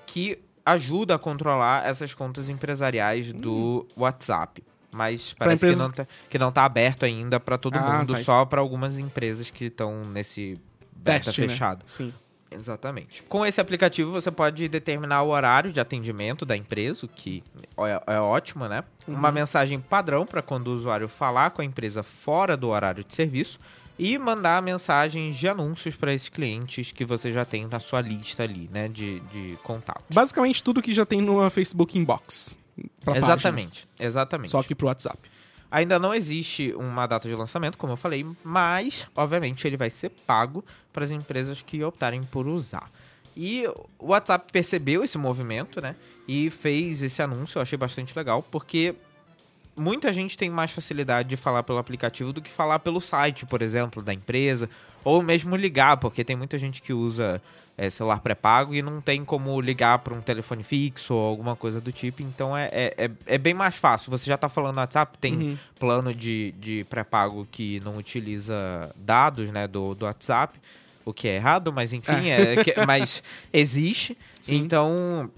que 0.06 0.38
ajuda 0.66 1.14
a 1.14 1.18
controlar 1.18 1.86
essas 1.86 2.12
contas 2.12 2.48
empresariais 2.48 3.32
do 3.32 3.86
WhatsApp. 3.96 4.62
Mas 4.92 5.32
parece 5.34 5.56
empresas- 5.66 5.86
que, 5.86 5.98
não 5.98 6.04
tá, 6.04 6.12
que 6.30 6.38
não 6.38 6.52
tá 6.52 6.64
aberto 6.64 7.04
ainda 7.04 7.38
para 7.38 7.56
todo 7.56 7.76
Ah, 7.76 7.98
mundo, 7.98 8.14
tá. 8.14 8.20
só 8.24 8.44
para 8.44 8.60
algumas 8.60 8.98
empresas 8.98 9.50
que 9.50 9.66
estão 9.66 10.02
nesse 10.06 10.58
beta 10.94 11.24
Teste, 11.26 11.40
né? 11.42 11.48
fechado. 11.48 11.84
Sim. 11.88 12.12
Exatamente. 12.50 13.22
Com 13.24 13.44
esse 13.44 13.60
aplicativo 13.60 14.10
você 14.12 14.30
pode 14.30 14.68
determinar 14.68 15.22
o 15.22 15.28
horário 15.30 15.72
de 15.72 15.80
atendimento 15.80 16.46
da 16.46 16.56
empresa, 16.56 17.04
o 17.04 17.08
que 17.08 17.42
é, 18.06 18.14
é 18.14 18.20
ótimo, 18.20 18.66
né? 18.68 18.84
Uma 19.06 19.30
mensagem 19.32 19.78
padrão 19.80 20.24
para 20.24 20.40
quando 20.40 20.68
o 20.68 20.74
usuário 20.74 21.08
falar 21.08 21.50
com 21.50 21.60
a 21.60 21.64
empresa 21.64 22.02
fora 22.02 22.56
do 22.56 22.68
horário 22.68 23.04
de 23.04 23.12
serviço 23.14 23.58
e 23.98 24.18
mandar 24.18 24.60
mensagens 24.62 25.36
de 25.36 25.48
anúncios 25.48 25.96
para 25.96 26.12
esses 26.12 26.28
clientes 26.28 26.92
que 26.92 27.04
você 27.04 27.32
já 27.32 27.44
tem 27.44 27.66
na 27.66 27.80
sua 27.80 28.00
lista 28.00 28.42
ali, 28.42 28.68
né, 28.72 28.88
de, 28.88 29.20
de 29.20 29.56
contatos. 29.62 30.04
Basicamente 30.10 30.62
tudo 30.62 30.82
que 30.82 30.92
já 30.92 31.06
tem 31.06 31.20
no 31.20 31.48
Facebook 31.50 31.98
Inbox. 31.98 32.58
Exatamente, 33.06 33.68
páginas. 33.68 33.86
exatamente. 33.98 34.50
Só 34.50 34.62
que 34.62 34.74
pro 34.74 34.86
WhatsApp. 34.86 35.18
Ainda 35.70 35.98
não 35.98 36.14
existe 36.14 36.72
uma 36.76 37.06
data 37.06 37.28
de 37.28 37.34
lançamento, 37.34 37.76
como 37.76 37.94
eu 37.94 37.96
falei, 37.96 38.24
mas, 38.44 39.06
obviamente, 39.16 39.66
ele 39.66 39.76
vai 39.76 39.90
ser 39.90 40.10
pago 40.10 40.64
para 40.92 41.04
as 41.04 41.10
empresas 41.10 41.60
que 41.60 41.82
optarem 41.82 42.22
por 42.22 42.46
usar. 42.46 42.90
E 43.36 43.66
o 43.98 44.06
WhatsApp 44.06 44.50
percebeu 44.50 45.04
esse 45.04 45.18
movimento, 45.18 45.80
né? 45.80 45.94
E 46.26 46.48
fez 46.48 47.02
esse 47.02 47.20
anúncio, 47.20 47.58
eu 47.58 47.62
achei 47.62 47.76
bastante 47.76 48.16
legal, 48.16 48.42
porque 48.42 48.94
muita 49.76 50.12
gente 50.12 50.36
tem 50.36 50.48
mais 50.50 50.70
facilidade 50.70 51.28
de 51.28 51.36
falar 51.36 51.62
pelo 51.62 51.78
aplicativo 51.78 52.32
do 52.32 52.40
que 52.40 52.50
falar 52.50 52.78
pelo 52.78 53.00
site, 53.00 53.44
por 53.46 53.60
exemplo, 53.62 54.02
da 54.02 54.12
empresa, 54.14 54.68
ou 55.04 55.22
mesmo 55.22 55.54
ligar, 55.56 55.96
porque 55.98 56.24
tem 56.24 56.34
muita 56.36 56.58
gente 56.58 56.80
que 56.82 56.92
usa 56.92 57.40
é, 57.78 57.90
celular 57.90 58.20
pré-pago 58.20 58.74
e 58.74 58.80
não 58.80 59.00
tem 59.02 59.22
como 59.24 59.60
ligar 59.60 59.98
para 59.98 60.14
um 60.14 60.20
telefone 60.22 60.62
fixo 60.62 61.12
ou 61.14 61.28
alguma 61.28 61.54
coisa 61.54 61.78
do 61.80 61.92
tipo, 61.92 62.22
então 62.22 62.56
é, 62.56 62.68
é, 62.72 62.94
é, 62.96 63.10
é 63.26 63.38
bem 63.38 63.52
mais 63.52 63.76
fácil. 63.76 64.10
Você 64.10 64.26
já 64.26 64.34
está 64.34 64.48
falando 64.48 64.76
no 64.76 64.80
WhatsApp, 64.80 65.18
tem 65.18 65.58
plano 65.78 66.14
de, 66.14 66.52
de 66.58 66.84
pré-pago 66.88 67.46
que 67.52 67.78
não 67.84 67.96
utiliza 67.98 68.90
dados 68.96 69.50
né, 69.50 69.68
do, 69.68 69.94
do 69.94 70.06
WhatsApp, 70.06 70.58
o 71.04 71.12
que 71.12 71.28
é 71.28 71.36
errado, 71.36 71.72
mas 71.72 71.92
enfim, 71.92 72.30
é, 72.30 72.64
que- 72.64 72.74
mas 72.86 73.22
existe. 73.52 74.16
Então 74.48 75.30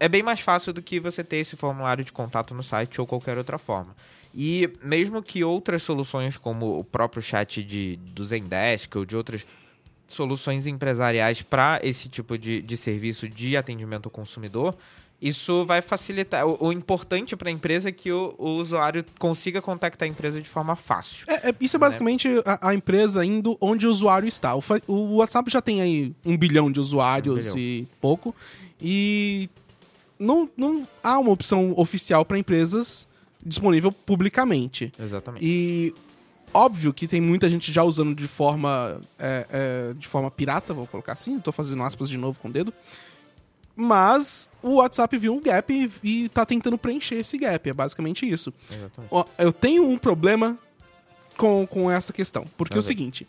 é 0.00 0.08
bem 0.08 0.22
mais 0.22 0.40
fácil 0.40 0.72
do 0.72 0.82
que 0.82 0.98
você 0.98 1.22
ter 1.22 1.36
esse 1.36 1.54
formulário 1.56 2.02
de 2.02 2.10
contato 2.12 2.54
no 2.54 2.62
site 2.62 3.00
ou 3.00 3.06
qualquer 3.06 3.38
outra 3.38 3.58
forma. 3.58 3.94
E 4.34 4.70
mesmo 4.82 5.22
que 5.22 5.44
outras 5.44 5.82
soluções, 5.82 6.36
como 6.36 6.78
o 6.78 6.84
próprio 6.84 7.20
chat 7.22 7.62
de, 7.62 7.96
do 8.14 8.24
Zendesk 8.24 8.96
ou 8.96 9.04
de 9.04 9.16
outras 9.16 9.44
soluções 10.08 10.66
empresariais 10.66 11.42
para 11.42 11.80
esse 11.82 12.08
tipo 12.08 12.36
de, 12.38 12.62
de 12.62 12.76
serviço 12.76 13.28
de 13.28 13.56
atendimento 13.56 14.06
ao 14.06 14.10
consumidor, 14.10 14.74
isso 15.20 15.64
vai 15.66 15.82
facilitar. 15.82 16.46
O, 16.46 16.68
o 16.68 16.72
importante 16.72 17.36
para 17.36 17.48
a 17.48 17.52
empresa 17.52 17.90
é 17.90 17.92
que 17.92 18.10
o, 18.10 18.34
o 18.38 18.50
usuário 18.54 19.04
consiga 19.18 19.60
contactar 19.60 20.06
a 20.06 20.10
empresa 20.10 20.40
de 20.40 20.48
forma 20.48 20.74
fácil. 20.74 21.26
É, 21.28 21.50
é- 21.50 21.54
isso 21.60 21.76
é 21.76 21.78
basicamente 21.78 22.26
a, 22.46 22.68
a 22.70 22.74
empresa 22.74 23.24
indo 23.24 23.56
onde 23.60 23.86
o 23.86 23.90
usuário 23.90 24.26
está. 24.26 24.54
O, 24.56 24.62
o 24.88 25.16
WhatsApp 25.16 25.50
já 25.50 25.60
tem 25.60 25.80
aí 25.82 26.12
um 26.24 26.36
bilhão 26.38 26.70
de 26.72 26.80
usuários 26.80 27.48
Um 27.48 27.54
bilhão. 27.54 27.58
e 27.58 27.86
pouco. 28.00 28.34
E 28.80 29.50
não, 30.20 30.48
não 30.56 30.86
há 31.02 31.18
uma 31.18 31.32
opção 31.32 31.72
oficial 31.76 32.24
para 32.24 32.38
empresas 32.38 33.08
disponível 33.44 33.90
publicamente. 33.90 34.92
Exatamente. 35.00 35.44
E 35.44 35.94
óbvio 36.52 36.92
que 36.92 37.08
tem 37.08 37.20
muita 37.20 37.48
gente 37.48 37.72
já 37.72 37.82
usando 37.82 38.14
de 38.14 38.28
forma 38.28 39.00
é, 39.18 39.46
é, 39.50 39.94
de 39.94 40.06
forma 40.06 40.30
pirata, 40.30 40.74
vou 40.74 40.86
colocar 40.86 41.14
assim, 41.14 41.40
tô 41.40 41.50
fazendo 41.50 41.82
aspas 41.82 42.08
de 42.08 42.18
novo 42.18 42.38
com 42.38 42.48
o 42.48 42.52
dedo. 42.52 42.72
Mas 43.74 44.50
o 44.62 44.74
WhatsApp 44.74 45.16
viu 45.16 45.32
um 45.32 45.40
gap 45.40 45.72
e, 45.72 45.90
e 46.02 46.28
tá 46.28 46.44
tentando 46.44 46.76
preencher 46.76 47.14
esse 47.14 47.38
gap. 47.38 47.70
É 47.70 47.72
basicamente 47.72 48.28
isso. 48.28 48.52
Exatamente. 48.70 49.30
Eu 49.38 49.52
tenho 49.52 49.88
um 49.88 49.96
problema 49.96 50.58
com, 51.36 51.66
com 51.66 51.90
essa 51.90 52.12
questão. 52.12 52.46
Porque 52.58 52.76
é 52.76 52.78
o 52.78 52.82
seguinte: 52.82 53.26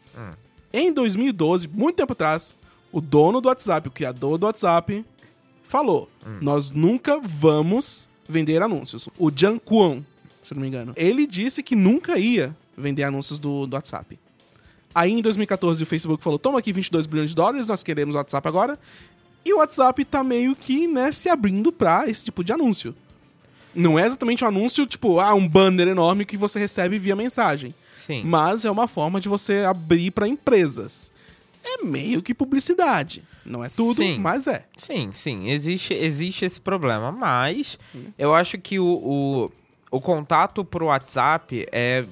em 0.74 0.92
2012, 0.92 1.70
muito 1.70 1.96
tempo 1.96 2.12
atrás, 2.12 2.56
O 2.92 3.00
dono 3.00 3.40
do 3.40 3.48
WhatsApp, 3.48 3.88
o 3.88 3.92
criador 3.92 4.38
do 4.38 4.46
WhatsApp, 4.46 5.06
falou: 5.64 6.10
nós 6.42 6.72
nunca 6.72 7.20
vamos 7.20 8.08
vender 8.28 8.62
anúncios. 8.62 9.08
O 9.18 9.32
Jan 9.34 9.58
Kwon, 9.58 10.02
se 10.44 10.54
não 10.54 10.62
me 10.62 10.68
engano, 10.68 10.94
ele 10.96 11.26
disse 11.28 11.62
que 11.62 11.76
nunca 11.76 12.18
ia 12.18 12.56
vender 12.78 13.04
anúncios 13.04 13.40
do, 13.40 13.66
do 13.68 13.76
WhatsApp. 13.76 14.20
Aí 14.94 15.12
em 15.12 15.22
2014 15.22 15.84
o 15.84 15.86
Facebook 15.86 16.24
falou: 16.24 16.40
toma 16.40 16.60
aqui 16.60 16.74
22 16.74 17.06
bilhões 17.06 17.30
de 17.30 17.36
dólares, 17.36 17.68
nós 17.68 17.84
queremos 17.84 18.16
o 18.16 18.18
WhatsApp 18.18 18.48
agora. 18.48 18.80
E 19.44 19.54
o 19.54 19.58
WhatsApp 19.58 20.06
tá 20.06 20.24
meio 20.24 20.56
que, 20.56 20.88
né, 20.88 21.12
se 21.12 21.28
abrindo 21.28 21.72
pra 21.72 22.08
esse 22.08 22.24
tipo 22.24 22.44
de 22.44 22.54
anúncio. 22.54 22.96
Não 23.74 23.98
é 23.98 24.06
exatamente 24.06 24.44
um 24.44 24.48
anúncio, 24.48 24.86
tipo, 24.86 25.20
ah, 25.20 25.34
um 25.34 25.48
banner 25.48 25.88
enorme 25.88 26.26
que 26.26 26.38
você 26.38 26.60
recebe 26.60 27.00
via 27.00 27.16
mensagem. 27.16 27.74
Sim. 28.06 28.24
Mas 28.24 28.66
é 28.66 28.72
uma 28.72 28.88
forma 28.88 29.20
de 29.20 29.30
você 29.30 29.64
abrir 29.64 30.12
pra 30.12 30.28
empresas. 30.28 31.12
É 31.64 31.84
meio 31.84 32.22
que 32.22 32.34
publicidade. 32.34 33.24
Não 33.46 33.64
é 33.64 33.70
tudo, 33.70 33.96
Sim. 33.96 34.20
mas 34.20 34.48
é. 34.48 34.66
Sim, 34.78 35.12
sim, 35.12 35.50
existe, 35.50 35.94
existe 35.94 36.46
esse 36.46 36.62
problema, 36.62 37.12
mas 37.12 37.78
eu 38.18 38.34
acho 38.36 38.58
que 38.58 38.80
o, 38.80 38.86
o, 38.86 39.52
o 39.90 40.00
contato 40.00 40.64
pro 40.64 40.86
WhatsApp 40.86 41.68
é. 41.72 42.06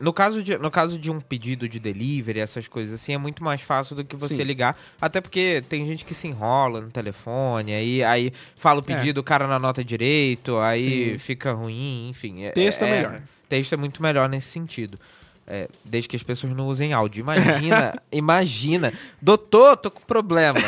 No 0.00 0.12
caso, 0.12 0.42
de, 0.42 0.58
no 0.58 0.70
caso 0.72 0.98
de 0.98 1.10
um 1.10 1.20
pedido 1.20 1.68
de 1.68 1.78
delivery, 1.78 2.40
essas 2.40 2.66
coisas 2.66 3.00
assim, 3.00 3.14
é 3.14 3.18
muito 3.18 3.44
mais 3.44 3.60
fácil 3.60 3.94
do 3.94 4.04
que 4.04 4.16
você 4.16 4.34
Sim. 4.34 4.42
ligar. 4.42 4.76
Até 5.00 5.20
porque 5.20 5.62
tem 5.68 5.86
gente 5.86 6.04
que 6.04 6.12
se 6.12 6.26
enrola 6.26 6.80
no 6.80 6.90
telefone, 6.90 7.72
aí, 7.72 8.02
aí 8.02 8.32
fala 8.56 8.80
o 8.80 8.82
pedido, 8.82 9.18
o 9.18 9.22
cara 9.22 9.46
não 9.46 9.54
anota 9.54 9.84
direito, 9.84 10.58
aí 10.58 11.12
Sim. 11.12 11.18
fica 11.18 11.52
ruim, 11.52 12.08
enfim. 12.10 12.42
Texto 12.52 12.82
é 12.82 12.90
melhor. 12.90 13.22
Texto 13.48 13.72
é 13.72 13.76
muito 13.76 14.02
melhor 14.02 14.28
nesse 14.28 14.48
sentido. 14.48 14.98
É, 15.46 15.68
desde 15.84 16.08
que 16.08 16.16
as 16.16 16.22
pessoas 16.22 16.54
não 16.54 16.66
usem 16.66 16.92
áudio. 16.92 17.20
Imagina, 17.20 18.02
imagina. 18.10 18.92
Doutor, 19.20 19.76
tô 19.76 19.90
com 19.90 20.00
problema. 20.00 20.58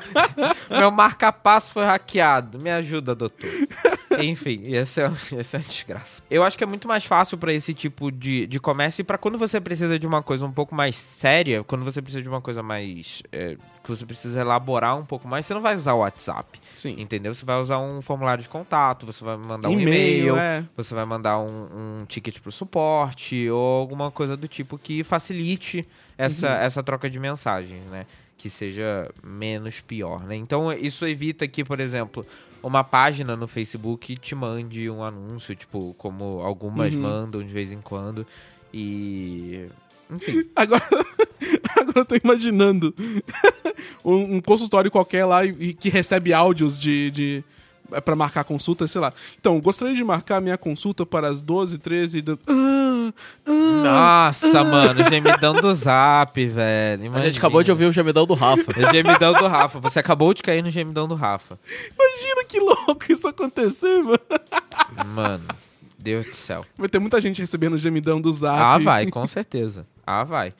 Meu 0.68 0.90
marca-passo 0.90 1.72
foi 1.72 1.84
hackeado. 1.84 2.58
Me 2.58 2.70
ajuda, 2.70 3.14
doutor. 3.14 3.48
Enfim, 4.24 4.74
essa 4.74 5.02
é, 5.02 5.04
essa 5.40 5.56
é 5.56 5.60
uma 5.60 5.66
desgraça. 5.66 6.22
Eu 6.30 6.42
acho 6.42 6.56
que 6.56 6.64
é 6.64 6.66
muito 6.66 6.86
mais 6.88 7.04
fácil 7.04 7.36
pra 7.38 7.52
esse 7.52 7.74
tipo 7.74 8.10
de, 8.10 8.46
de 8.46 8.58
comércio 8.60 9.00
e 9.02 9.04
pra 9.04 9.18
quando 9.18 9.36
você 9.38 9.60
precisa 9.60 9.98
de 9.98 10.06
uma 10.06 10.22
coisa 10.22 10.44
um 10.46 10.52
pouco 10.52 10.74
mais 10.74 10.96
séria, 10.96 11.62
quando 11.64 11.84
você 11.84 12.00
precisa 12.02 12.22
de 12.22 12.28
uma 12.28 12.40
coisa 12.40 12.62
mais. 12.62 13.22
é, 13.32 13.56
que 13.82 13.88
você 13.90 14.06
precisa 14.06 14.40
elaborar 14.40 14.96
um 14.96 15.04
pouco 15.04 15.26
mais, 15.26 15.44
você 15.44 15.54
não 15.54 15.60
vai 15.60 15.74
usar 15.74 15.94
o 15.94 15.98
WhatsApp. 15.98 16.60
Sim. 16.76 16.94
Entendeu? 16.98 17.34
Você 17.34 17.44
vai 17.44 17.60
usar 17.60 17.78
um 17.80 18.00
formulário 18.00 18.40
de 18.42 18.48
contato, 18.48 19.04
você 19.04 19.24
vai 19.24 19.36
mandar 19.36 19.68
um 19.68 19.72
E-mail, 19.72 19.88
e-mail, 19.88 20.36
é. 20.36 20.64
você 20.76 20.94
vai 20.94 21.04
mandar 21.04 21.38
um, 21.40 22.00
um 22.00 22.04
ticket 22.06 22.38
pro 22.38 22.52
suporte 22.52 23.50
ou 23.50 23.80
alguma 23.80 24.10
coisa 24.10 24.36
do 24.36 24.46
tipo 24.46 24.78
que 24.78 25.02
facilite 25.02 25.84
essa, 26.16 26.46
Uhum. 26.48 26.54
essa 26.54 26.82
troca 26.82 27.10
de 27.10 27.18
mensagens, 27.18 27.82
né? 27.90 28.06
Que 28.38 28.48
seja 28.48 29.10
menos 29.22 29.80
pior, 29.80 30.20
né? 30.24 30.36
Então 30.36 30.72
isso 30.72 31.04
evita 31.06 31.46
que, 31.48 31.64
por 31.64 31.80
exemplo, 31.80 32.24
uma 32.62 32.84
página 32.84 33.36
no 33.36 33.46
Facebook 33.48 34.16
te 34.16 34.34
mande 34.34 34.88
um 34.88 35.02
anúncio, 35.02 35.54
tipo, 35.56 35.94
como 35.98 36.40
algumas 36.40 36.94
Uhum. 36.94 37.00
mandam 37.00 37.42
de 37.42 37.52
vez 37.52 37.72
em 37.72 37.80
quando. 37.80 38.26
E. 38.72 39.66
Enfim. 40.10 40.44
Agora, 40.54 40.82
agora 41.76 41.98
eu 42.00 42.04
tô 42.04 42.14
imaginando 42.22 42.94
um, 44.04 44.36
um 44.36 44.40
consultório 44.40 44.90
qualquer 44.90 45.24
lá 45.24 45.44
e, 45.44 45.50
e 45.58 45.74
que 45.74 45.88
recebe 45.88 46.32
áudios 46.32 46.78
de. 46.78 47.10
de 47.10 47.44
é 47.92 48.00
pra 48.00 48.16
marcar 48.16 48.44
consulta, 48.44 48.86
sei 48.86 49.00
lá. 49.00 49.12
Então, 49.38 49.60
gostaria 49.60 49.94
de 49.94 50.04
marcar 50.04 50.40
minha 50.40 50.58
consulta 50.58 51.04
para 51.04 51.28
as 51.28 51.42
12 51.42 51.78
13 51.78 52.22
do... 52.22 52.38
ah, 52.48 53.12
ah. 53.46 53.82
Nossa, 53.82 54.64
mano, 54.64 55.08
gemidão 55.08 55.54
do 55.54 55.74
zap, 55.74 56.46
velho. 56.46 57.14
A 57.14 57.26
gente 57.26 57.38
acabou 57.38 57.62
de 57.62 57.70
ouvir 57.70 57.86
o 57.86 57.92
gemidão 57.92 58.26
do 58.26 58.34
Rafa. 58.34 58.72
O 58.72 58.92
gemidão 58.92 59.32
do 59.32 59.46
Rafa. 59.46 59.80
Você 59.80 59.98
acabou 59.98 60.32
de 60.32 60.42
cair 60.42 60.62
no 60.62 60.70
gemidão 60.70 61.08
do 61.08 61.14
Rafa. 61.14 61.58
Imagina 61.98 62.44
que 62.44 62.60
louco 62.60 63.04
isso 63.10 63.26
acontecer, 63.28 64.02
mano. 64.02 64.18
Mano, 65.14 65.44
Deus 65.98 66.26
do 66.26 66.34
céu. 66.34 66.64
Vai 66.76 66.88
ter 66.88 66.98
muita 66.98 67.20
gente 67.20 67.40
recebendo 67.40 67.74
o 67.74 67.78
gemidão 67.78 68.20
do 68.20 68.32
zap. 68.32 68.60
Ah, 68.60 68.78
vai, 68.78 69.06
com 69.06 69.26
certeza. 69.26 69.86
Ah, 70.06 70.24
vai. 70.24 70.52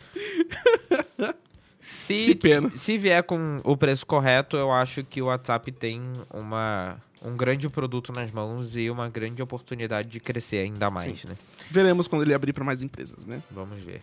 Se, 1.81 2.27
Que 2.27 2.35
pena. 2.37 2.71
Se 2.77 2.97
vier 2.97 3.25
com 3.25 3.61
o 3.65 3.77
preço 3.77 4.07
correto, 4.07 4.57
eu 4.57 4.71
acho 4.71 5.03
que 5.03 5.21
o 5.21 5.27
WhatsApp 5.27 5.73
tem 5.73 6.01
uma, 6.33 6.97
um 7.25 7.37
grande 7.37 7.69
produto 7.69 8.13
nas 8.13 8.31
mãos 8.31 8.77
e 8.77 8.91
uma 8.91 9.09
grande 9.09 9.43
oportunidade 9.43 10.09
de 10.09 10.21
crescer 10.21 10.59
ainda 10.59 10.91
mais, 10.91 11.25
né? 11.25 11.37
Veremos 11.71 12.09
quando 12.09 12.23
ele 12.23 12.35
abrir 12.35 12.53
para 12.53 12.65
mais 12.65 12.83
empresas, 12.83 13.27
né? 13.27 13.43
Vamos 13.51 13.81
ver. 13.83 14.03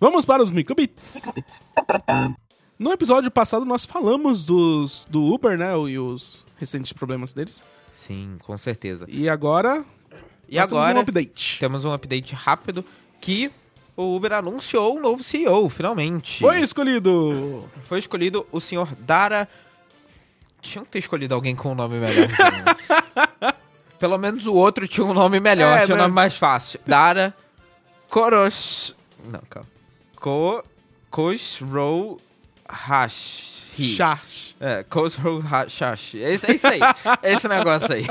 Vamos 0.00 0.24
para 0.24 0.42
os 0.42 0.50
microbits. 0.50 1.30
No 2.78 2.90
episódio 2.90 3.30
passado 3.30 3.64
nós 3.64 3.84
falamos 3.84 4.44
dos, 4.44 5.06
do 5.08 5.32
Uber, 5.32 5.56
né? 5.56 5.72
E 5.88 5.98
os 5.98 6.42
recentes 6.58 6.92
problemas 6.92 7.32
deles. 7.32 7.64
Sim, 7.94 8.36
com 8.42 8.56
certeza. 8.58 9.06
E 9.08 9.28
agora. 9.28 9.84
E 10.48 10.56
nós 10.56 10.68
temos 10.68 10.84
agora 10.84 10.98
um 10.98 11.02
update. 11.02 11.60
temos 11.60 11.84
um 11.84 11.92
update 11.92 12.34
rápido 12.34 12.84
que 13.20 13.50
o 13.96 14.16
Uber 14.16 14.32
anunciou 14.32 14.96
um 14.96 15.00
novo 15.00 15.22
CEO, 15.22 15.68
finalmente. 15.68 16.40
Foi 16.40 16.60
escolhido! 16.60 17.68
Foi 17.84 17.98
escolhido 17.98 18.46
o 18.50 18.60
senhor 18.60 18.88
Dara. 18.98 19.48
Tinha 20.62 20.82
que 20.84 20.90
ter 20.90 21.00
escolhido 21.00 21.34
alguém 21.34 21.54
com 21.54 21.72
um 21.72 21.74
nome 21.74 21.98
melhor. 21.98 22.26
então. 22.30 23.52
Pelo 23.98 24.16
menos 24.18 24.46
o 24.46 24.54
outro 24.54 24.88
tinha 24.88 25.06
um 25.06 25.12
nome 25.12 25.38
melhor, 25.38 25.76
É, 25.78 25.84
tinha 25.84 25.94
um 25.94 25.98
né? 25.98 26.02
nome 26.04 26.14
mais 26.14 26.34
fácil. 26.36 26.80
Dara 26.86 27.34
Korosh. 28.08 28.94
Não, 29.26 29.40
calma. 29.50 29.68
Ko 30.16 30.64
Khosrow 31.10 32.20
Hashi. 32.68 33.94
Chá. 33.96 34.18
É, 34.60 34.82
Khosrow 34.84 35.40
Hashi. 35.40 36.18
Esse, 36.18 36.50
é 36.50 36.54
isso 36.54 36.66
aí. 36.66 36.80
esse 37.22 37.48
negócio 37.48 37.94
aí. 37.94 38.06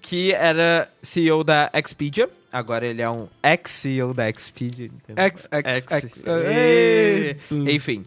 Que 0.00 0.32
era 0.32 0.90
CEO 1.02 1.44
da 1.44 1.70
Expedia. 1.74 2.28
Agora 2.52 2.84
ele 2.86 3.00
é 3.00 3.08
um 3.08 3.28
ex-CEO 3.42 4.12
da 4.12 4.28
Expedia. 4.28 4.86
entendeu? 4.86 5.24
X, 5.24 5.48
X, 5.52 5.86
X. 5.88 6.22
É. 6.26 6.52
Ei. 6.52 7.36
Enfim. 7.76 8.04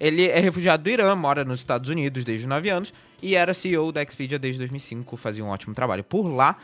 Ele 0.00 0.26
é 0.28 0.40
refugiado 0.40 0.82
do 0.82 0.90
Irã, 0.90 1.14
mora 1.14 1.44
nos 1.44 1.60
Estados 1.60 1.90
Unidos 1.90 2.24
desde 2.24 2.44
os 2.46 2.48
9 2.48 2.70
anos 2.70 2.92
e 3.22 3.34
era 3.34 3.52
CEO 3.52 3.92
da 3.92 4.02
Expedia 4.02 4.38
desde 4.38 4.58
2005, 4.58 5.16
fazia 5.16 5.44
um 5.44 5.48
ótimo 5.48 5.74
trabalho 5.74 6.02
por 6.02 6.22
lá. 6.22 6.56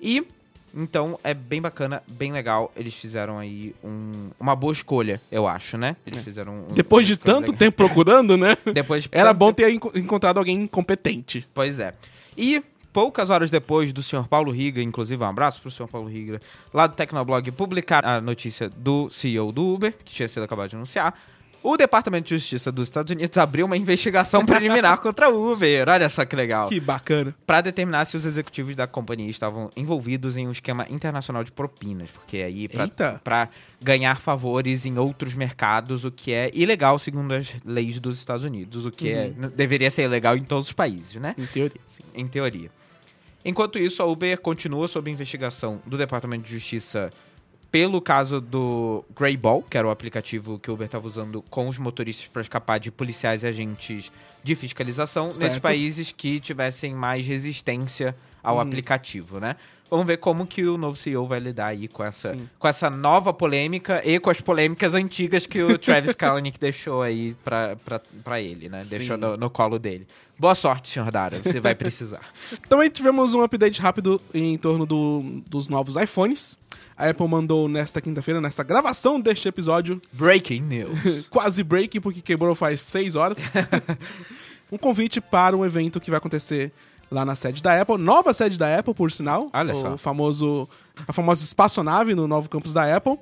E 0.00 0.22
então 0.74 1.18
é 1.24 1.32
bem 1.32 1.62
bacana, 1.62 2.02
bem 2.06 2.32
legal. 2.32 2.70
Eles 2.76 2.92
fizeram 2.94 3.38
aí 3.38 3.74
um- 3.82 4.28
uma 4.38 4.54
boa 4.54 4.74
escolha, 4.74 5.20
eu 5.32 5.48
acho, 5.48 5.78
né? 5.78 5.96
Eles 6.06 6.22
fizeram 6.22 6.52
um- 6.68 6.74
Depois 6.74 7.06
uma 7.08 7.14
de 7.14 7.16
tanto 7.18 7.46
legal. 7.52 7.56
tempo 7.58 7.76
procurando, 7.78 8.36
né? 8.36 8.56
Depois 8.74 9.04
de 9.04 9.08
Era 9.10 9.32
bom 9.32 9.52
ter 9.54 9.70
enco- 9.72 9.92
encontrado 9.94 10.36
alguém 10.36 10.66
competente. 10.66 11.46
Pois 11.54 11.78
é. 11.78 11.94
E 12.36 12.62
poucas 12.92 13.30
horas 13.30 13.48
depois 13.48 13.90
do 13.90 14.02
senhor 14.02 14.28
Paulo 14.28 14.50
Riga, 14.52 14.82
inclusive 14.82 15.22
um 15.22 15.26
abraço 15.26 15.62
pro 15.62 15.70
senhor 15.70 15.88
Paulo 15.88 16.08
Riga, 16.08 16.40
lá 16.74 16.86
do 16.86 16.94
Tecnoblog, 16.94 17.50
publicar 17.52 18.04
a 18.04 18.20
notícia 18.20 18.68
do 18.68 19.08
CEO 19.10 19.50
do 19.52 19.66
Uber, 19.74 19.94
que 20.04 20.12
tinha 20.12 20.28
sido 20.28 20.42
acabado 20.42 20.68
de 20.68 20.76
anunciar, 20.76 21.18
o 21.68 21.76
Departamento 21.76 22.28
de 22.28 22.38
Justiça 22.38 22.70
dos 22.70 22.84
Estados 22.88 23.10
Unidos 23.10 23.36
abriu 23.38 23.66
uma 23.66 23.76
investigação 23.76 24.46
preliminar 24.46 24.98
contra 25.02 25.28
o 25.28 25.52
Uber. 25.52 25.88
Olha 25.88 26.08
só 26.08 26.24
que 26.24 26.36
legal. 26.36 26.68
Que 26.68 26.78
bacana. 26.78 27.34
Pra 27.44 27.60
determinar 27.60 28.04
se 28.04 28.16
os 28.16 28.24
executivos 28.24 28.76
da 28.76 28.86
companhia 28.86 29.28
estavam 29.28 29.68
envolvidos 29.76 30.36
em 30.36 30.46
um 30.46 30.52
esquema 30.52 30.86
internacional 30.88 31.42
de 31.42 31.50
propinas, 31.50 32.08
porque 32.08 32.36
aí 32.36 32.68
pra 33.24 33.48
ganhar 33.82 34.14
favores 34.16 34.86
em 34.86 34.96
outros 34.96 35.34
mercados, 35.34 36.04
o 36.04 36.10
que 36.12 36.32
é 36.32 36.52
ilegal 36.54 37.00
segundo 37.00 37.34
as 37.34 37.52
leis 37.64 37.98
dos 37.98 38.16
Estados 38.16 38.44
Unidos, 38.44 38.86
o 38.86 38.92
que 38.92 39.10
é, 39.10 39.32
deveria 39.56 39.90
ser 39.90 40.02
ilegal 40.02 40.36
em 40.36 40.44
todos 40.44 40.68
os 40.68 40.72
países, 40.72 41.16
né? 41.16 41.34
Em 41.36 41.46
teoria, 41.46 41.80
sim. 41.84 42.04
em 42.14 42.28
teoria. 42.28 42.70
Enquanto 43.44 43.76
isso, 43.76 44.00
a 44.04 44.06
Uber 44.06 44.40
continua 44.40 44.86
sob 44.86 45.10
investigação 45.10 45.80
do 45.84 45.98
Departamento 45.98 46.44
de 46.44 46.52
Justiça 46.52 47.10
pelo 47.76 48.00
caso 48.00 48.40
do 48.40 49.04
Greyball, 49.14 49.62
que 49.62 49.76
era 49.76 49.86
o 49.86 49.90
aplicativo 49.90 50.58
que 50.58 50.70
o 50.70 50.74
Uber 50.74 50.86
estava 50.86 51.06
usando 51.06 51.42
com 51.50 51.68
os 51.68 51.76
motoristas 51.76 52.26
para 52.26 52.40
escapar 52.40 52.80
de 52.80 52.90
policiais 52.90 53.42
e 53.42 53.46
agentes 53.46 54.10
de 54.42 54.54
fiscalização 54.54 55.26
Espertos. 55.26 55.46
nesses 55.48 55.58
países 55.60 56.10
que 56.10 56.40
tivessem 56.40 56.94
mais 56.94 57.26
resistência 57.26 58.16
ao 58.42 58.58
aplicativo, 58.58 59.38
né? 59.38 59.56
Vamos 59.90 60.06
ver 60.06 60.16
como 60.16 60.46
que 60.46 60.64
o 60.64 60.78
novo 60.78 60.96
CEO 60.96 61.26
vai 61.26 61.38
lidar 61.38 61.66
aí 61.66 61.86
com 61.86 62.02
essa, 62.02 62.30
Sim. 62.30 62.48
com 62.58 62.66
essa 62.66 62.88
nova 62.88 63.30
polêmica 63.34 64.00
e 64.08 64.18
com 64.18 64.30
as 64.30 64.40
polêmicas 64.40 64.94
antigas 64.94 65.44
que 65.46 65.62
o 65.62 65.76
Travis 65.78 66.14
Kalanick 66.14 66.58
deixou 66.58 67.02
aí 67.02 67.36
pra 68.24 68.40
ele, 68.40 68.70
né? 68.70 68.82
Deixou 68.88 69.16
Sim. 69.16 69.20
no, 69.20 69.36
no 69.36 69.50
colo 69.50 69.78
dele. 69.78 70.06
Boa 70.38 70.54
sorte, 70.54 70.88
senhor 70.88 71.10
Dara, 71.10 71.36
você 71.42 71.60
vai 71.60 71.74
precisar. 71.74 72.22
Também 72.70 72.88
tivemos 72.88 73.34
um 73.34 73.42
update 73.42 73.82
rápido 73.82 74.18
em 74.32 74.56
torno 74.56 74.86
do- 74.86 75.42
dos 75.46 75.68
novos 75.68 75.96
iPhones. 75.96 76.58
A 76.96 77.10
Apple 77.10 77.28
mandou 77.28 77.68
nesta 77.68 78.00
quinta-feira, 78.00 78.40
nesta 78.40 78.62
gravação 78.62 79.20
deste 79.20 79.46
episódio, 79.46 80.00
Breaking 80.12 80.62
news. 80.62 81.26
quase 81.28 81.62
break, 81.62 82.00
porque 82.00 82.22
quebrou 82.22 82.54
faz 82.54 82.80
seis 82.80 83.14
horas. 83.14 83.38
um 84.72 84.78
convite 84.78 85.20
para 85.20 85.54
um 85.54 85.64
evento 85.64 86.00
que 86.00 86.10
vai 86.10 86.16
acontecer 86.16 86.72
lá 87.10 87.24
na 87.24 87.36
sede 87.36 87.62
da 87.62 87.80
Apple. 87.80 87.98
Nova 87.98 88.32
sede 88.32 88.58
da 88.58 88.78
Apple, 88.78 88.94
por 88.94 89.12
sinal. 89.12 89.50
Olha 89.52 89.74
o 89.74 89.76
só. 89.76 89.96
Famoso, 89.98 90.68
a 91.06 91.12
famosa 91.12 91.44
espaçonave 91.44 92.14
no 92.14 92.26
novo 92.26 92.48
campus 92.48 92.72
da 92.72 92.96
Apple. 92.96 93.18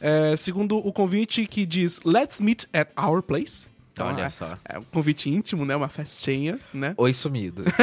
É, 0.00 0.34
segundo 0.36 0.78
o 0.78 0.92
convite 0.92 1.46
que 1.46 1.66
diz 1.66 2.00
Let's 2.04 2.40
meet 2.40 2.66
at 2.72 2.88
our 2.98 3.22
place. 3.22 3.68
Então, 3.98 4.14
Olha 4.14 4.22
é, 4.24 4.30
só. 4.30 4.56
é 4.68 4.78
um 4.78 4.82
convite 4.84 5.28
íntimo, 5.28 5.64
né? 5.64 5.74
Uma 5.74 5.88
festinha, 5.88 6.58
né? 6.72 6.94
Oi, 6.96 7.12
sumido. 7.12 7.64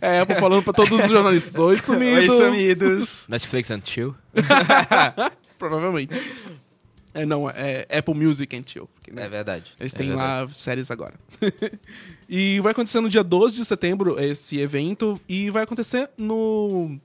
É, 0.00 0.20
Apple 0.20 0.36
falando 0.36 0.62
pra 0.62 0.72
todos 0.72 1.04
os 1.04 1.10
jornalistas. 1.10 1.58
Oi, 1.58 1.76
sumidos. 1.78 2.28
Oi, 2.30 2.46
sumidos. 2.46 3.26
Netflix 3.28 3.70
and 3.70 3.80
chill. 3.84 4.14
Provavelmente. 5.58 6.14
É, 7.12 7.24
não, 7.24 7.48
é 7.48 7.86
Apple 7.96 8.14
Music 8.14 8.56
and 8.56 8.62
Chill. 8.66 8.88
porque, 8.94 9.12
né, 9.12 9.26
É 9.26 9.28
verdade. 9.28 9.72
Eles 9.78 9.94
É 9.94 9.98
têm 9.98 10.08
verdade. 10.08 10.42
lá 10.42 10.48
séries 10.48 10.90
agora. 10.90 11.14
e 12.28 12.58
vai 12.60 12.72
acontecer 12.72 13.00
no 13.00 13.08
dia 13.08 13.22
12 13.22 13.54
de 13.54 13.64
setembro 13.64 14.18
esse 14.20 14.58
evento. 14.58 15.20
E 15.28 15.48
vai 15.50 15.62
acontecer 15.62 16.10
no 16.18 16.98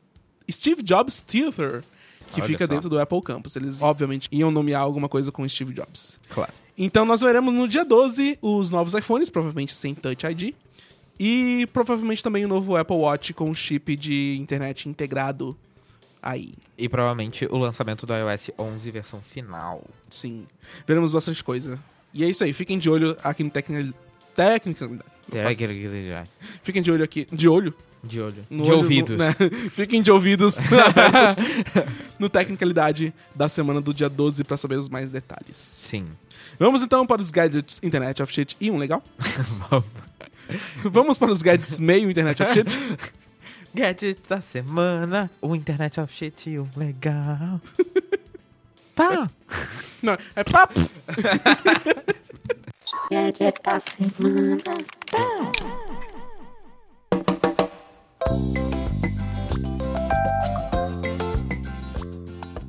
Steve 0.49 0.82
Jobs 0.82 1.22
Theater, 1.22 1.84
que 2.32 2.41
Olha 2.41 2.47
fica 2.47 2.66
só. 2.66 2.74
dentro 2.74 2.89
do 2.89 2.99
Apple 2.99 3.22
Campus. 3.22 3.55
Eles, 3.55 3.82
obviamente, 3.82 4.28
iam 4.32 4.49
nomear 4.49 4.82
alguma 4.82 5.07
coisa 5.07 5.32
com 5.32 5.47
Steve 5.47 5.74
Jobs. 5.74 6.20
Claro. 6.30 6.51
Então 6.82 7.04
nós 7.06 7.20
veremos 7.20 7.54
no 7.54 7.68
dia 7.68 7.84
12 7.84 8.40
os 8.42 8.70
novos 8.72 8.94
iPhones, 8.94 9.30
provavelmente 9.30 9.76
sem 9.76 9.94
Touch 9.94 10.26
ID. 10.26 10.56
E 11.20 11.68
provavelmente 11.74 12.24
também 12.24 12.46
o 12.46 12.48
novo 12.48 12.78
Apple 12.78 12.96
Watch 12.96 13.34
com 13.34 13.54
chip 13.54 13.98
de 13.98 14.38
internet 14.40 14.88
integrado 14.88 15.58
aí. 16.24 16.54
E 16.78 16.88
provavelmente 16.88 17.46
o 17.52 17.58
lançamento 17.58 18.06
do 18.06 18.14
iOS 18.14 18.52
11 18.58 18.92
versão 18.92 19.22
final. 19.22 19.84
Sim. 20.10 20.48
Veremos 20.88 21.12
bastante 21.12 21.44
coisa. 21.44 21.78
E 22.14 22.24
é 22.24 22.30
isso 22.30 22.46
aí. 22.46 22.54
Fiquem 22.54 22.80
de 22.80 22.90
olho 22.90 23.18
aqui 23.22 23.44
no 23.44 23.50
Technical... 23.50 23.94
Technical... 24.34 24.90
Fiquem 26.64 26.82
de 26.82 26.90
olho 26.90 27.04
aqui... 27.04 27.28
De 27.30 27.50
olho? 27.50 27.74
De 28.02 28.22
olho. 28.22 28.46
No 28.50 28.64
de 28.64 28.72
olho, 28.72 28.78
ouvidos. 28.80 29.18
no- 29.18 29.26
né? 29.26 29.36
Fiquem 29.76 30.02
de 30.02 30.10
ouvidos 30.10 30.56
no 32.18 32.30
Tecnicalidade 32.30 33.14
da 33.36 33.50
semana 33.50 33.82
do 33.82 33.94
dia 33.94 34.08
12 34.10 34.46
pra 34.46 34.56
saber 34.56 34.78
os 34.78 34.88
mais 34.88 35.12
detalhes. 35.12 35.58
Sim. 35.58 36.06
Vamos 36.60 36.84
então 36.84 37.07
para 37.07 37.22
os 37.22 37.32
gadgets 37.32 37.80
Internet 37.82 38.22
of 38.22 38.32
Shit 38.34 38.57
e 38.60 38.70
um 38.70 38.78
legal? 38.78 39.01
Vamos 40.84 41.18
para 41.18 41.32
os 41.32 41.41
gadgets 41.41 41.80
meio 41.80 42.12
Internet 42.12 42.43
of 42.43 42.53
Shit? 42.53 42.78
Gadget 43.74 44.20
da 44.28 44.41
semana, 44.41 45.30
o 45.41 45.55
Internet 45.55 46.01
of 46.01 46.14
Shit 46.14 46.49
e 46.49 46.60
o 46.60 46.68
legal. 46.76 47.62
Tá. 48.93 49.30
Não, 50.03 50.18
é 50.36 50.43
papo! 50.43 50.74
Gadget 53.10 53.62
da 53.64 53.80
semana. 53.80 54.64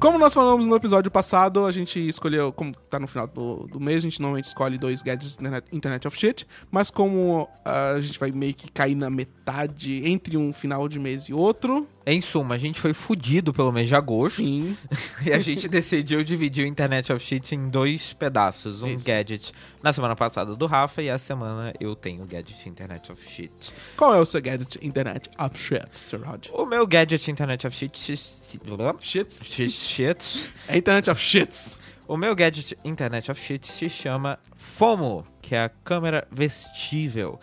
Como 0.01 0.18
nós 0.18 0.32
falamos 0.32 0.66
no 0.66 0.74
episódio 0.74 1.11
passado, 1.11 1.66
a 1.66 1.72
gente 1.72 2.01
escolheu, 2.09 2.51
como 2.55 2.72
tá 2.72 2.98
no 2.98 3.07
final 3.07 3.26
do, 3.26 3.66
do 3.66 3.78
mês, 3.78 3.98
a 3.98 4.01
gente 4.01 4.18
normalmente 4.18 4.46
escolhe 4.46 4.78
dois 4.78 5.03
gadgets 5.03 5.34
internet, 5.34 5.66
internet 5.70 6.09
of 6.09 6.16
Shit, 6.16 6.46
mas 6.70 6.90
como 6.90 7.46
ah, 7.62 7.90
a 7.90 8.01
gente 8.01 8.18
vai 8.18 8.32
meio 8.32 8.55
que 8.55 8.72
cair 8.72 8.94
na 8.94 9.11
metade 9.11 10.01
entre 10.09 10.38
um 10.38 10.55
final 10.55 10.88
de 10.88 10.98
mês 10.98 11.24
e 11.24 11.34
outro, 11.34 11.86
Em 12.07 12.20
suma, 12.22 12.55
a 12.55 12.59
gente 12.59 12.80
foi 12.80 12.94
fudido 12.94 13.53
pelo 13.53 13.70
mês 13.70 13.86
de 13.86 13.94
agosto. 13.94 14.36
sim, 14.36 14.76
E 15.24 15.32
a 15.32 15.38
gente 15.38 15.68
decidiu 15.68 16.24
dividir 16.24 16.64
o 16.64 16.66
Internet 16.66 17.12
of 17.12 17.24
Shit 17.24 17.55
em 17.55 17.68
dois 17.68 18.14
pedaços. 18.14 18.82
Um 18.82 18.88
Isso. 18.88 19.07
gadget 19.07 19.53
na 19.82 19.92
semana 19.92 20.16
passada 20.16 20.57
do 20.57 20.66
Rafa 20.66 21.03
e 21.03 21.09
essa 21.09 21.26
semana 21.26 21.74
eu 21.78 21.94
tenho 21.94 22.22
o 22.22 22.26
gadget 22.26 22.68
Internet 22.68 23.12
of 23.12 23.22
Shit. 23.28 23.53
qual 23.96 24.14
é 24.14 24.18
o 24.18 24.24
seu 24.24 24.40
gadget 24.40 24.78
internet 24.82 25.30
of 25.38 25.59
Shit, 25.59 25.86
Sir 25.92 26.20
Rod? 26.22 26.46
O 26.53 26.64
meu 26.64 26.86
gadget 26.86 27.30
Internet 27.30 27.66
of 27.66 27.76
Shit... 27.76 27.98
Shits? 27.98 29.44
Shit, 29.46 29.70
shit. 29.70 30.51
É 30.66 30.78
internet 30.78 31.11
of 31.11 31.20
Shits. 31.20 31.78
O 32.09 32.16
meu 32.16 32.34
gadget 32.34 32.76
Internet 32.84 33.30
of 33.30 33.40
Shit 33.40 33.68
se 33.68 33.88
chama 33.88 34.38
FOMO, 34.57 35.24
que 35.40 35.55
é 35.55 35.64
a 35.64 35.68
câmera 35.68 36.26
vestível. 36.30 37.38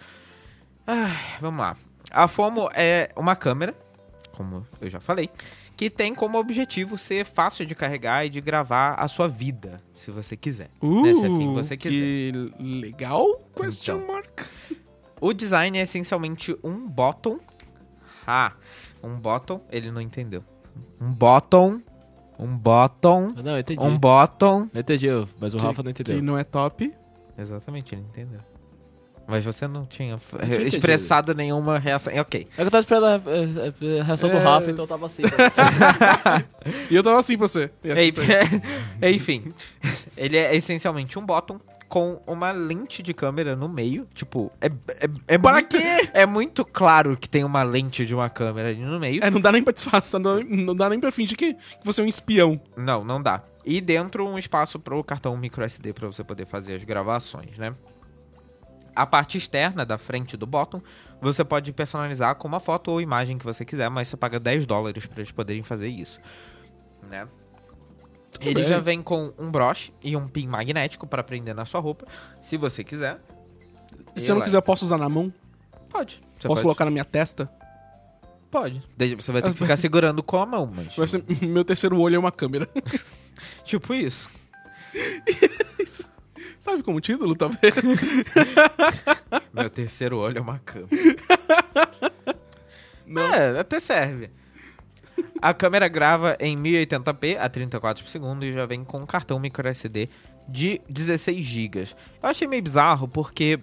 Ai, 0.85 1.15
vamos 1.39 1.61
lá. 1.61 1.77
A 2.11 2.27
FOMO 2.27 2.69
é 2.73 3.09
uma 3.15 3.35
câmera, 3.35 3.73
como 4.37 4.65
eu 4.79 4.89
já 4.89 4.99
falei, 4.99 5.29
que 5.75 5.89
tem 5.89 6.13
como 6.13 6.37
objetivo 6.37 6.97
ser 6.97 7.25
fácil 7.25 7.65
de 7.65 7.73
carregar 7.73 8.25
e 8.25 8.29
de 8.29 8.39
gravar 8.39 8.93
a 8.93 9.07
sua 9.07 9.27
vida, 9.27 9.81
se 9.93 10.11
você 10.11 10.37
quiser. 10.37 10.69
né? 10.81 11.13
Se 11.13 11.25
assim 11.25 11.53
você 11.53 11.75
quiser. 11.75 12.35
Uh, 12.35 12.51
que 12.51 12.63
legal? 12.63 13.25
Question 13.55 13.97
Então. 13.97 14.07
mark. 14.13 14.41
O 15.19 15.33
design 15.33 15.77
é 15.77 15.81
essencialmente 15.81 16.55
um 16.63 16.87
bottom. 16.87 17.39
Ah, 18.25 18.53
um 19.03 19.15
bottom, 19.15 19.61
ele 19.71 19.89
não 19.91 19.99
entendeu. 20.01 20.43
Um 21.01 21.11
bottom, 21.11 21.81
um 22.37 22.55
bottom, 22.55 23.33
Não, 23.43 23.53
eu 23.53 23.59
entendi. 23.59 23.81
um 23.83 23.97
bottom. 23.97 24.67
Eu 24.73 24.81
entendi, 24.81 25.07
mas 25.39 25.53
o 25.55 25.57
Rafa 25.57 25.81
não 25.81 25.91
Que 25.91 26.03
entendeu. 26.03 26.23
não 26.23 26.37
é 26.37 26.43
top. 26.43 26.93
Exatamente, 27.37 27.95
ele 27.95 28.01
entendeu. 28.03 28.41
Mas 29.27 29.43
você 29.43 29.67
não 29.67 29.85
tinha 29.85 30.17
expressado 30.65 31.33
nenhuma 31.33 31.77
reação. 31.77 32.13
É, 32.13 32.21
Ok. 32.21 32.47
É 32.51 32.55
que 32.55 32.61
eu 32.61 32.71
tava 32.71 32.79
esperando 32.79 33.03
a, 33.05 33.09
a- 33.15 34.01
a 34.01 34.03
reação 34.03 34.29
do 34.29 34.37
É. 34.37 34.39
Rafa, 34.39 34.71
então 34.71 34.83
eu 34.85 34.87
tava 34.87 35.05
assim. 35.05 35.23
E 36.89 36.95
eu 36.95 37.03
tava 37.03 37.19
assim 37.19 37.37
pra 37.37 37.47
você. 37.47 37.69
E 37.83 37.91
assim 37.91 38.01
Ei, 38.01 38.11
pra. 38.11 38.23
Enfim, 39.09 39.51
ele 40.15 40.37
é 40.37 40.55
essencialmente 40.55 41.17
um 41.19 41.25
bottom 41.25 41.59
com 41.87 42.19
uma 42.27 42.51
lente 42.51 43.01
de 43.01 43.13
câmera 43.13 43.55
no 43.55 43.69
meio. 43.69 44.07
Tipo, 44.13 44.51
é, 44.59 44.67
é, 44.67 45.09
é 45.35 45.37
Para 45.37 45.53
muito, 45.53 45.69
quê? 45.77 46.09
É 46.13 46.25
muito 46.25 46.65
claro 46.65 47.15
que 47.15 47.29
tem 47.29 47.43
uma 47.43 47.63
lente 47.63 48.05
de 48.05 48.13
uma 48.13 48.29
câmera 48.29 48.69
ali 48.69 48.81
no 48.81 48.99
meio. 48.99 49.23
É, 49.23 49.29
não 49.29 49.39
dá 49.39 49.51
nem 49.51 49.63
pra 49.63 49.73
disfarçar, 49.73 50.19
não, 50.19 50.41
não 50.43 50.75
dá 50.75 50.89
nem 50.89 50.99
pra 50.99 51.11
fingir 51.11 51.37
que, 51.37 51.53
que 51.53 51.85
você 51.85 52.01
é 52.01 52.03
um 52.03 52.07
espião. 52.07 52.59
Não, 52.75 53.03
não 53.05 53.21
dá. 53.21 53.41
E 53.65 53.79
dentro 53.79 54.27
um 54.27 54.37
espaço 54.37 54.79
pro 54.79 55.01
cartão 55.03 55.35
micro 55.37 55.63
SD 55.63 55.93
para 55.93 56.07
você 56.07 56.23
poder 56.23 56.45
fazer 56.45 56.73
as 56.75 56.83
gravações, 56.83 57.57
né? 57.57 57.73
A 58.97 59.05
parte 59.05 59.37
externa 59.37 59.85
da 59.85 59.97
frente 59.97 60.35
do 60.35 60.47
bottom, 60.47 60.81
você 61.21 61.43
pode 61.43 61.71
personalizar 61.71 62.35
com 62.35 62.47
uma 62.47 62.59
foto 62.59 62.89
ou 62.89 62.99
imagem 62.99 63.37
que 63.37 63.45
você 63.45 63.63
quiser, 63.63 63.89
mas 63.89 64.07
você 64.07 64.17
paga 64.17 64.39
10 64.39 64.65
dólares 64.65 65.05
para 65.05 65.19
eles 65.19 65.31
poderem 65.31 65.61
fazer 65.61 65.87
isso, 65.87 66.19
né? 67.07 67.27
Ele 68.41 68.55
bem. 68.55 68.63
já 68.63 68.79
vem 68.79 69.01
com 69.01 69.31
um 69.37 69.51
broche 69.51 69.93
e 70.01 70.15
um 70.15 70.27
pin 70.27 70.47
magnético 70.47 71.05
para 71.05 71.23
prender 71.23 71.53
na 71.53 71.63
sua 71.63 71.79
roupa, 71.79 72.05
se 72.41 72.57
você 72.57 72.83
quiser. 72.83 73.19
Se 74.15 74.31
eu 74.31 74.35
não 74.35 74.41
E 74.41 74.45
quiser, 74.45 74.57
eu 74.57 74.61
posso 74.63 74.83
usar 74.83 74.97
na 74.97 75.07
mão? 75.07 75.31
Pode. 75.89 76.19
Você 76.39 76.47
posso 76.47 76.55
pode. 76.55 76.61
colocar 76.63 76.85
na 76.85 76.91
minha 76.91 77.05
testa? 77.05 77.49
Pode. 78.49 78.81
Você 79.15 79.31
vai 79.31 79.41
ter 79.41 79.51
que 79.53 79.59
ficar 79.59 79.75
segurando 79.77 80.23
com 80.23 80.37
a 80.37 80.45
mão, 80.45 80.71
mas... 80.75 81.11
Ser, 81.11 81.23
meu 81.43 81.63
terceiro 81.63 81.99
olho 81.99 82.15
é 82.15 82.19
uma 82.19 82.31
câmera. 82.31 82.67
Tipo 83.63 83.93
isso. 83.93 84.31
Sabe 86.67 86.83
como 86.83 86.99
título, 86.99 87.33
talvez? 87.33 87.73
Meu 89.53 89.69
terceiro 89.69 90.17
olho 90.17 90.39
é 90.39 90.41
uma 90.41 90.59
câmera. 90.59 90.89
É, 93.09 93.57
até 93.57 93.79
serve. 93.79 94.29
A 95.41 95.53
câmera 95.53 95.87
grava 95.87 96.35
em 96.41 96.57
1080p 96.57 97.37
a 97.39 97.47
34 97.47 98.03
por 98.03 98.09
segundo 98.09 98.43
e 98.43 98.51
já 98.51 98.65
vem 98.65 98.83
com 98.83 98.97
um 98.97 99.05
cartão 99.05 99.39
microSD 99.39 100.09
de 100.45 100.81
16 100.89 101.45
GB. 101.45 101.87
Eu 102.21 102.29
achei 102.29 102.45
meio 102.49 102.61
bizarro 102.61 103.07
porque 103.07 103.61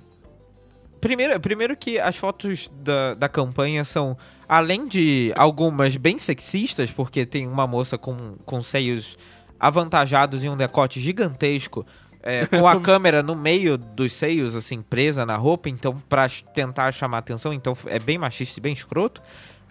primeiro, 0.99 1.39
primeiro 1.41 1.77
que 1.77 1.99
as 1.99 2.17
fotos 2.17 2.71
da, 2.73 3.13
da 3.13 3.29
campanha 3.29 3.85
são 3.85 4.17
além 4.49 4.89
de 4.89 5.31
algumas 5.37 5.95
bem 5.99 6.19
sexistas, 6.19 6.91
porque 6.91 7.27
tem 7.27 7.47
uma 7.47 7.67
moça 7.67 7.99
com, 7.99 8.37
com 8.47 8.63
seios 8.63 9.19
avantajados 9.61 10.43
e 10.43 10.49
um 10.49 10.57
decote 10.57 11.01
gigantesco, 11.01 11.87
é, 12.25 12.47
com 12.51 12.66
a 12.66 12.81
câmera 12.81 13.22
no 13.22 13.37
meio 13.37 13.77
dos 13.79 14.14
seios, 14.14 14.57
assim, 14.57 14.81
presa 14.83 15.25
na 15.27 15.37
roupa, 15.37 15.68
então 15.68 15.95
pra 16.09 16.27
tentar 16.53 16.91
chamar 16.91 17.18
atenção, 17.18 17.53
então 17.53 17.77
é 17.87 17.99
bem 17.99 18.18
machista 18.18 18.59
e 18.59 18.62
bem 18.62 18.72
escroto. 18.72 19.22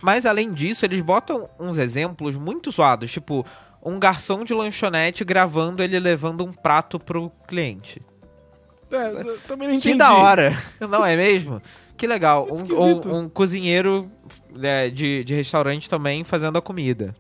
Mas 0.02 0.26
além 0.26 0.54
disso, 0.54 0.86
eles 0.86 1.02
botam 1.02 1.50
uns 1.60 1.78
exemplos 1.78 2.36
muito 2.38 2.72
zoados, 2.72 3.12
tipo 3.12 3.46
um 3.86 4.00
garçom 4.00 4.44
de 4.44 4.54
lanchonete 4.54 5.26
gravando 5.26 5.82
ele 5.84 6.00
levando 6.00 6.46
um 6.46 6.54
prato 6.54 6.98
pro 7.00 7.30
cliente. 7.48 8.02
É, 8.92 9.10
também 9.48 9.68
não 9.70 9.76
entendi. 9.76 9.92
Que 9.94 9.96
da 9.96 10.14
hora, 10.14 10.54
não 10.80 11.06
é 11.06 11.16
mesmo? 11.18 11.62
Que 11.98 12.06
legal. 12.06 12.48
Um, 12.50 12.74
um- 12.76 13.18
um 13.24 13.30
cozinheiro 13.30 14.06
é, 14.62 14.90
de, 14.90 15.24
de 15.24 15.34
restaurante 15.34 15.90
também 15.90 16.24
fazendo 16.24 16.58
a 16.58 16.62
comida. 16.62 17.16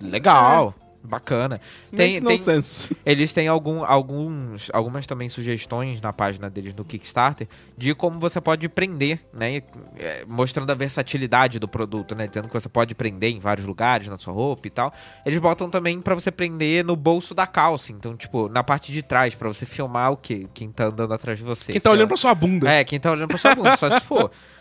Legal, 0.00 0.74
bacana. 1.04 1.60
Tem, 1.94 2.20
tem, 2.20 2.38
sense. 2.38 2.96
eles 3.04 3.32
têm 3.32 3.46
algum, 3.46 3.84
alguns, 3.84 4.70
algumas 4.72 5.06
também 5.06 5.28
sugestões 5.28 6.00
na 6.00 6.12
página 6.12 6.48
deles 6.48 6.74
no 6.74 6.84
Kickstarter 6.84 7.46
de 7.76 7.94
como 7.94 8.18
você 8.18 8.40
pode 8.40 8.68
prender, 8.68 9.20
né? 9.32 9.62
É, 9.96 10.24
Mostrando 10.26 10.70
a 10.70 10.74
versatilidade 10.74 11.58
do 11.58 11.68
produto, 11.68 12.14
né? 12.14 12.26
Dizendo 12.26 12.48
que 12.48 12.54
você 12.54 12.68
pode 12.68 12.94
prender 12.94 13.30
em 13.30 13.38
vários 13.38 13.66
lugares 13.66 14.08
na 14.08 14.18
sua 14.18 14.32
roupa 14.32 14.66
e 14.66 14.70
tal. 14.70 14.92
Eles 15.26 15.38
botam 15.38 15.68
também 15.68 16.00
pra 16.00 16.14
você 16.14 16.30
prender 16.30 16.84
no 16.84 16.96
bolso 16.96 17.34
da 17.34 17.46
calça. 17.46 17.92
Então, 17.92 18.16
tipo, 18.16 18.48
na 18.48 18.64
parte 18.64 18.92
de 18.92 19.02
trás, 19.02 19.34
pra 19.34 19.48
você 19.48 19.66
filmar 19.66 20.12
o 20.12 20.16
quê? 20.16 20.46
Quem 20.54 20.70
tá 20.70 20.86
andando 20.86 21.12
atrás 21.12 21.38
de 21.38 21.44
você. 21.44 21.72
Quem 21.72 21.80
tá 21.80 21.90
olhando 21.90 22.02
lá. 22.02 22.08
pra 22.08 22.16
sua 22.16 22.34
bunda. 22.34 22.70
É, 22.70 22.84
quem 22.84 22.98
tá 22.98 23.10
olhando 23.10 23.28
pra 23.28 23.38
sua 23.38 23.54
bunda, 23.54 23.76
só 23.76 23.90
se 23.90 24.00
for. 24.00 24.30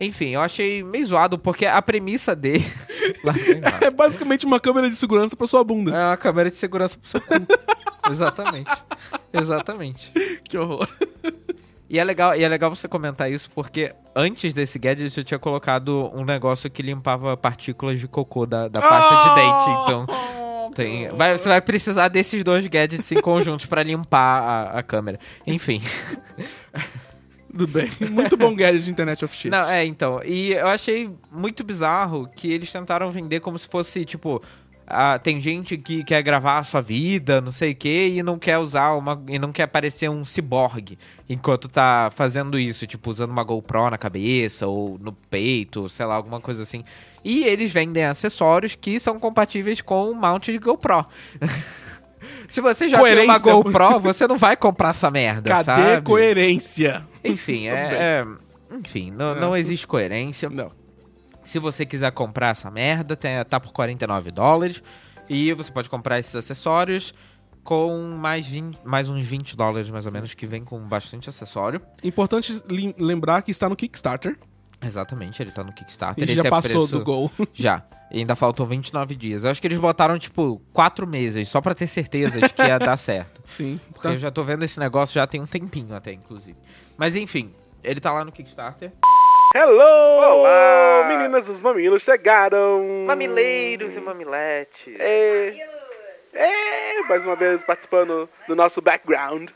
Enfim, 0.00 0.30
eu 0.30 0.40
achei 0.40 0.82
meio 0.82 1.06
zoado 1.06 1.38
porque 1.38 1.66
a 1.66 1.80
premissa 1.82 2.34
dele. 2.34 2.64
É 3.80 3.90
basicamente 3.90 4.44
uma 4.46 4.58
câmera 4.60 4.88
de 4.88 4.96
segurança 4.96 5.34
pra 5.36 5.46
sua 5.46 5.62
bunda. 5.64 5.94
É 5.94 6.06
uma 6.08 6.16
câmera 6.16 6.50
de 6.50 6.56
segurança 6.56 6.98
pro 6.98 7.08
seu 7.08 7.20
cu. 7.20 7.34
Exatamente. 8.10 8.70
Exatamente. 9.32 10.12
Que 10.48 10.58
horror. 10.58 10.86
E 11.88 11.98
é, 11.98 12.04
legal, 12.04 12.34
e 12.34 12.42
é 12.42 12.48
legal 12.48 12.74
você 12.74 12.88
comentar 12.88 13.30
isso 13.30 13.50
porque 13.54 13.94
antes 14.16 14.52
desse 14.52 14.78
gadget 14.78 15.16
eu 15.16 15.24
tinha 15.24 15.38
colocado 15.38 16.10
um 16.14 16.24
negócio 16.24 16.70
que 16.70 16.82
limpava 16.82 17.36
partículas 17.36 18.00
de 18.00 18.08
cocô 18.08 18.46
da, 18.46 18.68
da 18.68 18.80
pasta 18.80 19.28
de 19.28 19.34
dente. 19.34 19.82
Então, 19.84 20.06
tem, 20.74 21.08
vai- 21.10 21.36
você 21.36 21.48
vai 21.48 21.60
precisar 21.60 22.08
desses 22.08 22.42
dois 22.42 22.66
gadgets 22.66 23.10
em 23.12 23.20
conjunto 23.20 23.68
pra 23.68 23.82
limpar 23.82 24.42
a, 24.42 24.78
a 24.78 24.82
câmera. 24.82 25.18
Enfim. 25.46 25.80
Tudo 27.56 27.68
bem. 27.68 27.88
Muito 28.10 28.36
bom 28.36 28.52
gadget 28.52 28.84
de 28.84 28.90
Internet 28.90 29.24
of 29.24 29.34
Shit. 29.34 29.48
Não, 29.48 29.62
é, 29.62 29.84
então. 29.84 30.20
E 30.24 30.52
eu 30.52 30.66
achei 30.66 31.08
muito 31.30 31.62
bizarro 31.62 32.28
que 32.34 32.52
eles 32.52 32.70
tentaram 32.70 33.10
vender 33.12 33.38
como 33.38 33.56
se 33.56 33.68
fosse, 33.68 34.04
tipo. 34.04 34.42
ah, 34.84 35.20
tem 35.20 35.40
gente 35.40 35.78
que 35.78 36.02
quer 36.02 36.20
gravar 36.20 36.58
a 36.58 36.64
sua 36.64 36.80
vida, 36.80 37.40
não 37.40 37.52
sei 37.52 37.70
o 37.70 37.76
que, 37.76 38.08
e 38.08 38.22
não 38.24 38.40
quer 38.40 38.58
usar 38.58 38.94
uma. 38.94 39.22
e 39.28 39.38
não 39.38 39.52
quer 39.52 39.68
parecer 39.68 40.08
um 40.08 40.24
ciborgue 40.24 40.98
enquanto 41.28 41.68
tá 41.68 42.10
fazendo 42.12 42.58
isso, 42.58 42.88
tipo, 42.88 43.08
usando 43.08 43.30
uma 43.30 43.44
GoPro 43.44 43.88
na 43.88 43.98
cabeça 43.98 44.66
ou 44.66 44.98
no 44.98 45.12
peito, 45.12 45.88
sei 45.88 46.06
lá, 46.06 46.16
alguma 46.16 46.40
coisa 46.40 46.62
assim. 46.62 46.82
E 47.24 47.44
eles 47.44 47.70
vendem 47.70 48.04
acessórios 48.04 48.74
que 48.74 48.98
são 48.98 49.18
compatíveis 49.20 49.80
com 49.80 50.10
o 50.10 50.14
mount 50.14 50.46
de 50.46 50.58
GoPro. 50.58 51.06
Se 52.48 52.60
você 52.60 52.88
já 52.88 53.02
tem 53.02 53.24
uma 53.24 53.40
Coerência. 53.40 53.52
GoPro, 53.52 54.00
você 54.00 54.26
não 54.28 54.36
vai 54.38 54.56
comprar 54.56 54.90
essa 54.90 55.10
merda, 55.10 55.50
Cadê 55.50 55.64
sabe? 55.64 56.02
coerência? 56.06 57.06
Enfim, 57.24 57.68
é, 57.72 57.72
é- 57.72 58.26
enfim, 58.76 59.10
não, 59.10 59.34
não 59.34 59.56
existe 59.56 59.86
coerência. 59.86 60.48
Não. 60.50 60.70
Se 61.44 61.58
você 61.58 61.84
quiser 61.86 62.10
comprar 62.12 62.48
essa 62.48 62.70
merda, 62.70 63.16
tá 63.48 63.60
por 63.60 63.72
49 63.72 64.30
dólares. 64.30 64.82
E 65.28 65.52
você 65.54 65.70
pode 65.72 65.88
comprar 65.88 66.18
esses 66.18 66.34
acessórios 66.34 67.14
com 67.62 67.98
mais, 68.18 68.46
20 68.46 68.78
mais 68.84 69.08
uns 69.08 69.22
20 69.26 69.56
dólares, 69.56 69.88
mais 69.88 70.04
ou 70.06 70.12
menos, 70.12 70.34
que 70.34 70.46
vem 70.46 70.62
com 70.64 70.78
bastante 70.80 71.28
acessório. 71.30 71.80
Importante 72.02 72.62
lembrar 72.98 73.42
que 73.42 73.50
está 73.50 73.68
no 73.68 73.76
Kickstarter. 73.76 74.38
Exatamente, 74.84 75.42
ele 75.42 75.50
tá 75.50 75.64
no 75.64 75.72
Kickstarter. 75.72 76.24
Esse 76.24 76.34
já 76.34 76.42
é 76.44 76.50
passou 76.50 76.86
preço- 76.86 76.98
do 76.98 77.02
gol. 77.04 77.30
Já. 77.54 77.82
E 78.14 78.18
ainda 78.20 78.36
faltam 78.36 78.64
29 78.64 79.16
dias. 79.16 79.42
Eu 79.42 79.50
acho 79.50 79.60
que 79.60 79.66
eles 79.66 79.80
botaram, 79.80 80.16
tipo, 80.20 80.62
4 80.72 81.04
meses, 81.04 81.48
só 81.48 81.60
pra 81.60 81.74
ter 81.74 81.88
certeza 81.88 82.40
de 82.40 82.48
que 82.54 82.62
ia 82.62 82.78
dar 82.78 82.96
certo. 82.96 83.40
Sim. 83.44 83.80
Porque 83.92 84.06
Tá. 84.06 84.14
eu 84.14 84.18
já 84.18 84.30
tô 84.30 84.44
vendo 84.44 84.62
esse 84.64 84.78
negócio 84.78 85.14
já 85.16 85.26
tem 85.26 85.40
um 85.40 85.46
tempinho 85.46 85.92
até, 85.96 86.12
inclusive. 86.12 86.56
Mas 86.96 87.16
enfim, 87.16 87.52
ele 87.82 87.98
tá 88.00 88.12
lá 88.12 88.24
no 88.24 88.30
Kickstarter. 88.30 88.92
Hello! 89.52 89.80
Olá! 89.80 91.08
Meninas, 91.08 91.48
os 91.48 91.60
mamilos 91.60 92.02
chegaram! 92.04 93.04
Mamileiros 93.04 93.92
e 93.96 94.00
mamiletes. 94.00 94.94
É, 95.00 95.66
é, 96.34 97.00
mais 97.08 97.26
uma 97.26 97.34
vez 97.34 97.64
participando 97.64 98.28
do 98.46 98.54
nosso 98.54 98.80
background. 98.80 99.50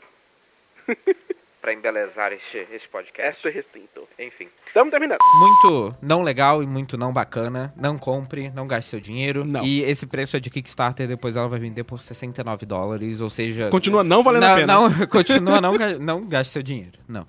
Pra 1.61 1.73
embelezar 1.73 2.31
este, 2.31 2.67
este 2.71 2.87
podcast. 2.87 3.45
Este 3.45 3.49
recinto. 3.49 4.07
Enfim. 4.17 4.47
Estamos 4.65 4.91
terminando. 4.91 5.19
Muito 5.39 5.97
não 6.01 6.21
legal 6.21 6.63
e 6.63 6.67
muito 6.67 6.97
não 6.97 7.11
bacana. 7.11 7.73
Não 7.75 7.97
compre, 7.97 8.49
não 8.51 8.65
gaste 8.65 8.89
seu 8.89 8.99
dinheiro. 8.99 9.43
Não. 9.43 9.63
E 9.63 9.81
esse 9.81 10.05
preço 10.05 10.37
é 10.37 10.39
de 10.39 10.49
Kickstarter, 10.49 11.07
depois 11.07 11.35
ela 11.35 11.49
vai 11.49 11.59
vender 11.59 11.83
por 11.83 12.01
69 12.01 12.65
dólares, 12.65 13.19
ou 13.19 13.29
seja... 13.29 13.69
Continua 13.69 14.03
não 14.03 14.23
valendo 14.23 14.43
não, 14.43 14.51
a 14.51 14.55
pena. 14.55 14.73
Não, 14.73 15.07
continua 15.07 15.59
não, 15.59 15.73
não 15.99 16.25
gaste 16.25 16.53
seu 16.53 16.63
dinheiro. 16.63 16.97
Não. 17.07 17.27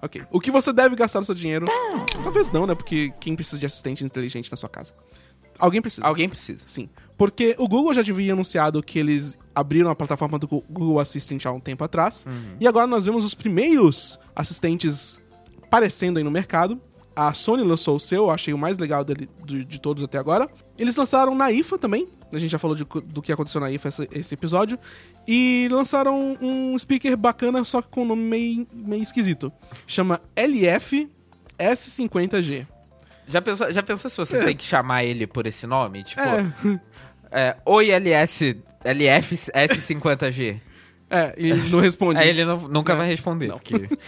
Ok. 0.00 0.22
O 0.30 0.40
que 0.40 0.50
você 0.50 0.72
deve 0.72 0.94
gastar 0.94 1.18
o 1.18 1.24
seu 1.24 1.34
dinheiro? 1.34 1.66
Talvez 2.22 2.52
não, 2.52 2.66
né? 2.66 2.74
Porque 2.74 3.12
quem 3.20 3.34
precisa 3.34 3.58
de 3.58 3.66
assistente 3.66 4.04
inteligente 4.04 4.50
na 4.50 4.56
sua 4.56 4.68
casa? 4.68 4.94
Alguém 5.58 5.82
precisa. 5.82 6.06
Alguém 6.06 6.28
precisa. 6.28 6.64
Sim. 6.68 6.88
Porque 7.18 7.56
o 7.58 7.66
Google 7.68 7.92
já 7.92 8.00
havia 8.00 8.32
anunciado 8.32 8.80
que 8.82 8.98
eles 8.98 9.36
abriram 9.52 9.90
a 9.90 9.94
plataforma 9.94 10.38
do 10.38 10.46
Google 10.46 11.00
Assistant 11.00 11.44
há 11.44 11.52
um 11.52 11.58
tempo 11.60 11.82
atrás. 11.82 12.24
E 12.60 12.66
agora 12.66 12.86
nós 12.86 13.04
vemos 13.04 13.24
os 13.24 13.34
primeiros 13.34 14.18
assistentes 14.34 15.20
aparecendo 15.64 16.18
aí 16.18 16.22
no 16.24 16.30
mercado. 16.30 16.80
A 17.16 17.32
Sony 17.32 17.64
lançou 17.64 17.96
o 17.96 18.00
seu, 18.00 18.24
eu 18.24 18.30
achei 18.30 18.54
o 18.54 18.58
mais 18.58 18.78
legal 18.78 19.04
dele, 19.04 19.28
de, 19.44 19.64
de 19.64 19.80
todos 19.80 20.04
até 20.04 20.16
agora. 20.16 20.48
Eles 20.78 20.96
lançaram 20.96 21.34
na 21.34 21.50
IFA 21.50 21.76
também. 21.76 22.06
A 22.32 22.38
gente 22.38 22.50
já 22.50 22.58
falou 22.58 22.76
de 22.76 22.84
do 22.84 23.20
que 23.20 23.32
aconteceu 23.32 23.60
na 23.60 23.68
IFA 23.72 23.88
esse, 23.88 24.08
esse 24.12 24.34
episódio. 24.34 24.78
E 25.26 25.68
lançaram 25.72 26.38
um 26.40 26.78
speaker 26.78 27.16
bacana, 27.16 27.64
só 27.64 27.82
que 27.82 27.88
com 27.88 28.02
um 28.02 28.06
nome 28.06 28.22
meio, 28.22 28.66
meio 28.72 29.02
esquisito. 29.02 29.50
Chama 29.88 30.20
LF 30.36 31.08
S50G. 31.58 32.66
Já 33.28 33.42
pensou, 33.42 33.72
já 33.72 33.82
pensou 33.82 34.08
se 34.08 34.16
você 34.16 34.42
tem 34.44 34.56
que 34.56 34.64
chamar 34.64 35.04
ele 35.04 35.26
por 35.26 35.46
esse 35.46 35.66
nome? 35.66 36.02
Tipo, 36.04 36.22
É. 36.22 36.80
é, 37.30 37.56
Oi 37.64 37.90
LS, 37.90 38.56
LF 38.84 39.34
S50G. 39.36 40.60
É, 41.10 41.34
e 41.38 41.50
ele 41.50 41.68
não 41.70 41.80
responde. 41.80 42.20
Aí 42.20 42.28
ele 42.28 42.44
não- 42.44 42.68
nunca 42.68 42.92
Não. 42.92 42.98
vai 43.00 43.08
responder. 43.08 43.50
porque- 43.52 43.88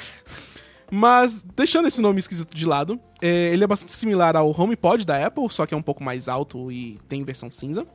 Mas, 0.92 1.44
deixando 1.54 1.86
esse 1.86 2.00
nome 2.02 2.18
esquisito 2.18 2.52
de 2.54 2.66
lado, 2.66 2.98
é, 3.22 3.52
ele 3.52 3.62
é 3.62 3.66
bastante 3.66 3.92
similar 3.92 4.34
ao 4.36 4.50
HomePod 4.50 5.04
da 5.06 5.24
Apple, 5.24 5.48
só 5.48 5.64
que 5.64 5.72
é 5.72 5.76
um 5.76 5.82
pouco 5.82 6.02
mais 6.02 6.28
alto 6.28 6.70
e 6.72 6.98
tem 7.08 7.22
versão 7.22 7.48
cinza. 7.50 7.86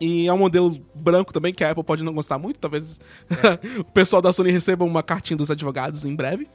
E 0.00 0.26
é 0.26 0.32
um 0.32 0.38
modelo 0.38 0.80
branco 0.94 1.30
também, 1.30 1.52
que 1.52 1.62
a 1.62 1.70
Apple 1.72 1.84
pode 1.84 2.02
não 2.02 2.14
gostar 2.14 2.38
muito. 2.38 2.58
Talvez 2.58 2.98
o 3.78 3.84
pessoal 3.92 4.22
da 4.22 4.32
Sony 4.32 4.50
receba 4.50 4.82
uma 4.82 5.02
cartinha 5.02 5.36
dos 5.36 5.50
advogados 5.50 6.06
em 6.06 6.14
breve. 6.16 6.48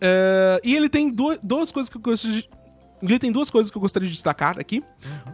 É, 0.00 0.60
e 0.64 0.74
ele 0.74 0.88
tem 0.88 1.08
duas, 1.08 1.38
duas 1.40 1.70
coisas 1.70 1.88
que 1.88 1.96
eu 1.96 2.00
gostaria 2.00 2.42
de... 2.42 2.50
Ele 3.02 3.18
tem 3.18 3.32
duas 3.32 3.50
coisas 3.50 3.70
que 3.70 3.76
eu 3.76 3.80
gostaria 3.82 4.06
de 4.08 4.14
destacar 4.14 4.58
aqui. 4.58 4.82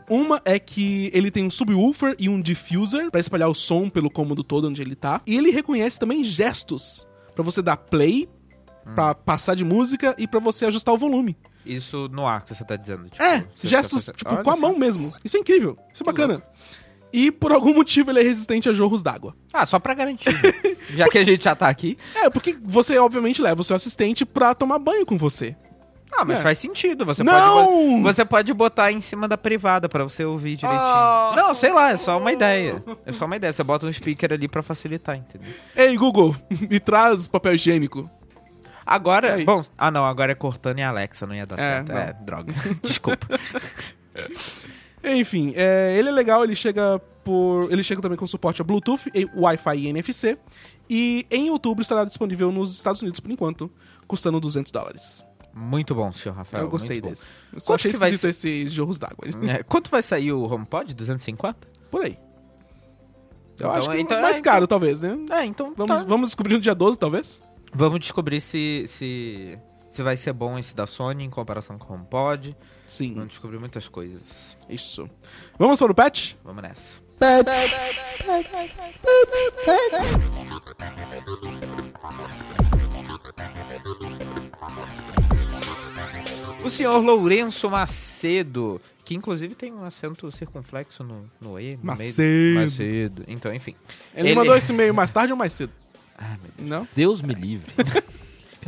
Uma 0.09 0.41
é 0.45 0.59
que 0.59 1.11
ele 1.13 1.31
tem 1.31 1.45
um 1.45 1.51
subwoofer 1.51 2.17
e 2.19 2.29
um 2.29 2.41
diffuser 2.41 3.11
pra 3.11 3.21
espalhar 3.21 3.49
o 3.49 3.55
som 3.55 3.91
pelo 3.91 4.11
cômodo 4.11 4.43
todo 4.43 4.69
onde 4.69 4.81
ele 4.81 4.95
tá. 4.95 5.21
E 5.27 5.37
ele 5.37 5.51
reconhece 5.51 5.99
também 5.99 6.25
gestos 6.25 7.07
Pra 7.35 7.45
você 7.45 7.63
dar 7.63 7.77
play, 7.77 8.29
pra 8.97 9.15
passar 9.15 9.55
de 9.55 9.65
música 9.65 10.13
e 10.19 10.27
pra 10.27 10.41
você 10.41 10.65
ajustar 10.65 10.93
o 10.93 10.99
volume. 10.99 11.37
Isso 11.65 12.09
no 12.09 12.27
ar 12.27 12.43
que 12.45 12.53
você 12.55 12.65
tá 12.65 12.75
dizendo. 12.75 13.09
Tipo, 13.09 13.23
É, 13.23 13.47
gestos, 13.63 14.07
tá- 14.07 14.13
tipo, 14.13 14.35
Olha 14.35 14.43
com 14.43 14.51
a 14.51 14.57
mão 14.57 14.77
mesmo. 14.77 15.13
Isso 15.25 15.37
é 15.37 15.41
incrível. 15.41 15.77
Isso 15.95 16.03
é 16.03 16.07
bacana. 16.07 16.43
E 17.13 17.31
por 17.31 17.53
algum 17.53 17.73
motivo 17.75 18.11
ele 18.11 18.21
é 18.21 18.23
resistente 18.23 18.69
a 18.69 18.75
jorros 18.75 19.03
d'água. 19.03 19.37
Ah, 19.53 19.65
só 19.67 19.79
pra 19.79 19.95
garantir. 19.95 20.29
Já 20.97 21.09
que 21.09 21.19
a 21.19 21.25
gente 21.25 21.45
já 21.45 21.55
tá 21.55 21.69
aqui. 21.69 21.97
É, 22.15 22.29
porque 22.31 22.57
você 22.63 22.99
obviamente 22.99 23.41
leva 23.43 23.61
o 23.61 23.65
seu 23.65 23.77
assistente 23.77 24.25
pra 24.27 24.55
tomar 24.55 24.79
banho 24.79 25.05
com 25.07 25.17
você. 25.19 25.55
Ah, 26.11 26.25
mas 26.25 26.39
É. 26.39 26.43
faz 26.43 26.59
sentido. 26.59 27.05
Você 27.05 27.23
Não! 27.23 27.33
pode 27.35 27.69
bo- 27.69 28.03
você 28.03 28.25
pode 28.25 28.53
botar 28.55 28.91
em 28.91 29.01
cima 29.01 29.29
da 29.29 29.37
privada 29.37 29.89
pra 29.89 30.03
você 30.05 30.25
ouvir 30.25 30.57
direitinho. 30.57 30.81
Ah. 30.83 31.33
Não, 31.37 31.55
sei 31.55 31.73
lá, 31.73 31.91
é 31.91 31.97
só 31.97 32.19
uma 32.19 32.33
ideia. 32.33 32.83
É 33.07 33.13
só 33.13 33.25
uma 33.27 33.37
ideia. 33.37 33.53
Você 33.53 33.63
bota 33.63 33.87
um 33.87 33.93
speaker 33.93 34.33
ali 34.33 34.49
pra 34.49 34.63
facilitar, 34.63 35.17
entendeu? 35.17 35.53
Ei, 35.77 35.97
Google, 35.97 36.35
me 36.71 36.81
traz 36.81 37.29
papel 37.29 37.55
higiênico. 37.55 38.11
Agora, 38.87 39.35
Aí. 39.35 39.45
bom, 39.45 39.63
ah 39.77 39.91
não, 39.91 40.05
agora 40.07 40.33
é 40.33 40.35
Cortana 40.35 40.81
e 40.81 40.83
Alexa, 40.83 41.27
não 41.27 41.35
ia 41.35 41.45
dar 41.47 41.57
É, 41.57 41.59
certo. 41.59 41.89
não. 41.93 41.99
É, 41.99 42.13
droga. 42.15 42.53
Desculpa. 42.83 43.27
Enfim, 45.05 45.53
é, 45.57 45.95
ele 45.99 46.09
é 46.09 46.13
legal, 46.13 46.43
ele 46.43 46.55
chega 46.55 46.99
por. 47.23 47.71
Ele 47.71 47.83
chega 47.83 48.01
também 48.03 48.19
com 48.19 48.27
suporte 48.27 48.61
a 48.61 48.65
Bluetooth, 48.65 49.11
e 49.15 49.27
Wi-Fi 49.37 49.77
e 49.79 49.89
NFC. 49.89 50.37
E 50.91 51.27
em 51.31 51.51
outubro 51.51 51.83
estará 51.83 52.05
disponível 52.05 52.51
nos 52.51 52.75
Estados 52.75 53.03
Unidos 53.03 53.21
por 53.21 53.31
enquanto, 53.31 53.71
custando 54.07 54.41
200 54.41 54.73
dólares. 54.73 55.25
Muito 55.59 55.95
bom, 55.95 56.13
senhor 56.13 56.35
Rafael. 56.37 56.63
eu 56.65 56.71
gostei 56.71 57.01
desse. 57.01 57.43
Eu 57.53 57.59
só 57.61 57.73
Quanto 57.73 57.81
achei 57.81 57.91
que 57.93 57.99
vai 57.99 58.11
esquisito 58.11 58.31
esses 58.31 58.73
jorros 58.73 58.99
d'água. 58.99 59.27
É, 59.51 59.63
quanto 59.65 59.91
vai 59.91 60.03
sair 60.03 60.33
o 60.33 60.43
HomePod? 60.45 60.95
250? 60.95 61.67
Por 61.91 62.03
aí. 62.05 62.17
Eu 62.17 63.67
Então- 63.67 63.71
acho 63.73 63.91
que 63.91 63.99
então- 64.01 64.23
mais 64.23 64.39
é, 64.39 64.43
caro, 64.43 64.67
talvez, 64.69 65.01
né? 65.01 65.19
É, 65.31 65.45
então 65.45 65.75
Vamos, 65.77 65.99
tá. 65.99 66.05
vamos 66.05 66.31
descobrir 66.31 66.55
no 66.55 66.61
dia 66.61 66.75
12, 66.77 66.97
talvez? 66.99 67.43
Vamos 67.75 67.99
descobrir 68.01 68.41
se, 68.41 68.85
se, 68.87 69.59
se 69.91 70.03
vai 70.03 70.17
ser 70.17 70.33
bom 70.33 70.57
esse 70.59 70.77
da 70.77 70.87
Sony 70.87 71.25
em 71.25 71.31
comparação 71.31 71.77
com 71.77 71.93
o 71.93 71.97
HomePod. 71.97 72.57
Sim, 72.87 73.15
Vamos 73.15 73.31
descobrir 73.31 73.59
muitas 73.59 73.89
coisas. 73.89 74.57
isso. 74.71 75.11
Vamos 75.59 75.79
para 75.81 75.91
o 75.93 75.95
patch? 75.95 76.35
Vamos 76.45 76.63
nessa. 76.63 77.01
O 86.69 86.71
senhor 86.71 86.99
Lourenço 86.99 87.71
Macedo, 87.71 88.79
que 89.03 89.15
inclusive 89.15 89.55
tem 89.55 89.73
um 89.73 89.85
acento 89.85 90.31
circunflexo 90.31 91.03
no, 91.03 91.25
no 91.41 91.59
E. 91.59 91.77
no 91.77 91.83
Macedo. 91.83 92.21
Meio. 92.21 92.61
Macedo. 92.61 93.25
Então, 93.27 93.55
enfim. 93.55 93.75
Ele, 94.15 94.35
mandou 94.35 94.55
esse 94.55 94.71
e-mail 94.71 94.93
mais 94.93 95.11
tarde 95.11 95.33
ou 95.33 95.39
mais 95.39 95.55
cedo? 95.55 95.73
Ah, 96.19 96.37
meu 96.43 96.53
Deus. 96.59 96.69
Não? 96.69 96.89
Deus 96.95 97.23
me 97.23 97.33
livre. 97.33 97.73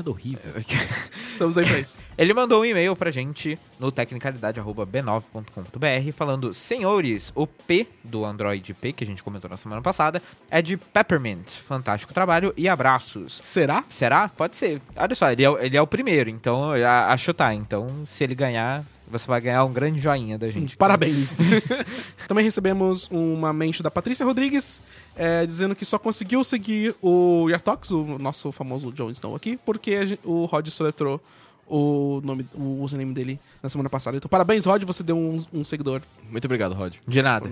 piada 0.03 0.11
horrível. 0.11 0.53
Estamos 1.33 1.57
aí 1.59 1.67
pra 1.67 1.79
isso. 1.79 1.99
Ele 2.19 2.35
mandou 2.35 2.63
um 2.63 2.65
e-mail 2.65 2.95
pra 2.97 3.11
gente 3.11 3.59
no 3.79 3.91
tecnicalidade.b9.com.br 3.93 6.13
falando: 6.15 6.53
Senhores, 6.53 7.33
o 7.35 7.47
P 7.47 7.87
do 8.05 8.25
Android 8.25 8.75
P, 8.75 8.93
que 8.93 9.05
a 9.05 9.07
gente 9.07 9.23
comentou 9.23 9.49
na 9.51 9.57
semana 9.57 9.81
passada, 9.83 10.23
é 10.51 10.61
de 10.61 10.77
Peppermint. 10.77 11.49
Fantástico 11.67 12.13
trabalho 12.13 12.53
e 12.57 12.69
abraços. 12.69 13.41
Será? 13.45 13.85
Será? 13.89 14.29
Pode 14.29 14.57
ser. 14.57 14.81
Olha 14.97 15.15
só, 15.15 15.31
ele 15.31 15.45
é, 15.45 15.51
o- 15.51 15.59
ele 15.59 15.77
é 15.77 15.83
o 15.83 15.87
primeiro, 15.87 16.29
então 16.31 16.73
a, 16.73 17.13
a 17.13 17.17
chutar. 17.17 17.55
Então, 17.55 18.05
se 18.07 18.25
ele 18.25 18.35
ganhar, 18.35 18.85
Você 19.11 19.27
vai 19.27 19.41
ganhar 19.41 19.65
um 19.65 19.73
grande 19.73 19.99
joinha 19.99 20.39
da 20.39 20.49
gente. 20.51 20.77
Parabéns. 20.77 21.39
Também 22.29 22.45
recebemos 22.45 23.09
uma 23.11 23.53
mention 23.53 23.83
da 23.83 23.91
Patrícia 23.91 24.25
Rodrigues, 24.25 24.81
é, 25.17 25.45
dizendo 25.45 25.75
que 25.75 25.85
só 25.85 25.99
conseguiu 25.99 26.45
seguir 26.45 26.95
o 27.03 27.49
Yartox, 27.51 27.91
o 27.91 28.19
nosso 28.19 28.53
famoso 28.53 28.93
Jon 28.93 29.11
Snow 29.11 29.35
aqui, 29.35 29.59
porque 29.65 29.95
a 29.95 30.07
gen- 30.07 30.19
o 30.25 30.45
Rod 30.45 30.69
soletrou 30.69 31.21
o 31.67 32.21
nome, 32.25 32.47
o 32.55 32.83
username 32.83 33.13
dele 33.15 33.41
na 33.63 33.69
semana 33.69 33.89
passada. 33.91 34.17
Então, 34.17 34.29
parabéns, 34.29 34.65
Rod, 34.65 34.83
você 34.85 35.03
deu 35.03 35.17
um, 35.17 35.45
um 35.53 35.65
seguidor 35.65 36.03
Muito 36.31 36.45
obrigado, 36.45 36.73
Rod. 36.75 36.95
De 37.07 37.23
nada. 37.23 37.49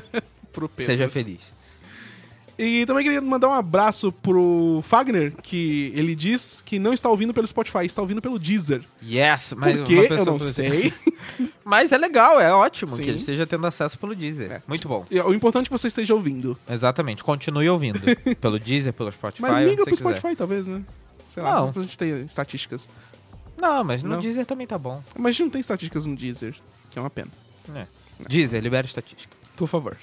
pro 0.52 0.68
Pedro. 0.68 0.92
Seja 0.92 1.08
feliz. 1.08 1.40
E 2.64 2.86
também 2.86 3.02
queria 3.02 3.20
mandar 3.20 3.48
um 3.48 3.52
abraço 3.52 4.12
pro 4.12 4.80
Fagner, 4.84 5.32
que 5.42 5.92
ele 5.96 6.14
diz 6.14 6.62
que 6.64 6.78
não 6.78 6.92
está 6.92 7.08
ouvindo 7.08 7.34
pelo 7.34 7.46
Spotify, 7.46 7.84
está 7.84 8.00
ouvindo 8.00 8.22
pelo 8.22 8.38
Deezer. 8.38 8.82
Yes, 9.02 9.54
mas 9.56 9.76
Por 9.78 9.84
quê? 9.86 10.06
Eu 10.10 10.24
não 10.24 10.36
assim- 10.36 10.52
sei. 10.52 10.92
Mas 11.64 11.92
é 11.92 11.96
legal, 11.96 12.40
é 12.40 12.52
ótimo 12.52 12.90
Sim. 12.90 13.02
que 13.04 13.08
ele 13.08 13.18
esteja 13.18 13.46
tendo 13.46 13.66
acesso 13.66 13.96
pelo 13.98 14.14
Deezer. 14.14 14.50
É. 14.50 14.62
Muito 14.66 14.86
bom. 14.88 15.04
E 15.10 15.18
O 15.20 15.32
importante 15.32 15.66
é 15.66 15.68
que 15.68 15.72
você 15.72 15.86
esteja 15.88 16.12
ouvindo. 16.12 16.58
Exatamente. 16.68 17.22
Continue 17.24 17.68
ouvindo. 17.70 18.00
pelo 18.40 18.58
Deezer, 18.58 18.92
pelo 18.92 19.10
Spotify. 19.12 19.42
Mas 19.42 19.58
migra 19.58 19.84
pro 19.84 19.94
quiser. 19.94 19.96
Spotify, 20.16 20.36
talvez, 20.36 20.66
né? 20.66 20.82
Sei 21.28 21.42
lá, 21.42 21.60
Não. 21.60 21.72
pra 21.72 21.82
gente 21.82 21.96
ter 21.96 22.24
estatísticas. 22.24 22.90
Não, 23.56 23.82
mas 23.84 24.02
no 24.02 24.10
Não. 24.10 24.20
Deezer 24.20 24.44
também 24.44 24.66
tá 24.66 24.76
bom. 24.76 25.02
Mas 25.16 25.30
a 25.30 25.32
gente 25.32 25.42
não 25.44 25.50
tem 25.50 25.60
estatísticas 25.60 26.04
no 26.04 26.16
Deezer, 26.16 26.54
que 26.90 26.98
é 26.98 27.02
uma 27.02 27.10
pena. 27.10 27.30
É. 27.74 27.86
Deezer, 28.28 28.60
libera 28.60 28.86
estatística. 28.86 29.34
Por 29.56 29.68
favor. 29.68 29.96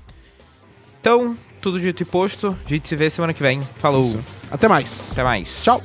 Então, 1.01 1.36
tudo 1.61 1.80
dito 1.80 2.03
e 2.03 2.05
posto. 2.05 2.57
A 2.64 2.68
gente 2.68 2.86
se 2.86 2.95
vê 2.95 3.11
semana 3.11 3.34
que 3.34 3.43
vem. 3.43 3.61
Falou. 3.62 4.03
Isso. 4.03 4.20
Até 4.51 4.68
mais. 4.68 5.12
Até 5.12 5.24
mais. 5.24 5.64
Tchau. 5.64 5.82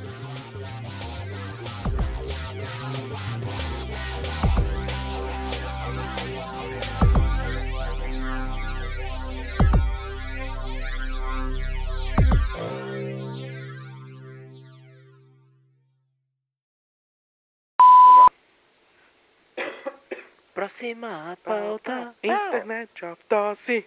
Próxima 20.78 21.36
pauta. 21.42 22.14
Internet 22.22 23.02
of 23.02 23.18
Tosse. 23.28 23.84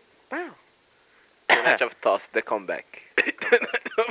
Internet 1.50 1.82
of 1.84 1.96
Toss, 2.02 2.28
The 2.34 2.42
Comeback. 2.42 3.02